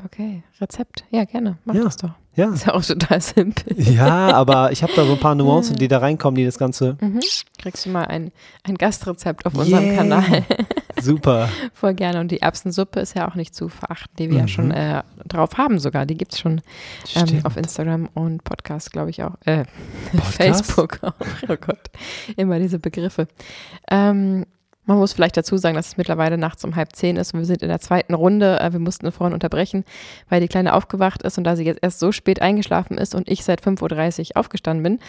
Okay, 0.03 0.43
Rezept. 0.61 1.03
Ja, 1.09 1.25
gerne. 1.25 1.57
Mach 1.65 1.75
Ja. 1.75 1.83
das 1.83 1.97
doch. 1.97 2.11
Ja. 2.35 2.49
Ist 2.53 2.65
ja 2.65 2.73
auch 2.73 2.83
total 2.83 3.21
simpel. 3.21 3.73
Ja, 3.81 4.33
aber 4.33 4.71
ich 4.71 4.83
habe 4.83 4.91
da 4.95 5.05
so 5.05 5.13
ein 5.13 5.19
paar 5.19 5.35
Nuancen, 5.35 5.75
die 5.77 5.87
da 5.87 5.99
reinkommen, 5.99 6.35
die 6.35 6.45
das 6.45 6.57
Ganze 6.57 6.97
Mhm. 6.99 7.19
Kriegst 7.57 7.85
du 7.85 7.89
mal 7.89 8.05
ein, 8.05 8.31
ein 8.63 8.75
Gastrezept 8.75 9.45
auf 9.45 9.55
unserem 9.55 9.85
Yeah. 9.85 9.95
Kanal. 9.95 10.43
super. 11.01 11.49
Voll 11.73 11.93
gerne. 11.93 12.19
Und 12.19 12.29
die 12.31 12.41
Erbsensuppe 12.41 12.99
ist 12.99 13.15
ja 13.15 13.27
auch 13.29 13.35
nicht 13.35 13.55
zu 13.55 13.69
verachten, 13.69 14.13
die 14.19 14.29
wir 14.29 14.37
ja 14.37 14.43
Mhm. 14.43 14.47
schon 14.49 14.71
äh, 14.71 15.03
drauf 15.27 15.57
haben 15.57 15.79
sogar. 15.79 16.05
Die 16.05 16.15
gibt 16.17 16.33
es 16.33 16.39
schon 16.39 16.61
ähm, 17.15 17.41
auf 17.43 17.57
Instagram 17.57 18.09
und 18.13 18.43
Podcast, 18.43 18.91
glaube 18.91 19.09
ich 19.09 19.23
auch. 19.23 19.33
Äh, 19.45 19.63
Podcast? 20.11 20.35
Facebook 20.35 20.99
auch. 21.03 21.13
Oh 21.47 21.55
Gott, 21.59 21.89
immer 22.37 22.59
diese 22.59 22.79
Begriffe. 22.79 23.27
Ähm, 23.89 24.45
man 24.85 24.97
muss 24.97 25.13
vielleicht 25.13 25.37
dazu 25.37 25.57
sagen, 25.57 25.75
dass 25.75 25.87
es 25.87 25.97
mittlerweile 25.97 26.37
nachts 26.37 26.63
um 26.63 26.75
halb 26.75 26.95
zehn 26.95 27.17
ist 27.17 27.33
und 27.33 27.39
wir 27.39 27.45
sind 27.45 27.61
in 27.61 27.69
der 27.69 27.79
zweiten 27.79 28.13
Runde. 28.13 28.59
Äh, 28.59 28.71
wir 28.73 28.79
mussten 28.79 29.11
vorhin 29.11 29.33
unterbrechen, 29.33 29.83
weil 30.29 30.41
die 30.41 30.47
Kleine 30.47 30.73
aufgewacht 30.73 31.23
ist 31.23 31.37
und 31.37 31.43
da 31.43 31.55
sie 31.55 31.63
jetzt 31.63 31.79
erst 31.81 31.99
so 31.99 32.11
spät 32.11 32.41
eingeschlafen 32.41 32.97
ist 32.97 33.15
und 33.15 33.29
ich 33.29 33.43
seit 33.43 33.61
5.30 33.61 34.29
Uhr 34.29 34.37
aufgestanden 34.37 34.83
bin, 34.83 34.99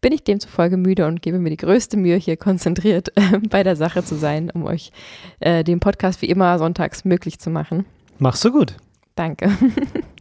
bin 0.00 0.12
ich 0.12 0.24
demzufolge 0.24 0.76
müde 0.76 1.06
und 1.06 1.22
gebe 1.22 1.38
mir 1.38 1.50
die 1.50 1.56
größte 1.56 1.96
Mühe, 1.96 2.16
hier 2.16 2.36
konzentriert 2.36 3.08
äh, 3.16 3.38
bei 3.50 3.62
der 3.62 3.76
Sache 3.76 4.04
zu 4.04 4.14
sein, 4.16 4.50
um 4.50 4.64
euch 4.64 4.92
äh, 5.40 5.64
den 5.64 5.80
Podcast 5.80 6.22
wie 6.22 6.26
immer 6.26 6.58
sonntags 6.58 7.04
möglich 7.04 7.38
zu 7.38 7.50
machen. 7.50 7.84
Machst 8.18 8.44
du 8.44 8.52
gut. 8.52 8.76
Danke. 9.14 9.50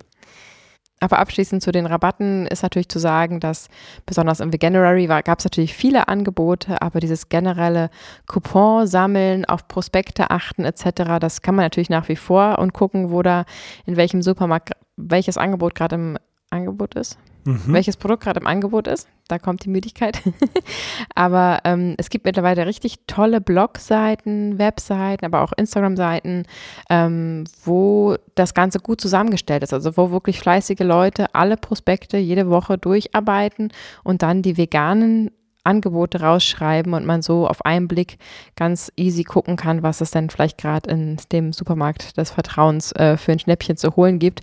Aber 1.06 1.20
abschließend 1.20 1.62
zu 1.62 1.72
den 1.72 1.86
Rabatten 1.86 2.48
ist 2.48 2.64
natürlich 2.64 2.90
zu 2.90 2.98
sagen, 2.98 3.40
dass 3.40 3.68
besonders 4.08 4.40
im 4.40 4.52
Veganuary 4.52 5.06
gab 5.06 5.38
es 5.38 5.46
natürlich 5.46 5.76
viele 5.76 6.08
Angebote, 6.08 6.82
aber 6.82 7.00
dieses 7.00 7.30
generelle 7.30 7.92
Coupon 8.26 8.88
sammeln, 8.88 9.46
auf 9.46 9.68
Prospekte 9.68 10.32
achten 10.32 10.66
etc., 10.66 11.20
das 11.20 11.44
kann 11.44 11.54
man 11.54 11.64
natürlich 11.64 11.92
nach 11.92 12.10
wie 12.10 12.16
vor 12.16 12.58
und 12.58 12.74
gucken, 12.74 13.12
wo 13.12 13.22
da 13.22 13.46
in 13.86 13.98
welchem 13.98 14.24
Supermarkt 14.24 14.72
welches 14.98 15.38
Angebot 15.38 15.76
gerade 15.76 15.94
im 15.94 16.18
Angebot 16.50 16.96
ist 16.96 17.20
Mhm. 17.46 17.62
welches 17.68 17.96
Produkt 17.96 18.24
gerade 18.24 18.40
im 18.40 18.48
Angebot 18.48 18.88
ist. 18.88 19.08
Da 19.28 19.38
kommt 19.38 19.64
die 19.66 19.70
Müdigkeit. 19.70 20.20
aber 21.16 21.60
ähm, 21.64 21.94
es 21.98 22.10
gibt 22.10 22.26
mittlerweile 22.26 22.66
richtig 22.66 22.98
tolle 23.06 23.40
Blogseiten, 23.40 24.58
Webseiten, 24.58 25.26
aber 25.26 25.42
auch 25.42 25.54
Instagram-Seiten, 25.54 26.46
ähm, 26.90 27.44
wo 27.64 28.16
das 28.34 28.56
Ganze 28.56 28.80
gut 28.80 29.00
zusammengestellt 29.00 29.62
ist. 29.62 29.74
Also 29.74 29.96
wo 29.96 30.10
wirklich 30.10 30.40
fleißige 30.40 30.80
Leute 30.80 31.34
alle 31.36 31.56
Prospekte 31.56 32.18
jede 32.18 32.50
Woche 32.50 32.80
durcharbeiten 32.80 33.72
und 34.04 34.24
dann 34.24 34.42
die 34.42 34.58
veganen 34.58 35.30
Angebote 35.64 36.22
rausschreiben 36.22 36.94
und 36.94 37.06
man 37.06 37.22
so 37.22 37.48
auf 37.48 37.64
einen 37.66 37.88
Blick 37.88 38.18
ganz 38.56 38.92
easy 38.96 39.24
gucken 39.24 39.56
kann, 39.56 39.84
was 39.84 40.02
es 40.02 40.12
denn 40.12 40.30
vielleicht 40.30 40.58
gerade 40.58 40.90
in 40.90 41.18
dem 41.32 41.54
Supermarkt 41.54 42.18
des 42.18 42.32
Vertrauens 42.32 42.92
äh, 42.94 43.18
für 43.18 43.32
ein 43.32 43.40
Schnäppchen 43.40 43.78
zu 43.78 43.96
holen 43.96 44.20
gibt. 44.20 44.42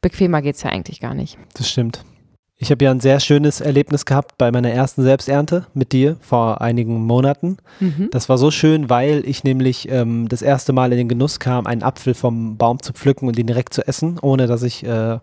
Bequemer 0.00 0.42
geht 0.42 0.56
es 0.56 0.62
ja 0.62 0.70
eigentlich 0.70 1.00
gar 1.00 1.14
nicht. 1.14 1.38
Das 1.54 1.68
stimmt. 1.68 2.04
Ich 2.62 2.70
habe 2.70 2.84
ja 2.84 2.92
ein 2.92 3.00
sehr 3.00 3.18
schönes 3.18 3.60
Erlebnis 3.60 4.04
gehabt 4.04 4.38
bei 4.38 4.52
meiner 4.52 4.70
ersten 4.70 5.02
Selbsternte 5.02 5.66
mit 5.74 5.90
dir 5.90 6.16
vor 6.20 6.60
einigen 6.60 7.04
Monaten. 7.04 7.56
Mhm. 7.80 8.08
Das 8.12 8.28
war 8.28 8.38
so 8.38 8.52
schön, 8.52 8.88
weil 8.88 9.24
ich 9.26 9.42
nämlich 9.42 9.90
ähm, 9.90 10.28
das 10.28 10.42
erste 10.42 10.72
Mal 10.72 10.92
in 10.92 10.98
den 10.98 11.08
Genuss 11.08 11.40
kam, 11.40 11.66
einen 11.66 11.82
Apfel 11.82 12.14
vom 12.14 12.56
Baum 12.58 12.80
zu 12.80 12.92
pflücken 12.92 13.26
und 13.26 13.36
ihn 13.36 13.48
direkt 13.48 13.74
zu 13.74 13.84
essen, 13.88 14.20
ohne 14.22 14.46
dass 14.46 14.62
ich 14.62 14.86
äh, 14.86 15.18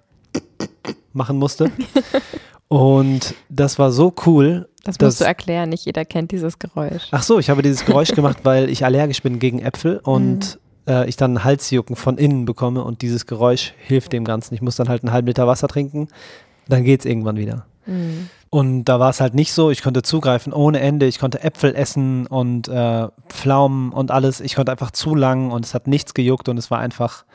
machen 1.14 1.38
musste. 1.38 1.72
Und 2.68 3.34
das 3.48 3.80
war 3.80 3.92
so 3.94 4.14
cool. 4.26 4.68
Das 4.84 5.00
musst 5.00 5.22
du 5.22 5.26
erklären, 5.26 5.70
nicht 5.70 5.86
jeder 5.86 6.04
kennt 6.06 6.32
dieses 6.32 6.60
Geräusch. 6.60 7.08
Ach 7.10 7.24
so, 7.24 7.40
ich 7.40 7.50
habe 7.50 7.62
dieses 7.62 7.86
Geräusch 7.86 8.10
gemacht, 8.16 8.40
weil 8.44 8.70
ich 8.70 8.84
allergisch 8.84 9.24
bin 9.24 9.40
gegen 9.40 9.60
Äpfel 9.60 10.02
und 10.04 10.60
äh, 10.88 11.08
ich 11.08 11.16
dann 11.16 11.44
Halsjucken 11.44 11.96
von 11.96 12.18
innen 12.18 12.44
bekomme 12.44 12.84
und 12.84 13.02
dieses 13.02 13.26
Geräusch 13.26 13.74
hilft 13.78 14.12
dem 14.12 14.26
Ganzen. 14.26 14.54
Ich 14.56 14.62
muss 14.62 14.76
dann 14.76 14.90
halt 14.90 15.04
einen 15.04 15.14
halben 15.14 15.28
Liter 15.28 15.48
Wasser 15.48 15.70
trinken, 15.70 16.10
dann 16.70 16.84
geht 16.84 17.02
es 17.02 17.06
irgendwann 17.06 17.38
wieder. 17.38 17.66
Mhm. 17.86 18.30
Und 18.52 18.86
da 18.86 19.00
war 19.00 19.12
es 19.12 19.22
halt 19.22 19.36
nicht 19.36 19.54
so, 19.54 19.70
ich 19.70 19.84
konnte 19.84 20.02
zugreifen 20.02 20.54
ohne 20.54 20.80
Ende, 20.80 21.06
ich 21.06 21.20
konnte 21.20 21.44
Äpfel 21.44 21.76
essen 21.76 22.26
und 22.26 22.68
äh, 22.68 23.08
Pflaumen 23.28 23.92
und 23.92 24.10
alles. 24.10 24.42
Ich 24.42 24.56
konnte 24.56 24.72
einfach 24.72 24.92
zu 24.92 25.14
lang 25.14 25.52
und 25.52 25.66
es 25.66 25.76
hat 25.76 25.88
nichts 25.88 26.16
gejuckt 26.16 26.50
und 26.50 26.58
es 26.58 26.72
war 26.72 26.80
einfach, 26.80 27.26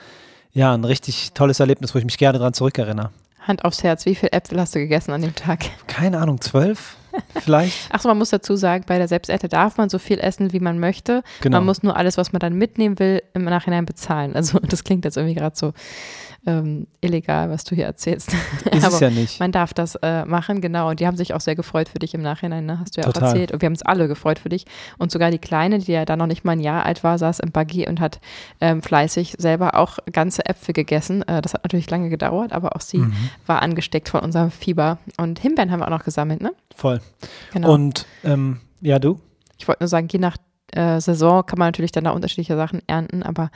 ja, 0.53 0.75
ein 0.75 0.85
richtig 0.85 1.33
tolles 1.33 1.61
Erlebnis, 1.61 1.95
wo 1.95 1.99
ich 1.99 2.05
mich 2.05 2.19
gerne 2.19 2.39
dran 2.39 2.53
zurückerinnere. 2.53 3.11
Hand 3.47 3.65
aufs 3.65 3.83
Herz, 3.83 4.07
wie 4.07 4.15
viel 4.15 4.31
Äpfel 4.33 4.59
hast 4.59 4.75
du 4.75 4.79
gegessen 4.81 5.13
an 5.13 5.23
dem 5.23 5.35
Tag? 5.35 5.67
Keine 5.87 6.19
Ahnung, 6.19 6.41
zwölf 6.41 6.97
vielleicht? 7.41 7.95
Achso, 7.95 8.09
man 8.09 8.19
muss 8.19 8.31
dazu 8.31 8.57
sagen, 8.57 8.85
bei 8.87 8.99
der 8.99 9.07
Selbsternte 9.07 9.49
darf 9.49 9.77
man 9.77 9.89
so 9.89 9.99
viel 9.99 10.19
essen, 10.19 10.53
wie 10.53 10.61
man 10.61 10.79
möchte. 10.79 11.23
Genau. 11.43 11.59
Man 11.59 11.67
muss 11.67 11.83
nur 11.83 11.97
alles, 11.97 12.17
was 12.17 12.33
man 12.33 12.41
dann 12.41 12.55
mitnehmen 12.55 12.99
will, 12.99 13.23
im 13.35 13.45
Nachhinein 13.45 13.87
bezahlen. 13.87 14.35
Also 14.35 14.59
das 14.63 14.83
klingt 14.83 15.05
jetzt 15.05 15.17
irgendwie 15.17 15.35
gerade 15.35 15.57
so 15.57 15.73
ähm, 16.47 16.87
illegal, 17.01 17.49
was 17.51 17.65
du 17.65 17.75
hier 17.75 17.87
erzählst. 17.87 18.33
Ist 18.73 18.85
Aber 18.85 18.95
es 18.95 19.01
ja 19.01 19.11
nicht. 19.11 19.41
man 19.41 19.51
darf 19.53 19.73
das 19.75 19.95
äh, 20.03 20.25
machen, 20.25 20.61
genau. 20.61 20.91
Und 20.91 21.01
die 21.01 21.07
haben 21.07 21.17
sich 21.17 21.33
auch 21.35 21.41
sehr 21.41 21.55
gefreut 21.55 21.89
für 21.89 21.99
dich 21.99 22.15
im 22.15 22.23
Nachhinein, 22.23 22.67
ne? 22.67 22.79
hast 22.81 22.97
du 22.97 23.01
ja 23.01 23.07
Total. 23.07 23.23
auch 23.23 23.27
erzählt. 23.29 23.53
Und 23.53 23.63
wir 23.63 23.67
haben 23.67 23.73
uns 23.73 23.83
alle 23.83 24.09
gefreut 24.09 24.39
für 24.39 24.49
dich. 24.49 24.67
Und 24.99 25.11
sogar 25.11 25.31
die 25.31 25.39
Kleine, 25.39 25.79
die 25.79 25.93
ja 25.93 26.05
dann 26.05 26.19
noch 26.19 26.27
nicht 26.27 26.45
mal 26.45 26.53
ein 26.53 26.61
Jahr 26.61 26.85
alt 26.85 27.03
war, 27.05 27.19
saß 27.19 27.41
im 27.41 27.51
Buggy 27.51 27.89
und 27.89 28.01
hat 28.01 28.21
ähm, 28.61 28.83
fleißig 28.83 29.35
selber 29.39 29.75
auch 29.77 29.99
ganze 30.13 30.45
Äpfel 30.47 30.75
gegessen. 30.75 31.23
Äh, 31.29 31.41
das 31.43 31.55
hat 31.55 31.65
natürlich 31.65 31.91
lange 31.91 32.09
gedauert, 32.11 32.53
aber 32.53 32.77
auch 32.77 32.81
sie 32.81 32.99
Mhm. 32.99 33.15
war 33.47 33.63
angesteckt 33.63 34.09
von 34.09 34.21
unserem 34.21 34.51
Fieber. 34.51 34.99
Und 35.17 35.39
Himbeeren 35.39 35.71
haben 35.71 35.81
wir 35.81 35.87
auch 35.87 35.91
noch 35.91 36.05
gesammelt, 36.05 36.41
ne? 36.43 36.53
Voll. 36.75 37.01
Genau. 37.53 37.73
Und 37.75 38.07
ähm, 38.25 38.61
ja, 38.81 38.99
du? 38.99 39.19
Ich 39.59 39.67
wollte 39.69 39.83
nur 39.83 39.89
sagen, 39.89 40.09
je 40.11 40.19
nach 40.19 40.37
äh, 40.73 41.01
Saison 41.01 41.45
kann 41.47 41.59
man 41.59 41.69
natürlich 41.69 41.93
dann 41.93 42.05
da 42.05 42.11
unterschiedliche 42.11 42.57
Sachen 42.57 42.81
ernten, 42.87 43.23
aber 43.23 43.51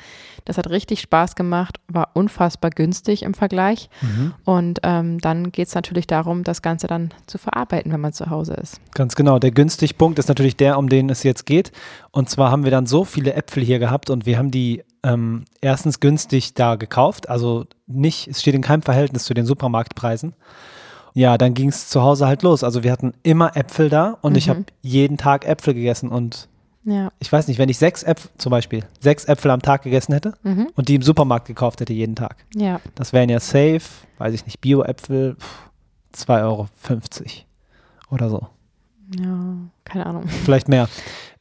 das 0.45 0.59
hat 0.59 0.69
richtig 0.71 1.01
Spaß 1.01 1.35
gemacht, 1.35 1.79
war 1.89 2.11
unfassbar 2.15 2.71
günstig 2.71 3.23
im 3.23 3.35
Vergleich. 3.35 3.89
Mhm. 4.03 4.35
Und 4.45 4.79
ähm, 4.83 5.19
dann 5.19 5.51
geht 5.51 5.69
es 5.69 5.75
natürlich 5.75 6.07
darum, 6.07 6.45
das 6.45 6.63
Ganze 6.63 6.87
dann 6.87 7.11
zu 7.27 7.39
verarbeiten, 7.39 7.93
wenn 7.93 8.01
man 8.01 8.13
zu 8.13 8.31
Hause 8.31 8.55
ist. 8.55 8.81
Ganz 8.95 9.15
genau. 9.17 9.39
Der 9.39 9.51
günstig 9.51 9.99
Punkt 9.99 10.19
ist 10.19 10.29
natürlich 10.29 10.57
der, 10.57 10.79
um 10.79 10.89
den 10.89 11.11
es 11.11 11.23
jetzt 11.23 11.47
geht. 11.47 11.73
Und 12.11 12.29
zwar 12.31 12.51
haben 12.51 12.65
wir 12.65 12.71
dann 12.71 12.87
so 12.87 13.05
viele 13.05 13.35
Äpfel 13.35 13.63
hier 13.65 13.79
gehabt 13.79 14.11
und 14.11 14.27
wir 14.27 14.39
haben 14.39 14.51
die 14.51 14.85
ähm, 15.03 15.45
erstens 15.61 16.01
günstig 16.01 16.55
da 16.55 16.77
gekauft. 16.77 17.29
Also 17.29 17.67
nicht, 17.87 18.29
es 18.29 18.41
steht 18.41 18.55
in 18.55 18.63
keinem 18.63 18.83
Verhältnis 18.83 19.25
zu 19.25 19.35
den 19.35 19.47
Supermarktpreisen. 19.47 20.35
Ja, 21.15 21.37
dann 21.39 21.55
ging 21.55 21.69
es 21.71 21.89
zu 21.89 22.03
Hause 22.03 22.27
halt 22.27 22.43
los. 22.43 22.63
Also 22.63 22.83
wir 22.85 22.93
hatten 22.93 23.13
immer 23.23 23.57
Äpfel 23.57 23.89
da 23.89 24.19
und 24.21 24.37
ich 24.37 24.47
Mhm. 24.47 24.51
habe 24.51 24.65
jeden 24.83 25.17
Tag 25.17 25.47
Äpfel 25.47 25.75
gegessen. 25.75 26.11
Und 26.11 26.49
Ja. 26.85 27.11
ich 27.19 27.31
weiß 27.31 27.49
nicht, 27.49 27.59
wenn 27.59 27.69
ich 27.69 27.77
sechs 27.79 28.03
Äpfel, 28.03 28.31
zum 28.39 28.51
Beispiel, 28.51 28.85
sechs 29.01 29.25
Äpfel 29.27 29.51
am 29.51 29.61
Tag 29.61 29.83
gegessen 29.83 30.13
hätte 30.15 30.35
Mhm. 30.43 30.69
und 30.75 30.89
die 30.89 30.95
im 30.95 31.03
Supermarkt 31.03 31.47
gekauft 31.47 31.81
hätte 31.81 31.93
jeden 31.93 32.15
Tag, 32.17 32.37
Ja. 32.55 32.81
das 32.95 33.13
wären 33.13 33.29
ja 33.29 33.41
safe, 33.41 33.81
weiß 34.19 34.33
ich 34.35 34.47
nicht, 34.47 34.61
Bio-Äpfel, 34.61 35.37
pff, 35.37 35.71
2,50 36.15 36.45
Euro 36.45 36.69
oder 38.11 38.31
so. 38.31 38.47
Ja, 39.19 39.55
keine 39.85 40.07
Ahnung. 40.07 40.29
vielleicht 40.45 40.69
mehr. 40.69 40.89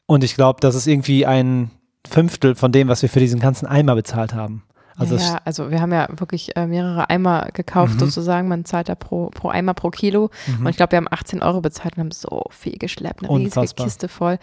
Und 0.06 0.24
ich 0.24 0.34
glaube, 0.34 0.60
das 0.60 0.74
ist 0.74 0.86
irgendwie 0.86 1.26
ein 1.26 1.70
Fünftel 2.06 2.54
von 2.54 2.72
dem, 2.72 2.88
was 2.88 3.02
wir 3.02 3.08
für 3.08 3.20
diesen 3.20 3.40
ganzen 3.40 3.66
Eimer 3.66 3.94
bezahlt 3.94 4.34
haben. 4.34 4.62
Also 4.96 5.14
ja, 5.16 5.22
ja, 5.22 5.40
also 5.44 5.70
wir 5.70 5.80
haben 5.80 5.92
ja 5.92 6.08
wirklich 6.10 6.56
äh, 6.56 6.66
mehrere 6.66 7.08
Eimer 7.08 7.48
gekauft, 7.52 7.94
Mhm. 7.94 7.98
sozusagen. 8.00 8.48
Man 8.48 8.64
zahlt 8.64 8.88
ja 8.88 8.96
pro, 8.96 9.26
pro 9.30 9.48
Eimer 9.48 9.72
pro 9.74 9.90
Kilo. 9.90 10.30
Mhm. 10.46 10.64
Und 10.66 10.70
ich 10.70 10.76
glaube, 10.76 10.92
wir 10.92 10.96
haben 10.96 11.06
18 11.08 11.40
Euro 11.42 11.60
bezahlt 11.60 11.96
und 11.96 12.00
haben 12.00 12.10
so 12.10 12.42
viel 12.50 12.76
geschleppt, 12.78 13.20
eine 13.20 13.28
riesige 13.30 13.60
Unfassbar. 13.60 13.86
Kiste 13.86 14.08
voll. 14.08 14.38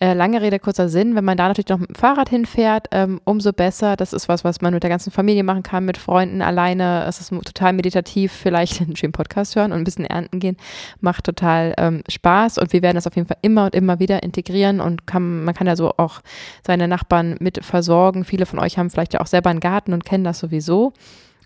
Äh, 0.00 0.14
lange 0.14 0.40
Rede, 0.42 0.58
kurzer 0.58 0.88
Sinn, 0.88 1.14
wenn 1.14 1.24
man 1.24 1.36
da 1.36 1.48
natürlich 1.48 1.68
noch 1.68 1.78
mit 1.78 1.90
dem 1.90 1.94
Fahrrad 1.94 2.28
hinfährt, 2.28 2.88
ähm, 2.90 3.20
umso 3.24 3.52
besser. 3.52 3.96
Das 3.96 4.12
ist 4.12 4.28
was, 4.28 4.44
was 4.44 4.60
man 4.60 4.74
mit 4.74 4.82
der 4.82 4.90
ganzen 4.90 5.10
Familie 5.10 5.44
machen 5.44 5.62
kann, 5.62 5.84
mit 5.84 5.98
Freunden, 5.98 6.42
alleine. 6.42 7.04
Es 7.06 7.20
ist 7.20 7.30
total 7.30 7.72
meditativ, 7.72 8.32
vielleicht 8.32 8.80
einen 8.80 8.96
schönen 8.96 9.12
Podcast 9.12 9.56
hören 9.56 9.72
und 9.72 9.78
ein 9.78 9.84
bisschen 9.84 10.04
ernten 10.04 10.40
gehen. 10.40 10.56
Macht 11.00 11.24
total 11.24 11.74
ähm, 11.78 12.02
Spaß 12.08 12.58
und 12.58 12.72
wir 12.72 12.82
werden 12.82 12.96
das 12.96 13.06
auf 13.06 13.16
jeden 13.16 13.28
Fall 13.28 13.38
immer 13.42 13.66
und 13.66 13.74
immer 13.74 13.98
wieder 13.98 14.22
integrieren 14.22 14.80
und 14.80 15.06
kann, 15.06 15.44
man 15.44 15.54
kann 15.54 15.66
ja 15.66 15.76
so 15.76 15.92
auch 15.96 16.20
seine 16.66 16.88
Nachbarn 16.88 17.36
mit 17.40 17.64
versorgen. 17.64 18.24
Viele 18.24 18.46
von 18.46 18.58
euch 18.58 18.78
haben 18.78 18.90
vielleicht 18.90 19.14
ja 19.14 19.20
auch 19.20 19.26
selber 19.26 19.50
einen 19.50 19.60
Garten 19.60 19.92
und 19.92 20.04
kennen 20.04 20.24
das 20.24 20.38
sowieso. 20.38 20.92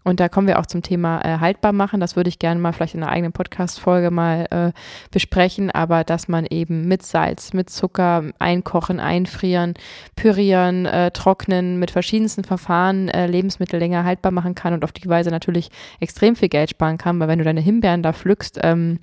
Und 0.06 0.20
da 0.20 0.28
kommen 0.28 0.46
wir 0.46 0.60
auch 0.60 0.66
zum 0.66 0.82
Thema 0.82 1.20
äh, 1.24 1.40
haltbar 1.40 1.72
machen. 1.72 1.98
Das 1.98 2.14
würde 2.14 2.28
ich 2.28 2.38
gerne 2.38 2.60
mal 2.60 2.72
vielleicht 2.72 2.94
in 2.94 3.02
einer 3.02 3.10
eigenen 3.10 3.32
Podcast-Folge 3.32 4.12
mal 4.12 4.46
äh, 4.52 4.72
besprechen. 5.10 5.72
Aber 5.72 6.04
dass 6.04 6.28
man 6.28 6.46
eben 6.46 6.86
mit 6.86 7.02
Salz, 7.02 7.52
mit 7.52 7.70
Zucker 7.70 8.22
einkochen, 8.38 9.00
einfrieren, 9.00 9.74
pürieren, 10.14 10.86
äh, 10.86 11.10
trocknen, 11.10 11.80
mit 11.80 11.90
verschiedensten 11.90 12.44
Verfahren 12.44 13.08
äh, 13.08 13.26
Lebensmittel 13.26 13.80
länger 13.80 14.04
haltbar 14.04 14.30
machen 14.30 14.54
kann 14.54 14.74
und 14.74 14.84
auf 14.84 14.92
die 14.92 15.08
Weise 15.08 15.30
natürlich 15.30 15.70
extrem 15.98 16.36
viel 16.36 16.50
Geld 16.50 16.70
sparen 16.70 16.98
kann. 16.98 17.18
Weil 17.18 17.26
wenn 17.26 17.40
du 17.40 17.44
deine 17.44 17.60
Himbeeren 17.60 18.04
da 18.04 18.12
pflückst, 18.12 18.60
ähm, 18.62 19.00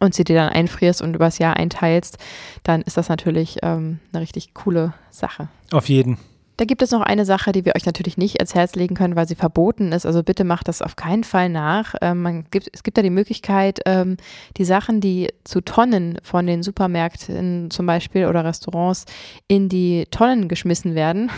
und 0.00 0.12
sie 0.12 0.24
dir 0.24 0.36
dann 0.36 0.48
einfrierst 0.50 1.00
und 1.00 1.14
übers 1.14 1.38
Jahr 1.38 1.56
einteilst, 1.56 2.18
dann 2.64 2.82
ist 2.82 2.96
das 2.96 3.08
natürlich 3.08 3.58
ähm, 3.62 4.00
eine 4.12 4.20
richtig 4.20 4.52
coole 4.52 4.92
Sache. 5.10 5.48
auf 5.70 5.88
jeden. 5.88 6.18
Da 6.56 6.64
gibt 6.64 6.82
es 6.82 6.92
noch 6.92 7.00
eine 7.00 7.24
Sache, 7.24 7.50
die 7.52 7.64
wir 7.64 7.74
euch 7.74 7.84
natürlich 7.84 8.16
nicht 8.16 8.38
ans 8.38 8.54
Herz 8.54 8.76
legen 8.76 8.94
können, 8.94 9.16
weil 9.16 9.26
sie 9.26 9.34
verboten 9.34 9.90
ist. 9.92 10.06
Also 10.06 10.22
bitte 10.22 10.44
macht 10.44 10.68
das 10.68 10.82
auf 10.82 10.94
keinen 10.94 11.24
Fall 11.24 11.48
nach. 11.48 11.94
Ähm, 12.00 12.44
gibt, 12.50 12.70
es 12.72 12.82
gibt 12.82 12.96
da 12.96 13.02
die 13.02 13.10
Möglichkeit, 13.10 13.80
ähm, 13.86 14.16
die 14.56 14.64
Sachen, 14.64 15.00
die 15.00 15.32
zu 15.42 15.60
Tonnen 15.60 16.18
von 16.22 16.46
den 16.46 16.62
Supermärkten 16.62 17.70
zum 17.70 17.86
Beispiel 17.86 18.26
oder 18.26 18.44
Restaurants 18.44 19.04
in 19.48 19.68
die 19.68 20.06
Tonnen 20.10 20.48
geschmissen 20.48 20.94
werden. 20.94 21.30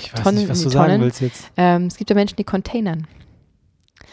Ich 0.00 0.12
weiß 0.12 0.22
Tonnen 0.22 0.38
nicht, 0.38 0.48
was 0.48 0.62
du 0.62 0.68
die 0.68 0.74
sagen 0.74 0.86
Tonnen. 0.86 1.02
willst 1.02 1.20
jetzt. 1.20 1.50
Ähm, 1.56 1.86
es 1.86 1.96
gibt 1.96 2.10
ja 2.10 2.16
Menschen, 2.16 2.36
die 2.36 2.44
containern. 2.44 3.06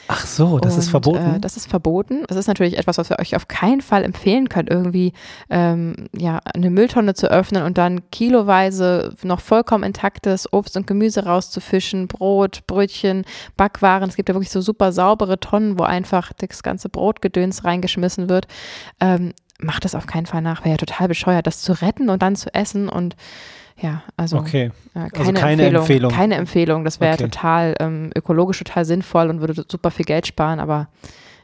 Ach 0.08 0.26
so, 0.26 0.60
das 0.60 0.78
ist 0.78 0.86
Und, 0.86 0.92
verboten. 0.92 1.36
Äh, 1.36 1.40
das 1.40 1.58
ist 1.58 1.68
verboten. 1.68 2.24
Das 2.28 2.38
ist 2.38 2.48
natürlich 2.48 2.78
etwas, 2.78 2.98
was 2.98 3.10
wir 3.10 3.20
euch 3.20 3.36
auf 3.36 3.48
keinen 3.48 3.82
Fall 3.82 4.04
empfehlen 4.04 4.50
können, 4.50 4.68
irgendwie 4.68 5.14
ähm, 5.50 6.08
ja, 6.16 6.40
eine 6.54 6.70
Mülltonne 6.70 7.14
zu 7.14 7.32
öffnen 7.32 7.64
und 7.64 7.78
dann 7.78 8.10
kiloweise 8.12 9.16
noch 9.24 9.40
vollkommen 9.40 9.84
intaktes 9.84 10.52
Obst 10.52 10.76
und 10.76 10.88
Gemüse 10.88 11.26
rauszufischen, 11.26 12.08
Brot, 12.08 12.68
Brötchen, 12.68 13.26
Backwaren. 13.56 14.10
Es 14.10 14.16
gibt 14.16 14.30
ja 14.30 14.36
wirklich 14.36 14.52
so 14.52 14.62
super 14.62 14.92
saubere 14.92 15.40
Tonnen, 15.40 15.80
wo 15.80 15.84
einfach 15.84 16.34
das 16.34 16.64
ganze 16.64 16.90
Brotgedöns 16.90 17.64
reingeschmissen 17.64 18.30
wird. 18.30 18.48
Ähm, 19.00 19.34
macht 19.60 19.86
das 19.86 19.96
auf 19.96 20.06
keinen 20.06 20.26
Fall 20.26 20.42
nach. 20.42 20.62
Wäre 20.62 20.72
ja 20.72 20.78
total 20.78 21.08
bescheuert, 21.08 21.48
das 21.48 21.62
zu 21.62 21.82
retten 21.82 22.10
und 22.10 22.22
dann 22.22 22.36
zu 22.36 22.54
essen 22.54 22.90
und 22.90 23.16
ja, 23.78 24.04
also 24.18 24.38
okay. 24.38 24.72
äh, 24.94 25.10
keine, 25.10 25.12
Also 25.18 25.32
keine 25.34 25.52
Empfehlung, 25.64 25.82
Empfehlung. 25.82 26.12
Keine 26.12 26.36
Empfehlung. 26.36 26.84
Das 26.86 27.00
wäre 27.00 27.14
Okay. 27.14 27.24
total 27.24 27.76
ähm, 27.80 28.12
ökologisch 28.16 28.60
total 28.60 28.86
sinnvoll 28.86 29.30
und 29.30 29.40
würde 29.42 29.66
super 29.70 29.92
viel 29.92 30.06
Geld 30.06 30.28
sparen, 30.28 30.60
aber 30.60 30.88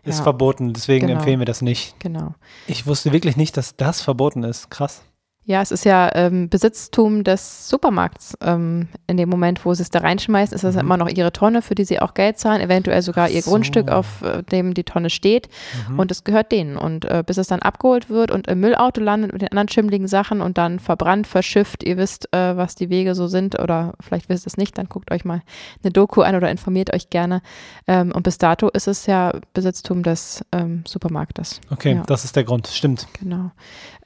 Ist 0.03 0.17
ja, 0.19 0.23
verboten, 0.23 0.73
deswegen 0.73 1.07
Genau. 1.07 1.19
empfehlen 1.19 1.39
wir 1.39 1.45
das 1.45 1.61
nicht. 1.61 1.99
genau. 1.99 2.33
Ich 2.67 2.85
wusste 2.87 3.11
wirklich 3.11 3.35
nicht, 3.37 3.57
dass 3.57 3.75
das 3.75 4.01
verboten 4.01 4.43
ist. 4.43 4.69
Krass. 4.71 5.01
Ja, 5.49 5.63
es 5.63 5.71
ist 5.71 5.83
ja 5.83 6.11
ähm, 6.13 6.47
Besitztum 6.47 7.23
des 7.23 7.67
Supermarkts. 7.67 8.37
Ähm, 8.39 8.87
in 9.07 9.17
dem 9.17 9.29
Moment, 9.29 9.65
wo 9.65 9.73
sie 9.73 9.81
es 9.81 9.89
da 9.89 9.97
reinschmeißen, 9.97 10.53
ist 10.53 10.63
das 10.63 10.75
Mhm. 10.75 10.81
immer 10.81 10.97
noch 10.97 11.09
ihre 11.09 11.33
Tonne, 11.33 11.63
für 11.63 11.73
die 11.73 11.85
sie 11.85 11.99
auch 11.99 12.13
Geld 12.13 12.37
zahlen, 12.37 12.61
eventuell 12.61 13.01
sogar 13.01 13.29
ihr 13.31 13.41
so. 13.41 13.49
Grundstück, 13.49 13.89
auf 13.89 14.21
äh, 14.21 14.43
dem 14.43 14.75
die 14.75 14.83
Tonne 14.83 15.09
steht. 15.09 15.49
Mhm. 15.89 15.97
Und 15.97 16.11
es 16.11 16.23
gehört 16.23 16.51
denen. 16.51 16.77
Und 16.77 17.05
äh, 17.05 17.23
bis 17.25 17.37
es 17.37 17.47
dann 17.47 17.61
abgeholt 17.63 18.11
wird 18.11 18.29
und 18.29 18.45
im 18.45 18.59
Müllauto 18.59 19.01
landet 19.01 19.33
mit 19.33 19.41
den 19.41 19.49
anderen 19.49 19.69
schimmligen 19.69 20.07
Sachen 20.07 20.41
und 20.41 20.59
dann 20.59 20.77
verbrannt, 20.77 21.25
verschifft, 21.25 21.83
ihr 21.83 21.97
wisst, 21.97 22.31
äh, 22.31 22.55
was 22.55 22.75
die 22.75 22.91
Wege 22.91 23.15
so 23.15 23.25
sind 23.25 23.57
oder 23.57 23.93
vielleicht 23.99 24.29
wisst 24.29 24.45
ihr 24.45 24.49
es 24.51 24.57
nicht, 24.57 24.77
dann 24.77 24.87
guckt 24.87 25.11
euch 25.11 25.25
mal 25.25 25.41
eine 25.83 25.91
Doku 25.91 26.21
an 26.21 26.35
oder 26.35 26.51
informiert 26.51 26.93
euch 26.93 27.09
gerne. 27.09 27.41
Ähm, 27.87 28.11
und 28.11 28.21
bis 28.21 28.37
dato 28.37 28.69
ist 28.69 28.87
es 28.87 29.07
ja 29.07 29.33
Besitztum 29.55 30.03
des 30.03 30.45
ähm, 30.51 30.83
Supermarktes. 30.85 31.59
okay, 31.71 31.95
ja. 31.95 32.03
das 32.05 32.23
ist 32.23 32.35
der 32.35 32.43
Grund. 32.43 32.67
Stimmt. 32.67 33.07
Genau. 33.19 33.49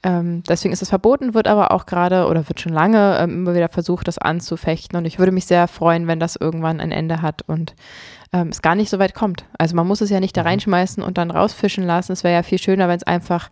Ähm, 0.02 0.42
deswegen 0.48 0.72
ist 0.72 0.82
es 0.82 0.90
verboten, 0.90 1.33
wird 1.34 1.48
aber 1.48 1.72
auch 1.72 1.86
gerade 1.86 2.26
oder 2.26 2.48
wird 2.48 2.60
schon 2.60 2.72
lange 2.72 3.18
ähm, 3.18 3.30
immer 3.30 3.54
wieder 3.54 3.68
versucht, 3.68 4.08
das 4.08 4.18
anzufechten. 4.18 4.96
Und 4.96 5.04
ich 5.04 5.18
würde 5.18 5.32
mich 5.32 5.46
sehr 5.46 5.68
freuen, 5.68 6.06
wenn 6.06 6.20
das 6.20 6.36
irgendwann 6.36 6.80
ein 6.80 6.92
Ende 6.92 7.22
hat 7.22 7.42
und 7.42 7.74
ähm, 8.32 8.48
es 8.48 8.62
gar 8.62 8.74
nicht 8.74 8.90
so 8.90 8.98
weit 8.98 9.14
kommt. 9.14 9.44
Also 9.58 9.76
man 9.76 9.86
muss 9.86 10.00
es 10.00 10.10
ja 10.10 10.20
nicht 10.20 10.36
da 10.36 10.42
Mhm. 10.42 10.48
reinschmeißen 10.48 11.02
und 11.02 11.18
dann 11.18 11.30
rausfischen 11.30 11.84
lassen. 11.84 12.12
Es 12.12 12.24
wäre 12.24 12.34
ja 12.34 12.42
viel 12.42 12.58
schöner, 12.58 12.88
wenn 12.88 12.96
es 12.96 13.02
einfach, 13.04 13.50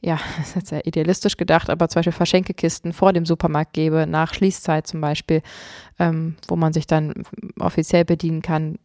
ja, 0.00 0.18
das 0.38 0.48
ist 0.48 0.54
jetzt 0.56 0.68
sehr 0.68 0.86
idealistisch 0.86 1.36
gedacht, 1.36 1.70
aber 1.70 1.88
zum 1.88 2.00
Beispiel 2.00 2.12
Verschenkekisten 2.12 2.92
vor 2.92 3.12
dem 3.12 3.26
Supermarkt 3.26 3.72
gäbe, 3.72 4.06
nach 4.06 4.34
Schließzeit 4.34 4.86
zum 4.86 5.00
Beispiel, 5.00 5.42
ähm, 5.98 6.36
wo 6.48 6.56
man 6.56 6.72
sich 6.72 6.86
dann 6.86 7.24
offiziell 7.58 8.04
bedienen 8.04 8.42
kann. 8.42 8.78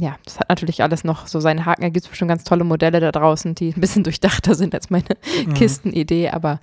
Ja, 0.00 0.16
das 0.24 0.40
hat 0.40 0.48
natürlich 0.48 0.82
alles 0.82 1.04
noch 1.04 1.28
so 1.28 1.38
seinen 1.38 1.66
Haken. 1.66 1.82
Da 1.82 1.88
gibt 1.88 2.04
es 2.04 2.10
bestimmt 2.10 2.28
ganz 2.28 2.42
tolle 2.42 2.64
Modelle 2.64 2.98
da 2.98 3.12
draußen, 3.12 3.54
die 3.54 3.72
ein 3.76 3.80
bisschen 3.80 4.02
durchdachter 4.04 4.54
sind 4.56 4.74
als 4.74 4.90
meine 4.90 5.04
Mhm. 5.46 5.54
Kistenidee, 5.54 6.30
aber 6.30 6.58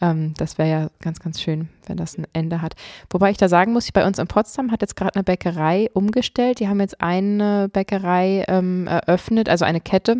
ähm, 0.00 0.34
das 0.36 0.56
wäre 0.58 0.68
ja 0.70 0.90
ganz, 1.00 1.18
ganz 1.18 1.40
schön, 1.40 1.68
wenn 1.86 1.96
das 1.96 2.16
ein 2.16 2.26
Ende 2.32 2.62
hat. 2.62 2.74
Wobei 3.10 3.30
ich 3.30 3.38
da 3.38 3.48
sagen 3.48 3.72
muss, 3.72 3.90
bei 3.90 4.06
uns 4.06 4.18
in 4.18 4.26
Potsdam 4.28 4.70
hat 4.70 4.82
jetzt 4.82 4.94
gerade 4.94 5.14
eine 5.16 5.24
Bäckerei 5.24 5.88
umgestellt. 5.94 6.60
Die 6.60 6.68
haben 6.68 6.80
jetzt 6.80 7.00
eine 7.00 7.68
Bäckerei 7.72 8.44
ähm, 8.48 8.86
eröffnet, 8.86 9.48
also 9.48 9.64
eine 9.64 9.80
Kette 9.80 10.18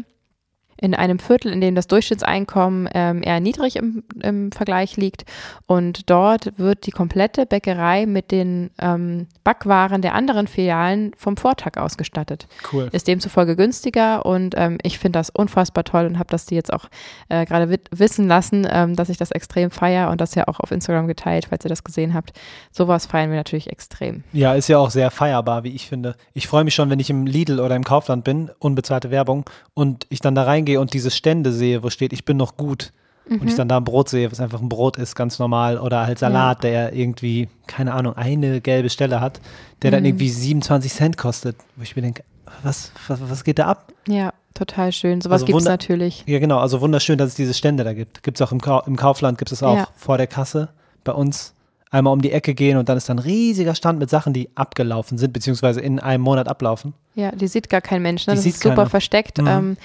in 0.80 0.94
einem 0.94 1.18
Viertel, 1.18 1.52
in 1.52 1.60
dem 1.60 1.74
das 1.74 1.86
Durchschnittseinkommen 1.86 2.88
ähm, 2.94 3.22
eher 3.22 3.40
niedrig 3.40 3.76
im, 3.76 4.04
im 4.22 4.52
Vergleich 4.52 4.96
liegt. 4.96 5.24
Und 5.66 6.10
dort 6.10 6.58
wird 6.58 6.86
die 6.86 6.90
komplette 6.90 7.46
Bäckerei 7.46 8.06
mit 8.06 8.30
den 8.30 8.70
ähm, 8.78 9.26
Backwaren 9.44 10.02
der 10.02 10.14
anderen 10.14 10.46
Filialen 10.46 11.12
vom 11.16 11.36
Vortag 11.36 11.76
ausgestattet. 11.76 12.46
Cool. 12.72 12.88
Ist 12.92 13.08
demzufolge 13.08 13.56
günstiger 13.56 14.26
und 14.26 14.54
ähm, 14.56 14.78
ich 14.82 14.98
finde 14.98 15.18
das 15.18 15.30
unfassbar 15.30 15.84
toll 15.84 16.06
und 16.06 16.18
habe 16.18 16.30
das 16.30 16.46
dir 16.46 16.56
jetzt 16.56 16.72
auch 16.72 16.86
äh, 17.28 17.44
gerade 17.46 17.78
wissen 17.90 18.28
lassen, 18.28 18.66
ähm, 18.70 18.96
dass 18.96 19.08
ich 19.08 19.16
das 19.16 19.30
extrem 19.30 19.70
feiere 19.70 20.10
und 20.10 20.20
das 20.20 20.34
ja 20.34 20.48
auch 20.48 20.60
auf 20.60 20.70
Instagram 20.70 21.06
geteilt, 21.06 21.46
falls 21.48 21.64
ihr 21.64 21.68
das 21.68 21.84
gesehen 21.84 22.14
habt. 22.14 22.32
Sowas 22.70 23.06
feiern 23.06 23.30
wir 23.30 23.36
natürlich 23.36 23.70
extrem. 23.70 24.24
Ja, 24.32 24.54
ist 24.54 24.68
ja 24.68 24.78
auch 24.78 24.90
sehr 24.90 25.10
feierbar, 25.10 25.64
wie 25.64 25.74
ich 25.74 25.88
finde. 25.88 26.16
Ich 26.34 26.46
freue 26.46 26.64
mich 26.64 26.74
schon, 26.74 26.90
wenn 26.90 27.00
ich 27.00 27.10
im 27.10 27.26
Lidl 27.26 27.60
oder 27.60 27.76
im 27.76 27.84
Kaufland 27.84 28.24
bin, 28.24 28.50
unbezahlte 28.58 29.10
Werbung, 29.10 29.48
und 29.74 30.06
ich 30.08 30.20
dann 30.20 30.34
da 30.34 30.42
reingehe 30.66 30.80
und 30.80 30.92
diese 30.92 31.10
Stände 31.10 31.52
sehe, 31.52 31.82
wo 31.82 31.90
steht, 31.90 32.12
ich 32.12 32.24
bin 32.24 32.36
noch 32.36 32.56
gut. 32.56 32.92
Mhm. 33.28 33.40
Und 33.40 33.48
ich 33.48 33.54
dann 33.56 33.68
da 33.68 33.78
ein 33.78 33.84
Brot 33.84 34.08
sehe, 34.08 34.30
was 34.30 34.40
einfach 34.40 34.60
ein 34.60 34.68
Brot 34.68 34.98
ist, 34.98 35.16
ganz 35.16 35.38
normal. 35.38 35.78
Oder 35.78 36.06
halt 36.06 36.18
Salat, 36.18 36.62
ja. 36.62 36.70
der 36.70 36.92
irgendwie, 36.92 37.48
keine 37.66 37.92
Ahnung, 37.92 38.16
eine 38.16 38.60
gelbe 38.60 38.88
Stelle 38.88 39.20
hat, 39.20 39.40
der 39.82 39.90
mhm. 39.90 39.94
dann 39.94 40.04
irgendwie 40.04 40.28
27 40.28 40.92
Cent 40.92 41.16
kostet. 41.16 41.56
Wo 41.74 41.82
ich 41.82 41.96
mir 41.96 42.02
denke, 42.02 42.22
was, 42.62 42.92
was, 43.08 43.18
was 43.28 43.42
geht 43.42 43.58
da 43.58 43.66
ab? 43.66 43.92
Ja, 44.06 44.32
total 44.54 44.92
schön. 44.92 45.20
Sowas 45.20 45.42
also 45.42 45.46
gibt 45.46 45.58
es 45.58 45.64
natürlich. 45.64 46.22
Ja, 46.26 46.38
genau. 46.38 46.58
Also 46.58 46.80
wunderschön, 46.80 47.18
dass 47.18 47.30
es 47.30 47.34
diese 47.34 47.54
Stände 47.54 47.82
da 47.82 47.94
gibt. 47.94 48.22
Gibt 48.22 48.40
es 48.40 48.46
auch 48.46 48.52
im, 48.52 48.60
Ka 48.60 48.84
im 48.86 48.96
Kaufland, 48.96 49.38
gibt 49.38 49.50
es 49.50 49.62
auch 49.62 49.76
ja. 49.76 49.88
vor 49.96 50.18
der 50.18 50.28
Kasse. 50.28 50.68
Bei 51.02 51.12
uns 51.12 51.52
einmal 51.90 52.12
um 52.12 52.22
die 52.22 52.32
Ecke 52.32 52.54
gehen 52.54 52.78
und 52.78 52.88
dann 52.88 52.96
ist 52.96 53.08
da 53.08 53.14
ein 53.14 53.18
riesiger 53.18 53.74
Stand 53.74 53.98
mit 53.98 54.10
Sachen, 54.10 54.32
die 54.32 54.50
abgelaufen 54.54 55.18
sind, 55.18 55.32
beziehungsweise 55.32 55.80
in 55.80 55.98
einem 55.98 56.22
Monat 56.22 56.46
ablaufen. 56.48 56.94
Ja, 57.14 57.32
die 57.32 57.48
sieht 57.48 57.68
gar 57.68 57.80
kein 57.80 58.02
Mensch. 58.02 58.26
Ne? 58.26 58.34
Die 58.34 58.38
das 58.38 58.46
ist 58.46 58.60
super 58.60 58.74
keiner. 58.74 58.90
versteckt. 58.90 59.38
Mhm. 59.38 59.46
Ähm, 59.46 59.76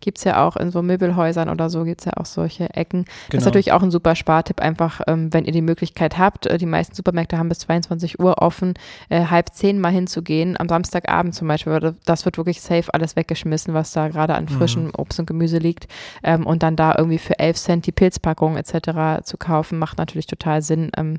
gibt 0.00 0.18
es 0.18 0.24
ja 0.24 0.46
auch 0.46 0.56
in 0.56 0.70
so 0.70 0.82
Möbelhäusern 0.82 1.48
oder 1.48 1.70
so, 1.70 1.84
gibt 1.84 2.00
es 2.00 2.04
ja 2.06 2.12
auch 2.16 2.26
solche 2.26 2.74
Ecken. 2.74 3.04
Genau. 3.04 3.08
Das 3.08 3.24
ist 3.24 3.30
genau. 3.30 3.44
natürlich 3.46 3.72
auch 3.72 3.82
ein 3.82 3.90
super 3.90 4.14
Spartipp, 4.14 4.60
einfach, 4.60 5.00
ähm, 5.06 5.32
wenn 5.32 5.44
ihr 5.44 5.52
die 5.52 5.62
Möglichkeit 5.62 6.18
habt. 6.18 6.46
Äh, 6.46 6.58
die 6.58 6.66
meisten 6.66 6.94
Supermärkte 6.94 7.38
haben 7.38 7.48
bis 7.48 7.60
22 7.60 8.20
Uhr 8.20 8.40
offen, 8.40 8.74
äh, 9.08 9.26
halb 9.26 9.52
zehn 9.54 9.80
mal 9.80 9.90
hinzugehen, 9.90 10.58
am 10.58 10.68
Samstagabend 10.68 11.34
zum 11.34 11.48
Beispiel. 11.48 11.94
Das 12.04 12.24
wird 12.24 12.36
wirklich 12.36 12.60
safe 12.60 12.92
alles 12.94 13.16
weggeschmissen, 13.16 13.74
was 13.74 13.92
da 13.92 14.08
gerade 14.08 14.34
an 14.34 14.48
frischem 14.48 14.84
mhm. 14.84 14.92
Obst 14.96 15.18
und 15.18 15.26
Gemüse 15.26 15.58
liegt. 15.58 15.88
Ähm, 16.22 16.46
und 16.46 16.62
dann 16.62 16.76
da 16.76 16.94
irgendwie 16.96 17.18
für 17.18 17.38
11 17.38 17.56
Cent 17.56 17.86
die 17.86 17.92
Pilzpackung 17.92 18.56
etc. 18.56 19.24
zu 19.24 19.36
kaufen, 19.36 19.78
macht 19.78 19.98
natürlich 19.98 20.26
total 20.26 20.62
Sinn. 20.62 20.90
Ähm, 20.96 21.18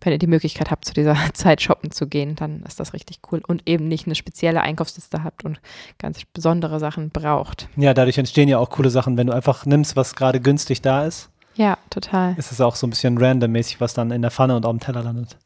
wenn 0.00 0.12
ihr 0.12 0.18
die 0.18 0.26
Möglichkeit 0.26 0.70
habt, 0.70 0.84
zu 0.84 0.94
dieser 0.94 1.16
Zeit 1.32 1.62
shoppen 1.62 1.90
zu 1.90 2.06
gehen, 2.06 2.36
dann 2.36 2.62
ist 2.66 2.78
das 2.78 2.92
richtig 2.92 3.20
cool. 3.30 3.40
Und 3.46 3.62
eben 3.66 3.88
nicht 3.88 4.06
eine 4.06 4.14
spezielle 4.14 4.60
Einkaufsliste 4.60 5.24
habt 5.24 5.44
und 5.44 5.60
ganz 5.98 6.24
besondere 6.24 6.78
Sachen 6.78 7.10
braucht. 7.10 7.68
Ja, 7.76 7.94
dadurch 7.94 8.17
entstehen 8.18 8.48
ja 8.48 8.58
auch 8.58 8.70
coole 8.70 8.90
Sachen, 8.90 9.16
wenn 9.16 9.28
du 9.28 9.32
einfach 9.32 9.66
nimmst, 9.66 9.96
was 9.96 10.14
gerade 10.14 10.40
günstig 10.40 10.82
da 10.82 11.04
ist. 11.04 11.30
Ja, 11.54 11.76
total. 11.90 12.34
Ist 12.38 12.52
es 12.52 12.60
auch 12.60 12.76
so 12.76 12.86
ein 12.86 12.90
bisschen 12.90 13.18
randommäßig, 13.18 13.80
was 13.80 13.94
dann 13.94 14.10
in 14.10 14.22
der 14.22 14.30
Pfanne 14.30 14.54
und 14.54 14.64
auf 14.64 14.70
dem 14.70 14.80
Teller 14.80 15.02
landet. 15.02 15.36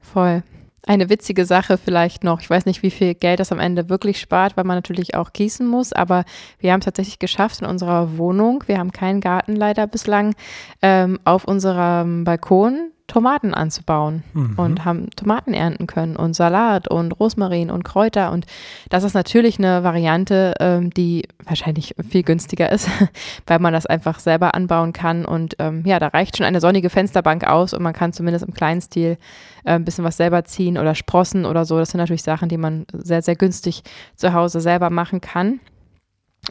Voll. 0.00 0.42
Eine 0.86 1.08
witzige 1.08 1.46
Sache 1.46 1.78
vielleicht 1.78 2.24
noch. 2.24 2.40
Ich 2.40 2.50
weiß 2.50 2.66
nicht, 2.66 2.82
wie 2.82 2.90
viel 2.90 3.14
Geld 3.14 3.40
das 3.40 3.52
am 3.52 3.60
Ende 3.60 3.88
wirklich 3.88 4.20
spart, 4.20 4.56
weil 4.56 4.64
man 4.64 4.76
natürlich 4.76 5.14
auch 5.14 5.32
gießen 5.32 5.66
muss. 5.66 5.92
Aber 5.94 6.24
wir 6.58 6.72
haben 6.72 6.80
es 6.80 6.84
tatsächlich 6.84 7.18
geschafft 7.18 7.62
in 7.62 7.66
unserer 7.66 8.18
Wohnung. 8.18 8.64
Wir 8.66 8.78
haben 8.78 8.92
keinen 8.92 9.20
Garten 9.20 9.56
leider 9.56 9.86
bislang. 9.86 10.34
Ähm, 10.82 11.18
auf 11.24 11.44
unserem 11.44 12.24
Balkon 12.24 12.90
Tomaten 13.06 13.52
anzubauen 13.52 14.24
mhm. 14.32 14.54
und 14.56 14.84
haben 14.84 15.10
Tomaten 15.10 15.52
ernten 15.52 15.86
können 15.86 16.16
und 16.16 16.34
Salat 16.34 16.88
und 16.88 17.12
Rosmarin 17.12 17.70
und 17.70 17.84
Kräuter. 17.84 18.32
Und 18.32 18.46
das 18.88 19.04
ist 19.04 19.12
natürlich 19.14 19.58
eine 19.58 19.84
Variante, 19.84 20.54
ähm, 20.58 20.90
die 20.90 21.28
wahrscheinlich 21.44 21.94
viel 22.08 22.22
günstiger 22.22 22.72
ist, 22.72 22.88
weil 23.46 23.58
man 23.58 23.74
das 23.74 23.84
einfach 23.84 24.20
selber 24.20 24.54
anbauen 24.54 24.94
kann. 24.94 25.26
Und 25.26 25.56
ähm, 25.58 25.82
ja, 25.84 25.98
da 25.98 26.08
reicht 26.08 26.38
schon 26.38 26.46
eine 26.46 26.60
sonnige 26.60 26.88
Fensterbank 26.88 27.44
aus 27.44 27.74
und 27.74 27.82
man 27.82 27.92
kann 27.92 28.14
zumindest 28.14 28.46
im 28.46 28.54
kleinen 28.54 28.80
Stil 28.80 29.18
äh, 29.64 29.72
ein 29.72 29.84
bisschen 29.84 30.04
was 30.04 30.16
selber 30.16 30.44
ziehen 30.44 30.78
oder 30.78 30.94
sprossen 30.94 31.44
oder 31.44 31.66
so. 31.66 31.78
Das 31.78 31.90
sind 31.90 31.98
natürlich 31.98 32.22
Sachen, 32.22 32.48
die 32.48 32.58
man 32.58 32.86
sehr, 32.92 33.20
sehr 33.20 33.36
günstig 33.36 33.82
zu 34.16 34.32
Hause 34.32 34.60
selber 34.60 34.88
machen 34.88 35.20
kann. 35.20 35.60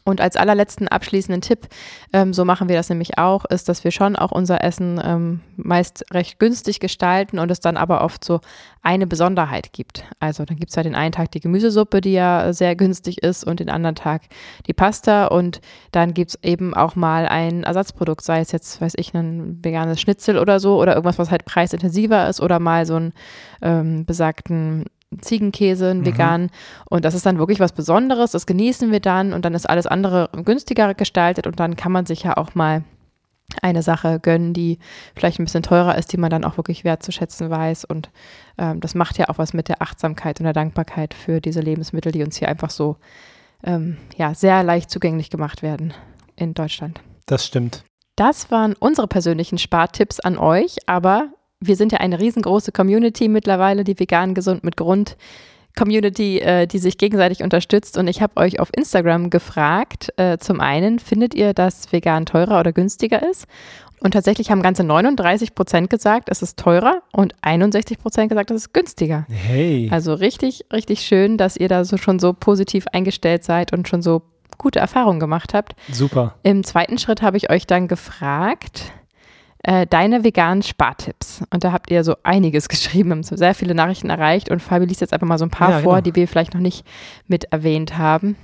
Und 0.03 0.21
als 0.21 0.35
allerletzten 0.35 0.87
abschließenden 0.87 1.41
Tipp, 1.41 1.67
ähm, 2.11 2.33
so 2.33 2.45
machen 2.45 2.69
wir 2.69 2.75
das 2.75 2.89
nämlich 2.89 3.17
auch, 3.17 3.45
ist, 3.45 3.69
dass 3.69 3.83
wir 3.83 3.91
schon 3.91 4.15
auch 4.15 4.31
unser 4.31 4.63
Essen 4.63 5.01
ähm, 5.03 5.41
meist 5.55 6.05
recht 6.11 6.39
günstig 6.39 6.79
gestalten 6.79 7.39
und 7.39 7.51
es 7.51 7.59
dann 7.59 7.77
aber 7.77 8.03
oft 8.03 8.23
so 8.23 8.41
eine 8.81 9.07
Besonderheit 9.07 9.71
gibt. 9.71 10.03
Also 10.19 10.43
dann 10.43 10.57
gibt 10.57 10.71
es 10.71 10.75
ja 10.75 10.83
den 10.83 10.95
einen 10.95 11.13
Tag 11.13 11.31
die 11.31 11.39
Gemüsesuppe, 11.39 12.01
die 12.01 12.11
ja 12.11 12.51
sehr 12.51 12.75
günstig 12.75 13.23
ist 13.23 13.45
und 13.45 13.59
den 13.59 13.69
anderen 13.69 13.95
Tag 13.95 14.23
die 14.67 14.73
Pasta 14.73 15.27
und 15.27 15.61
dann 15.91 16.13
gibt 16.13 16.31
es 16.31 16.39
eben 16.43 16.73
auch 16.73 16.95
mal 16.95 17.25
ein 17.27 17.63
Ersatzprodukt, 17.63 18.23
sei 18.23 18.41
es 18.41 18.51
jetzt, 18.51 18.81
weiß 18.81 18.93
ich, 18.97 19.13
ein 19.13 19.63
veganes 19.63 20.01
Schnitzel 20.01 20.37
oder 20.37 20.59
so 20.59 20.81
oder 20.81 20.95
irgendwas, 20.95 21.17
was 21.17 21.31
halt 21.31 21.45
preisintensiver 21.45 22.27
ist 22.27 22.41
oder 22.41 22.59
mal 22.59 22.85
so 22.85 22.95
einen 22.95 23.13
ähm, 23.61 24.05
besagten 24.05 24.85
Ziegenkäse, 25.21 25.89
einen 25.89 26.01
mhm. 26.01 26.05
veganen. 26.05 26.51
Und 26.89 27.05
das 27.05 27.13
ist 27.13 27.25
dann 27.25 27.39
wirklich 27.39 27.59
was 27.59 27.71
Besonderes. 27.71 28.31
Das 28.31 28.45
genießen 28.45 28.91
wir 28.91 28.99
dann 28.99 29.33
und 29.33 29.45
dann 29.45 29.53
ist 29.53 29.69
alles 29.69 29.87
andere 29.87 30.29
günstiger 30.43 30.93
gestaltet 30.93 31.47
und 31.47 31.59
dann 31.59 31.75
kann 31.75 31.91
man 31.91 32.05
sich 32.05 32.23
ja 32.23 32.37
auch 32.37 32.55
mal 32.55 32.83
eine 33.61 33.83
Sache 33.83 34.19
gönnen, 34.19 34.53
die 34.53 34.79
vielleicht 35.15 35.39
ein 35.39 35.45
bisschen 35.45 35.63
teurer 35.63 35.97
ist, 35.97 36.11
die 36.11 36.17
man 36.17 36.29
dann 36.29 36.43
auch 36.43 36.57
wirklich 36.57 36.83
wertzuschätzen 36.83 37.49
weiß. 37.49 37.85
Und 37.85 38.09
ähm, 38.57 38.79
das 38.79 38.95
macht 38.95 39.17
ja 39.17 39.29
auch 39.29 39.37
was 39.37 39.53
mit 39.53 39.67
der 39.67 39.81
Achtsamkeit 39.81 40.39
und 40.39 40.45
der 40.45 40.53
Dankbarkeit 40.53 41.13
für 41.13 41.41
diese 41.41 41.61
Lebensmittel, 41.61 42.11
die 42.11 42.23
uns 42.23 42.37
hier 42.37 42.47
einfach 42.47 42.69
so 42.69 42.97
ähm, 43.63 43.97
ja, 44.17 44.33
sehr 44.33 44.63
leicht 44.63 44.89
zugänglich 44.89 45.29
gemacht 45.29 45.61
werden 45.61 45.93
in 46.35 46.53
Deutschland. 46.53 47.01
Das 47.25 47.45
stimmt. 47.45 47.83
Das 48.15 48.51
waren 48.51 48.73
unsere 48.73 49.07
persönlichen 49.07 49.57
Spartipps 49.57 50.19
an 50.19 50.37
euch, 50.37 50.77
aber 50.85 51.29
wir 51.67 51.75
sind 51.75 51.91
ja 51.91 51.99
eine 51.99 52.19
riesengroße 52.19 52.71
Community 52.71 53.27
mittlerweile, 53.27 53.83
die 53.83 53.99
vegan 53.99 54.33
gesund 54.33 54.63
mit 54.63 54.77
Grund 54.77 55.17
Community, 55.75 56.39
äh, 56.39 56.67
die 56.67 56.77
sich 56.77 56.97
gegenseitig 56.97 57.41
unterstützt. 57.41 57.97
Und 57.97 58.07
ich 58.07 58.21
habe 58.21 58.37
euch 58.37 58.59
auf 58.59 58.69
Instagram 58.75 59.29
gefragt, 59.29 60.13
äh, 60.17 60.37
zum 60.37 60.59
einen, 60.59 60.99
findet 60.99 61.33
ihr, 61.33 61.53
dass 61.53 61.91
vegan 61.91 62.25
teurer 62.25 62.59
oder 62.59 62.71
günstiger 62.71 63.27
ist? 63.27 63.47
Und 63.99 64.11
tatsächlich 64.11 64.51
haben 64.51 64.61
ganze 64.61 64.83
39 64.83 65.55
Prozent 65.55 65.89
gesagt, 65.89 66.27
es 66.29 66.41
ist 66.41 66.59
teurer 66.59 67.01
und 67.13 67.33
61 67.41 67.97
Prozent 67.97 68.29
gesagt, 68.29 68.51
es 68.51 68.63
ist 68.63 68.73
günstiger. 68.73 69.25
Hey. 69.29 69.87
Also 69.91 70.13
richtig, 70.13 70.65
richtig 70.73 71.01
schön, 71.01 71.37
dass 71.37 71.55
ihr 71.55 71.69
da 71.69 71.85
so 71.85 71.95
schon 71.95 72.19
so 72.19 72.33
positiv 72.33 72.85
eingestellt 72.91 73.45
seid 73.45 73.71
und 73.71 73.87
schon 73.87 74.01
so 74.01 74.23
gute 74.57 74.79
Erfahrungen 74.79 75.21
gemacht 75.21 75.53
habt. 75.53 75.75
Super. 75.89 76.35
Im 76.43 76.65
zweiten 76.65 76.97
Schritt 76.97 77.21
habe 77.21 77.37
ich 77.37 77.49
euch 77.49 77.65
dann 77.65 77.87
gefragt, 77.87 78.91
äh, 79.63 79.87
deine 79.87 80.23
veganen 80.23 80.61
Spartipps. 80.61 81.41
Und 81.49 81.63
da 81.63 81.71
habt 81.71 81.89
ihr 81.89 82.03
so 82.03 82.15
einiges 82.23 82.67
geschrieben, 82.69 83.11
haben 83.11 83.23
so 83.23 83.35
sehr 83.35 83.55
viele 83.55 83.73
Nachrichten 83.73 84.09
erreicht 84.09 84.49
und 84.49 84.61
Fabi 84.61 84.85
liest 84.85 85.01
jetzt 85.01 85.13
einfach 85.13 85.27
mal 85.27 85.37
so 85.37 85.45
ein 85.45 85.51
paar 85.51 85.71
ja, 85.71 85.79
vor, 85.79 85.93
genau. 85.95 86.01
die 86.03 86.15
wir 86.15 86.27
vielleicht 86.27 86.53
noch 86.53 86.61
nicht 86.61 86.85
mit 87.27 87.45
erwähnt 87.45 87.97
haben. 87.97 88.35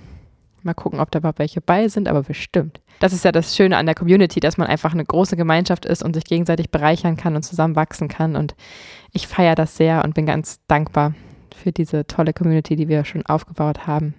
Mal 0.64 0.74
gucken, 0.74 1.00
ob 1.00 1.10
da 1.12 1.20
überhaupt 1.20 1.40
welche 1.40 1.62
bei 1.62 1.88
sind, 1.88 2.10
aber 2.10 2.24
bestimmt. 2.24 2.82
Das 3.00 3.14
ist 3.14 3.24
ja 3.24 3.32
das 3.32 3.56
Schöne 3.56 3.78
an 3.78 3.86
der 3.86 3.96
Community, 3.96 4.42
dass 4.42 4.58
man 4.58 4.68
einfach 4.68 4.92
eine 4.92 5.06
große 5.06 5.38
Gemeinschaft 5.38 5.86
ist 5.86 6.04
und 6.04 6.16
sich 6.16 6.26
gegenseitig 6.26 6.70
bereichern 6.70 7.16
kann 7.16 7.36
und 7.36 7.44
zusammen 7.44 7.78
wachsen 7.78 8.10
kann. 8.10 8.36
Und 8.36 8.56
ich 9.14 9.28
feiere 9.28 9.56
das 9.56 9.78
sehr 9.78 10.04
und 10.04 10.16
bin 10.16 10.26
ganz 10.26 10.60
dankbar 10.68 11.14
für 11.56 11.72
diese 11.72 12.08
tolle 12.08 12.34
Community, 12.34 12.76
die 12.76 12.90
wir 12.90 13.06
schon 13.06 13.26
aufgebaut 13.26 13.88
haben. 13.88 14.16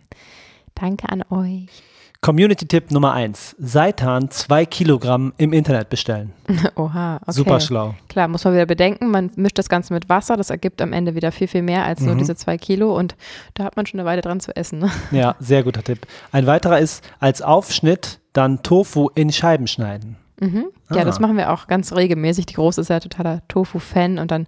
Danke 0.74 1.08
an 1.08 1.22
euch. 1.30 1.82
Community-Tipp 2.22 2.90
Nummer 2.90 3.14
1. 3.14 3.56
Seitan 3.58 4.30
2 4.30 4.66
Kilogramm 4.66 5.32
im 5.38 5.54
Internet 5.54 5.88
bestellen. 5.88 6.34
Oha, 6.76 7.16
okay. 7.16 7.32
Super 7.32 7.60
schlau. 7.60 7.94
Klar, 8.10 8.28
muss 8.28 8.44
man 8.44 8.52
wieder 8.52 8.66
bedenken, 8.66 9.10
man 9.10 9.30
mischt 9.36 9.56
das 9.56 9.70
Ganze 9.70 9.94
mit 9.94 10.10
Wasser, 10.10 10.36
das 10.36 10.50
ergibt 10.50 10.82
am 10.82 10.92
Ende 10.92 11.14
wieder 11.14 11.32
viel, 11.32 11.48
viel 11.48 11.62
mehr 11.62 11.86
als 11.86 12.02
nur 12.02 12.14
mhm. 12.14 12.18
diese 12.18 12.36
2 12.36 12.58
Kilo 12.58 12.94
und 12.94 13.16
da 13.54 13.64
hat 13.64 13.76
man 13.76 13.86
schon 13.86 13.98
eine 13.98 14.06
Weile 14.06 14.20
dran 14.20 14.40
zu 14.40 14.54
essen. 14.54 14.80
Ne? 14.80 14.90
Ja, 15.12 15.34
sehr 15.40 15.62
guter 15.62 15.82
Tipp. 15.82 16.06
Ein 16.30 16.46
weiterer 16.46 16.78
ist, 16.78 17.02
als 17.20 17.40
Aufschnitt 17.40 18.20
dann 18.34 18.62
Tofu 18.62 19.08
in 19.14 19.32
Scheiben 19.32 19.66
schneiden. 19.66 20.16
Mhm. 20.40 20.66
Ja, 20.92 21.02
ah. 21.02 21.04
das 21.04 21.20
machen 21.20 21.38
wir 21.38 21.50
auch 21.50 21.68
ganz 21.68 21.94
regelmäßig. 21.94 22.44
Die 22.46 22.54
Große 22.54 22.82
ist 22.82 22.88
ja 22.88 23.00
totaler 23.00 23.40
Tofu-Fan 23.48 24.18
und 24.18 24.30
dann 24.30 24.46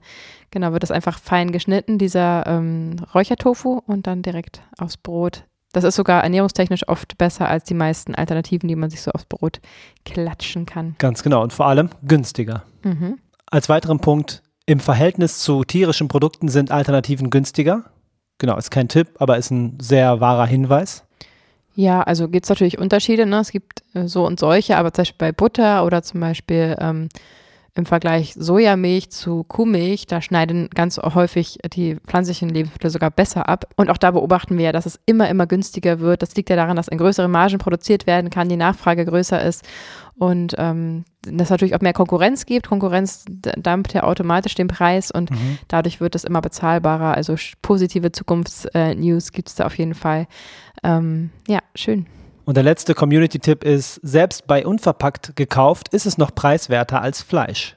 genau 0.50 0.72
wird 0.72 0.82
das 0.82 0.90
einfach 0.90 1.18
fein 1.18 1.52
geschnitten, 1.52 1.96
dieser 1.96 2.46
ähm, 2.46 2.96
Räuchertofu 3.14 3.80
und 3.86 4.06
dann 4.06 4.20
direkt 4.20 4.62
aufs 4.78 4.98
Brot 4.98 5.44
das 5.72 5.84
ist 5.84 5.96
sogar 5.96 6.22
ernährungstechnisch 6.22 6.88
oft 6.88 7.18
besser 7.18 7.48
als 7.48 7.64
die 7.64 7.74
meisten 7.74 8.14
Alternativen, 8.14 8.68
die 8.68 8.76
man 8.76 8.90
sich 8.90 9.02
so 9.02 9.10
aufs 9.10 9.24
Brot 9.24 9.60
klatschen 10.04 10.66
kann. 10.66 10.94
Ganz 10.98 11.22
genau 11.22 11.42
und 11.42 11.52
vor 11.52 11.66
allem 11.66 11.90
günstiger. 12.06 12.64
Mhm. 12.82 13.18
Als 13.46 13.68
weiteren 13.68 14.00
Punkt, 14.00 14.42
im 14.66 14.80
Verhältnis 14.80 15.40
zu 15.40 15.64
tierischen 15.64 16.08
Produkten 16.08 16.48
sind 16.48 16.70
Alternativen 16.70 17.30
günstiger. 17.30 17.84
Genau, 18.38 18.56
ist 18.56 18.70
kein 18.70 18.88
Tipp, 18.88 19.08
aber 19.18 19.36
ist 19.38 19.50
ein 19.50 19.78
sehr 19.80 20.20
wahrer 20.20 20.46
Hinweis. 20.46 21.04
Ja, 21.74 22.02
also 22.02 22.28
gibt 22.28 22.44
es 22.44 22.50
natürlich 22.50 22.78
Unterschiede. 22.78 23.26
Ne? 23.26 23.40
Es 23.40 23.50
gibt 23.50 23.82
äh, 23.94 24.06
so 24.06 24.26
und 24.26 24.38
solche, 24.38 24.76
aber 24.76 24.92
zum 24.92 25.02
Beispiel 25.02 25.18
bei 25.18 25.32
Butter 25.32 25.84
oder 25.84 26.02
zum 26.02 26.20
Beispiel 26.20 26.76
ähm, 26.78 27.08
im 27.74 27.86
Vergleich 27.86 28.34
Sojamilch 28.36 29.10
zu 29.10 29.44
Kuhmilch, 29.44 30.06
da 30.06 30.20
schneiden 30.20 30.68
ganz 30.74 30.98
häufig 30.98 31.58
die 31.72 31.96
pflanzlichen 32.06 32.50
Lebensmittel 32.50 32.90
sogar 32.90 33.10
besser 33.10 33.48
ab. 33.48 33.64
Und 33.76 33.88
auch 33.88 33.96
da 33.96 34.10
beobachten 34.10 34.58
wir, 34.58 34.72
dass 34.72 34.84
es 34.84 35.00
immer, 35.06 35.28
immer 35.30 35.46
günstiger 35.46 36.00
wird. 36.00 36.20
Das 36.20 36.34
liegt 36.34 36.50
ja 36.50 36.56
daran, 36.56 36.76
dass 36.76 36.88
in 36.88 36.98
größeren 36.98 37.30
Margen 37.30 37.58
produziert 37.58 38.06
werden 38.06 38.28
kann, 38.28 38.50
die 38.50 38.56
Nachfrage 38.56 39.06
größer 39.06 39.42
ist 39.42 39.66
und 40.16 40.54
ähm, 40.58 41.04
dass 41.22 41.46
es 41.46 41.50
natürlich 41.50 41.74
auch 41.74 41.80
mehr 41.80 41.94
Konkurrenz 41.94 42.44
gibt. 42.44 42.68
Konkurrenz 42.68 43.24
dampft 43.28 43.94
ja 43.94 44.02
automatisch 44.02 44.54
den 44.54 44.68
Preis 44.68 45.10
und 45.10 45.30
mhm. 45.30 45.58
dadurch 45.68 46.00
wird 46.00 46.14
es 46.14 46.24
immer 46.24 46.42
bezahlbarer. 46.42 47.14
Also 47.14 47.36
positive 47.62 48.12
Zukunftsnews 48.12 49.28
äh, 49.28 49.32
gibt 49.32 49.48
es 49.48 49.54
da 49.54 49.64
auf 49.64 49.78
jeden 49.78 49.94
Fall. 49.94 50.26
Ähm, 50.82 51.30
ja, 51.48 51.60
schön. 51.74 52.06
Und 52.44 52.56
der 52.56 52.64
letzte 52.64 52.94
Community-Tipp 52.94 53.64
ist, 53.64 54.00
selbst 54.02 54.46
bei 54.46 54.66
unverpackt 54.66 55.36
gekauft 55.36 55.88
ist 55.88 56.06
es 56.06 56.18
noch 56.18 56.34
preiswerter 56.34 57.00
als 57.00 57.22
Fleisch. 57.22 57.76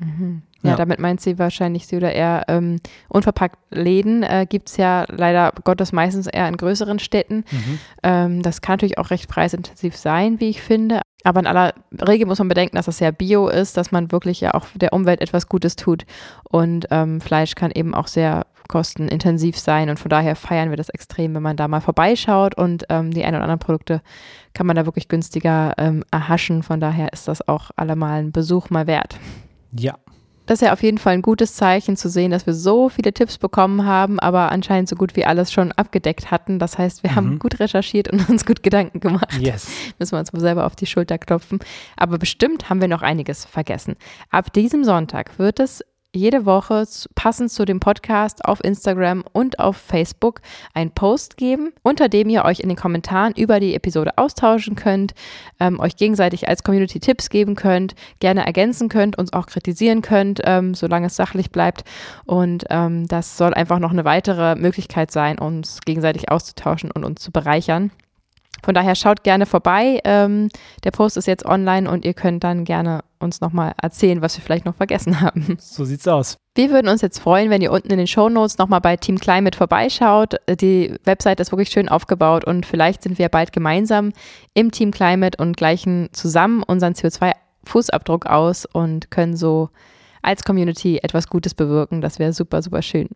Mhm. 0.00 0.42
Ja, 0.62 0.70
ja, 0.70 0.76
damit 0.76 0.98
meint 0.98 1.20
sie 1.20 1.38
wahrscheinlich 1.38 1.86
sie 1.86 1.96
oder 1.96 2.12
eher 2.12 2.44
ähm, 2.48 2.80
unverpackt 3.08 3.58
Läden 3.70 4.24
äh, 4.24 4.44
gibt 4.48 4.68
es 4.68 4.76
ja 4.76 5.04
leider 5.08 5.52
Gottes 5.62 5.92
meistens 5.92 6.26
eher 6.26 6.48
in 6.48 6.56
größeren 6.56 6.98
Städten. 6.98 7.44
Mhm. 7.50 7.78
Ähm, 8.02 8.42
das 8.42 8.60
kann 8.60 8.74
natürlich 8.74 8.98
auch 8.98 9.10
recht 9.10 9.28
preisintensiv 9.28 9.96
sein, 9.96 10.40
wie 10.40 10.48
ich 10.48 10.60
finde. 10.60 11.02
Aber 11.24 11.40
in 11.40 11.46
aller 11.46 11.74
Regel 12.06 12.26
muss 12.26 12.38
man 12.38 12.48
bedenken, 12.48 12.76
dass 12.76 12.86
das 12.86 13.00
ja 13.00 13.10
Bio 13.10 13.48
ist, 13.48 13.76
dass 13.76 13.92
man 13.92 14.10
wirklich 14.10 14.40
ja 14.40 14.54
auch 14.54 14.66
der 14.74 14.92
Umwelt 14.92 15.20
etwas 15.20 15.48
Gutes 15.48 15.76
tut. 15.76 16.04
Und 16.44 16.86
ähm, 16.90 17.20
Fleisch 17.20 17.54
kann 17.54 17.70
eben 17.70 17.94
auch 17.94 18.08
sehr 18.08 18.46
kostenintensiv 18.68 19.58
sein. 19.58 19.90
Und 19.90 19.98
von 19.98 20.08
daher 20.08 20.36
feiern 20.36 20.70
wir 20.70 20.76
das 20.76 20.88
extrem, 20.88 21.34
wenn 21.34 21.42
man 21.42 21.56
da 21.56 21.68
mal 21.68 21.80
vorbeischaut. 21.80 22.56
Und 22.56 22.84
ähm, 22.88 23.12
die 23.12 23.24
ein 23.24 23.34
oder 23.34 23.42
anderen 23.42 23.60
Produkte 23.60 24.00
kann 24.54 24.66
man 24.66 24.76
da 24.76 24.86
wirklich 24.86 25.08
günstiger 25.08 25.74
ähm, 25.78 26.04
erhaschen. 26.10 26.62
Von 26.62 26.80
daher 26.80 27.12
ist 27.12 27.28
das 27.28 27.46
auch 27.46 27.70
allemal 27.76 28.20
ein 28.20 28.32
Besuch 28.32 28.70
mal 28.70 28.86
wert. 28.86 29.18
Ja, 29.72 29.94
das 30.48 30.62
ist 30.62 30.66
ja 30.66 30.72
auf 30.72 30.82
jeden 30.82 30.96
Fall 30.96 31.12
ein 31.12 31.20
gutes 31.20 31.54
Zeichen 31.54 31.98
zu 31.98 32.08
sehen, 32.08 32.30
dass 32.30 32.46
wir 32.46 32.54
so 32.54 32.88
viele 32.88 33.12
Tipps 33.12 33.36
bekommen 33.36 33.84
haben, 33.84 34.18
aber 34.18 34.50
anscheinend 34.50 34.88
so 34.88 34.96
gut 34.96 35.14
wie 35.14 35.26
alles 35.26 35.52
schon 35.52 35.72
abgedeckt 35.72 36.30
hatten. 36.30 36.58
Das 36.58 36.78
heißt, 36.78 37.02
wir 37.02 37.10
mhm. 37.10 37.16
haben 37.16 37.38
gut 37.38 37.60
recherchiert 37.60 38.08
und 38.08 38.26
uns 38.30 38.46
gut 38.46 38.62
Gedanken 38.62 39.00
gemacht. 39.00 39.38
Yes. 39.38 39.68
Müssen 39.98 40.12
wir 40.12 40.20
uns 40.20 40.32
mal 40.32 40.40
selber 40.40 40.64
auf 40.64 40.74
die 40.74 40.86
Schulter 40.86 41.18
klopfen. 41.18 41.58
Aber 41.98 42.16
bestimmt 42.16 42.70
haben 42.70 42.80
wir 42.80 42.88
noch 42.88 43.02
einiges 43.02 43.44
vergessen. 43.44 43.96
Ab 44.30 44.50
diesem 44.54 44.84
Sonntag 44.84 45.38
wird 45.38 45.60
es 45.60 45.84
jede 46.14 46.46
Woche 46.46 46.86
passend 47.14 47.50
zu 47.50 47.64
dem 47.64 47.80
Podcast 47.80 48.44
auf 48.44 48.64
Instagram 48.64 49.24
und 49.32 49.58
auf 49.58 49.76
Facebook 49.76 50.40
einen 50.72 50.90
Post 50.90 51.36
geben, 51.36 51.72
unter 51.82 52.08
dem 52.08 52.28
ihr 52.28 52.44
euch 52.44 52.60
in 52.60 52.68
den 52.68 52.78
Kommentaren 52.78 53.34
über 53.34 53.60
die 53.60 53.74
Episode 53.74 54.16
austauschen 54.16 54.74
könnt, 54.74 55.12
ähm, 55.60 55.80
euch 55.80 55.96
gegenseitig 55.96 56.48
als 56.48 56.64
Community 56.64 56.98
Tipps 56.98 57.28
geben 57.28 57.54
könnt, 57.54 57.94
gerne 58.20 58.46
ergänzen 58.46 58.88
könnt, 58.88 59.18
uns 59.18 59.32
auch 59.32 59.46
kritisieren 59.46 60.02
könnt, 60.02 60.40
ähm, 60.44 60.74
solange 60.74 61.08
es 61.08 61.16
sachlich 61.16 61.50
bleibt. 61.50 61.84
Und 62.24 62.64
ähm, 62.70 63.06
das 63.06 63.36
soll 63.36 63.52
einfach 63.54 63.78
noch 63.78 63.92
eine 63.92 64.04
weitere 64.04 64.56
Möglichkeit 64.56 65.10
sein, 65.10 65.38
uns 65.38 65.80
gegenseitig 65.84 66.30
auszutauschen 66.30 66.90
und 66.90 67.04
uns 67.04 67.20
zu 67.20 67.30
bereichern. 67.32 67.90
Von 68.62 68.74
daher 68.74 68.94
schaut 68.94 69.24
gerne 69.24 69.46
vorbei. 69.46 70.00
Ähm, 70.04 70.48
der 70.84 70.90
Post 70.90 71.16
ist 71.16 71.26
jetzt 71.26 71.44
online 71.44 71.90
und 71.90 72.04
ihr 72.04 72.14
könnt 72.14 72.44
dann 72.44 72.64
gerne 72.64 73.02
uns 73.18 73.40
nochmal 73.40 73.72
erzählen, 73.80 74.22
was 74.22 74.36
wir 74.36 74.44
vielleicht 74.44 74.64
noch 74.64 74.74
vergessen 74.74 75.20
haben. 75.20 75.56
So 75.60 75.84
sieht's 75.84 76.06
aus. 76.06 76.36
Wir 76.54 76.70
würden 76.70 76.88
uns 76.88 77.02
jetzt 77.02 77.20
freuen, 77.20 77.50
wenn 77.50 77.62
ihr 77.62 77.70
unten 77.70 77.90
in 77.90 77.98
den 77.98 78.06
Show 78.06 78.28
Notes 78.28 78.58
nochmal 78.58 78.80
bei 78.80 78.96
Team 78.96 79.18
Climate 79.18 79.56
vorbeischaut. 79.56 80.36
Die 80.60 80.94
Website 81.04 81.40
ist 81.40 81.52
wirklich 81.52 81.68
schön 81.68 81.88
aufgebaut 81.88 82.44
und 82.44 82.66
vielleicht 82.66 83.02
sind 83.02 83.18
wir 83.18 83.28
bald 83.28 83.52
gemeinsam 83.52 84.12
im 84.54 84.72
Team 84.72 84.90
Climate 84.90 85.40
und 85.40 85.56
gleichen 85.56 86.08
zusammen 86.12 86.62
unseren 86.62 86.94
CO2-Fußabdruck 86.94 88.26
aus 88.26 88.66
und 88.66 89.10
können 89.10 89.36
so 89.36 89.70
als 90.22 90.42
Community 90.42 90.98
etwas 90.98 91.28
Gutes 91.28 91.54
bewirken. 91.54 92.00
Das 92.00 92.18
wäre 92.18 92.32
super, 92.32 92.60
super 92.60 92.82
schön. 92.82 93.08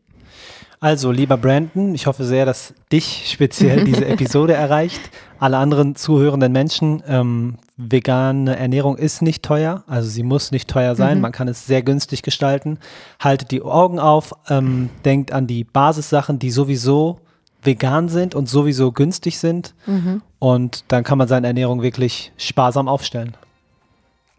Also, 0.80 1.12
lieber 1.12 1.36
Brandon, 1.36 1.94
ich 1.94 2.06
hoffe 2.06 2.24
sehr, 2.24 2.44
dass 2.44 2.74
dich 2.90 3.30
speziell 3.30 3.84
diese 3.86 4.04
Episode 4.04 4.54
erreicht. 4.54 5.00
Alle 5.38 5.58
anderen 5.58 5.94
zuhörenden 5.94 6.52
Menschen, 6.52 7.02
ähm, 7.06 7.58
vegane 7.76 8.56
Ernährung 8.56 8.96
ist 8.96 9.22
nicht 9.22 9.44
teuer, 9.44 9.84
also 9.86 10.08
sie 10.08 10.22
muss 10.22 10.50
nicht 10.50 10.68
teuer 10.68 10.94
sein, 10.94 11.16
mhm. 11.16 11.22
man 11.22 11.32
kann 11.32 11.48
es 11.48 11.66
sehr 11.66 11.82
günstig 11.82 12.22
gestalten. 12.22 12.78
Haltet 13.20 13.50
die 13.50 13.62
Augen 13.62 13.98
auf, 13.98 14.34
ähm, 14.48 14.90
denkt 15.04 15.32
an 15.32 15.46
die 15.46 15.64
Basissachen, 15.64 16.38
die 16.38 16.50
sowieso 16.50 17.20
vegan 17.62 18.08
sind 18.08 18.34
und 18.34 18.48
sowieso 18.48 18.92
günstig 18.92 19.38
sind. 19.38 19.74
Mhm. 19.86 20.22
Und 20.38 20.84
dann 20.88 21.04
kann 21.04 21.18
man 21.18 21.28
seine 21.28 21.46
Ernährung 21.46 21.82
wirklich 21.82 22.32
sparsam 22.36 22.88
aufstellen. 22.88 23.36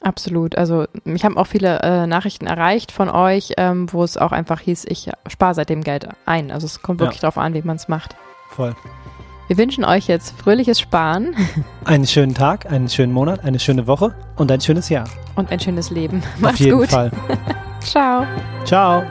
Absolut. 0.03 0.57
Also 0.57 0.85
mich 1.05 1.23
haben 1.23 1.37
auch 1.37 1.47
viele 1.47 1.79
äh, 1.79 2.05
Nachrichten 2.05 2.45
erreicht 2.45 2.91
von 2.91 3.09
euch, 3.09 3.53
ähm, 3.57 3.91
wo 3.91 4.03
es 4.03 4.17
auch 4.17 4.33
einfach 4.33 4.59
hieß, 4.59 4.85
ich 4.89 5.09
spare 5.27 5.55
seitdem 5.55 5.81
Geld 5.81 6.07
ein. 6.25 6.51
Also 6.51 6.65
es 6.65 6.81
kommt 6.81 6.99
wirklich 6.99 7.21
ja. 7.21 7.29
darauf 7.29 7.37
an, 7.37 7.53
wie 7.53 7.61
man 7.61 7.77
es 7.77 7.87
macht. 7.87 8.15
Voll. 8.49 8.75
Wir 9.47 9.57
wünschen 9.57 9.83
euch 9.83 10.07
jetzt 10.07 10.37
fröhliches 10.37 10.79
Sparen. 10.79 11.35
Einen 11.85 12.07
schönen 12.07 12.33
Tag, 12.33 12.71
einen 12.71 12.87
schönen 12.87 13.11
Monat, 13.11 13.43
eine 13.43 13.59
schöne 13.59 13.87
Woche 13.87 14.15
und 14.37 14.51
ein 14.51 14.61
schönes 14.61 14.87
Jahr. 14.89 15.05
Und 15.35 15.51
ein 15.51 15.59
schönes 15.59 15.89
Leben. 15.89 16.23
Macht's 16.39 16.55
Auf 16.55 16.65
jeden 16.65 16.79
gut. 16.79 16.89
Fall. 16.89 17.11
Ciao. 17.81 18.25
Ciao. 18.63 19.03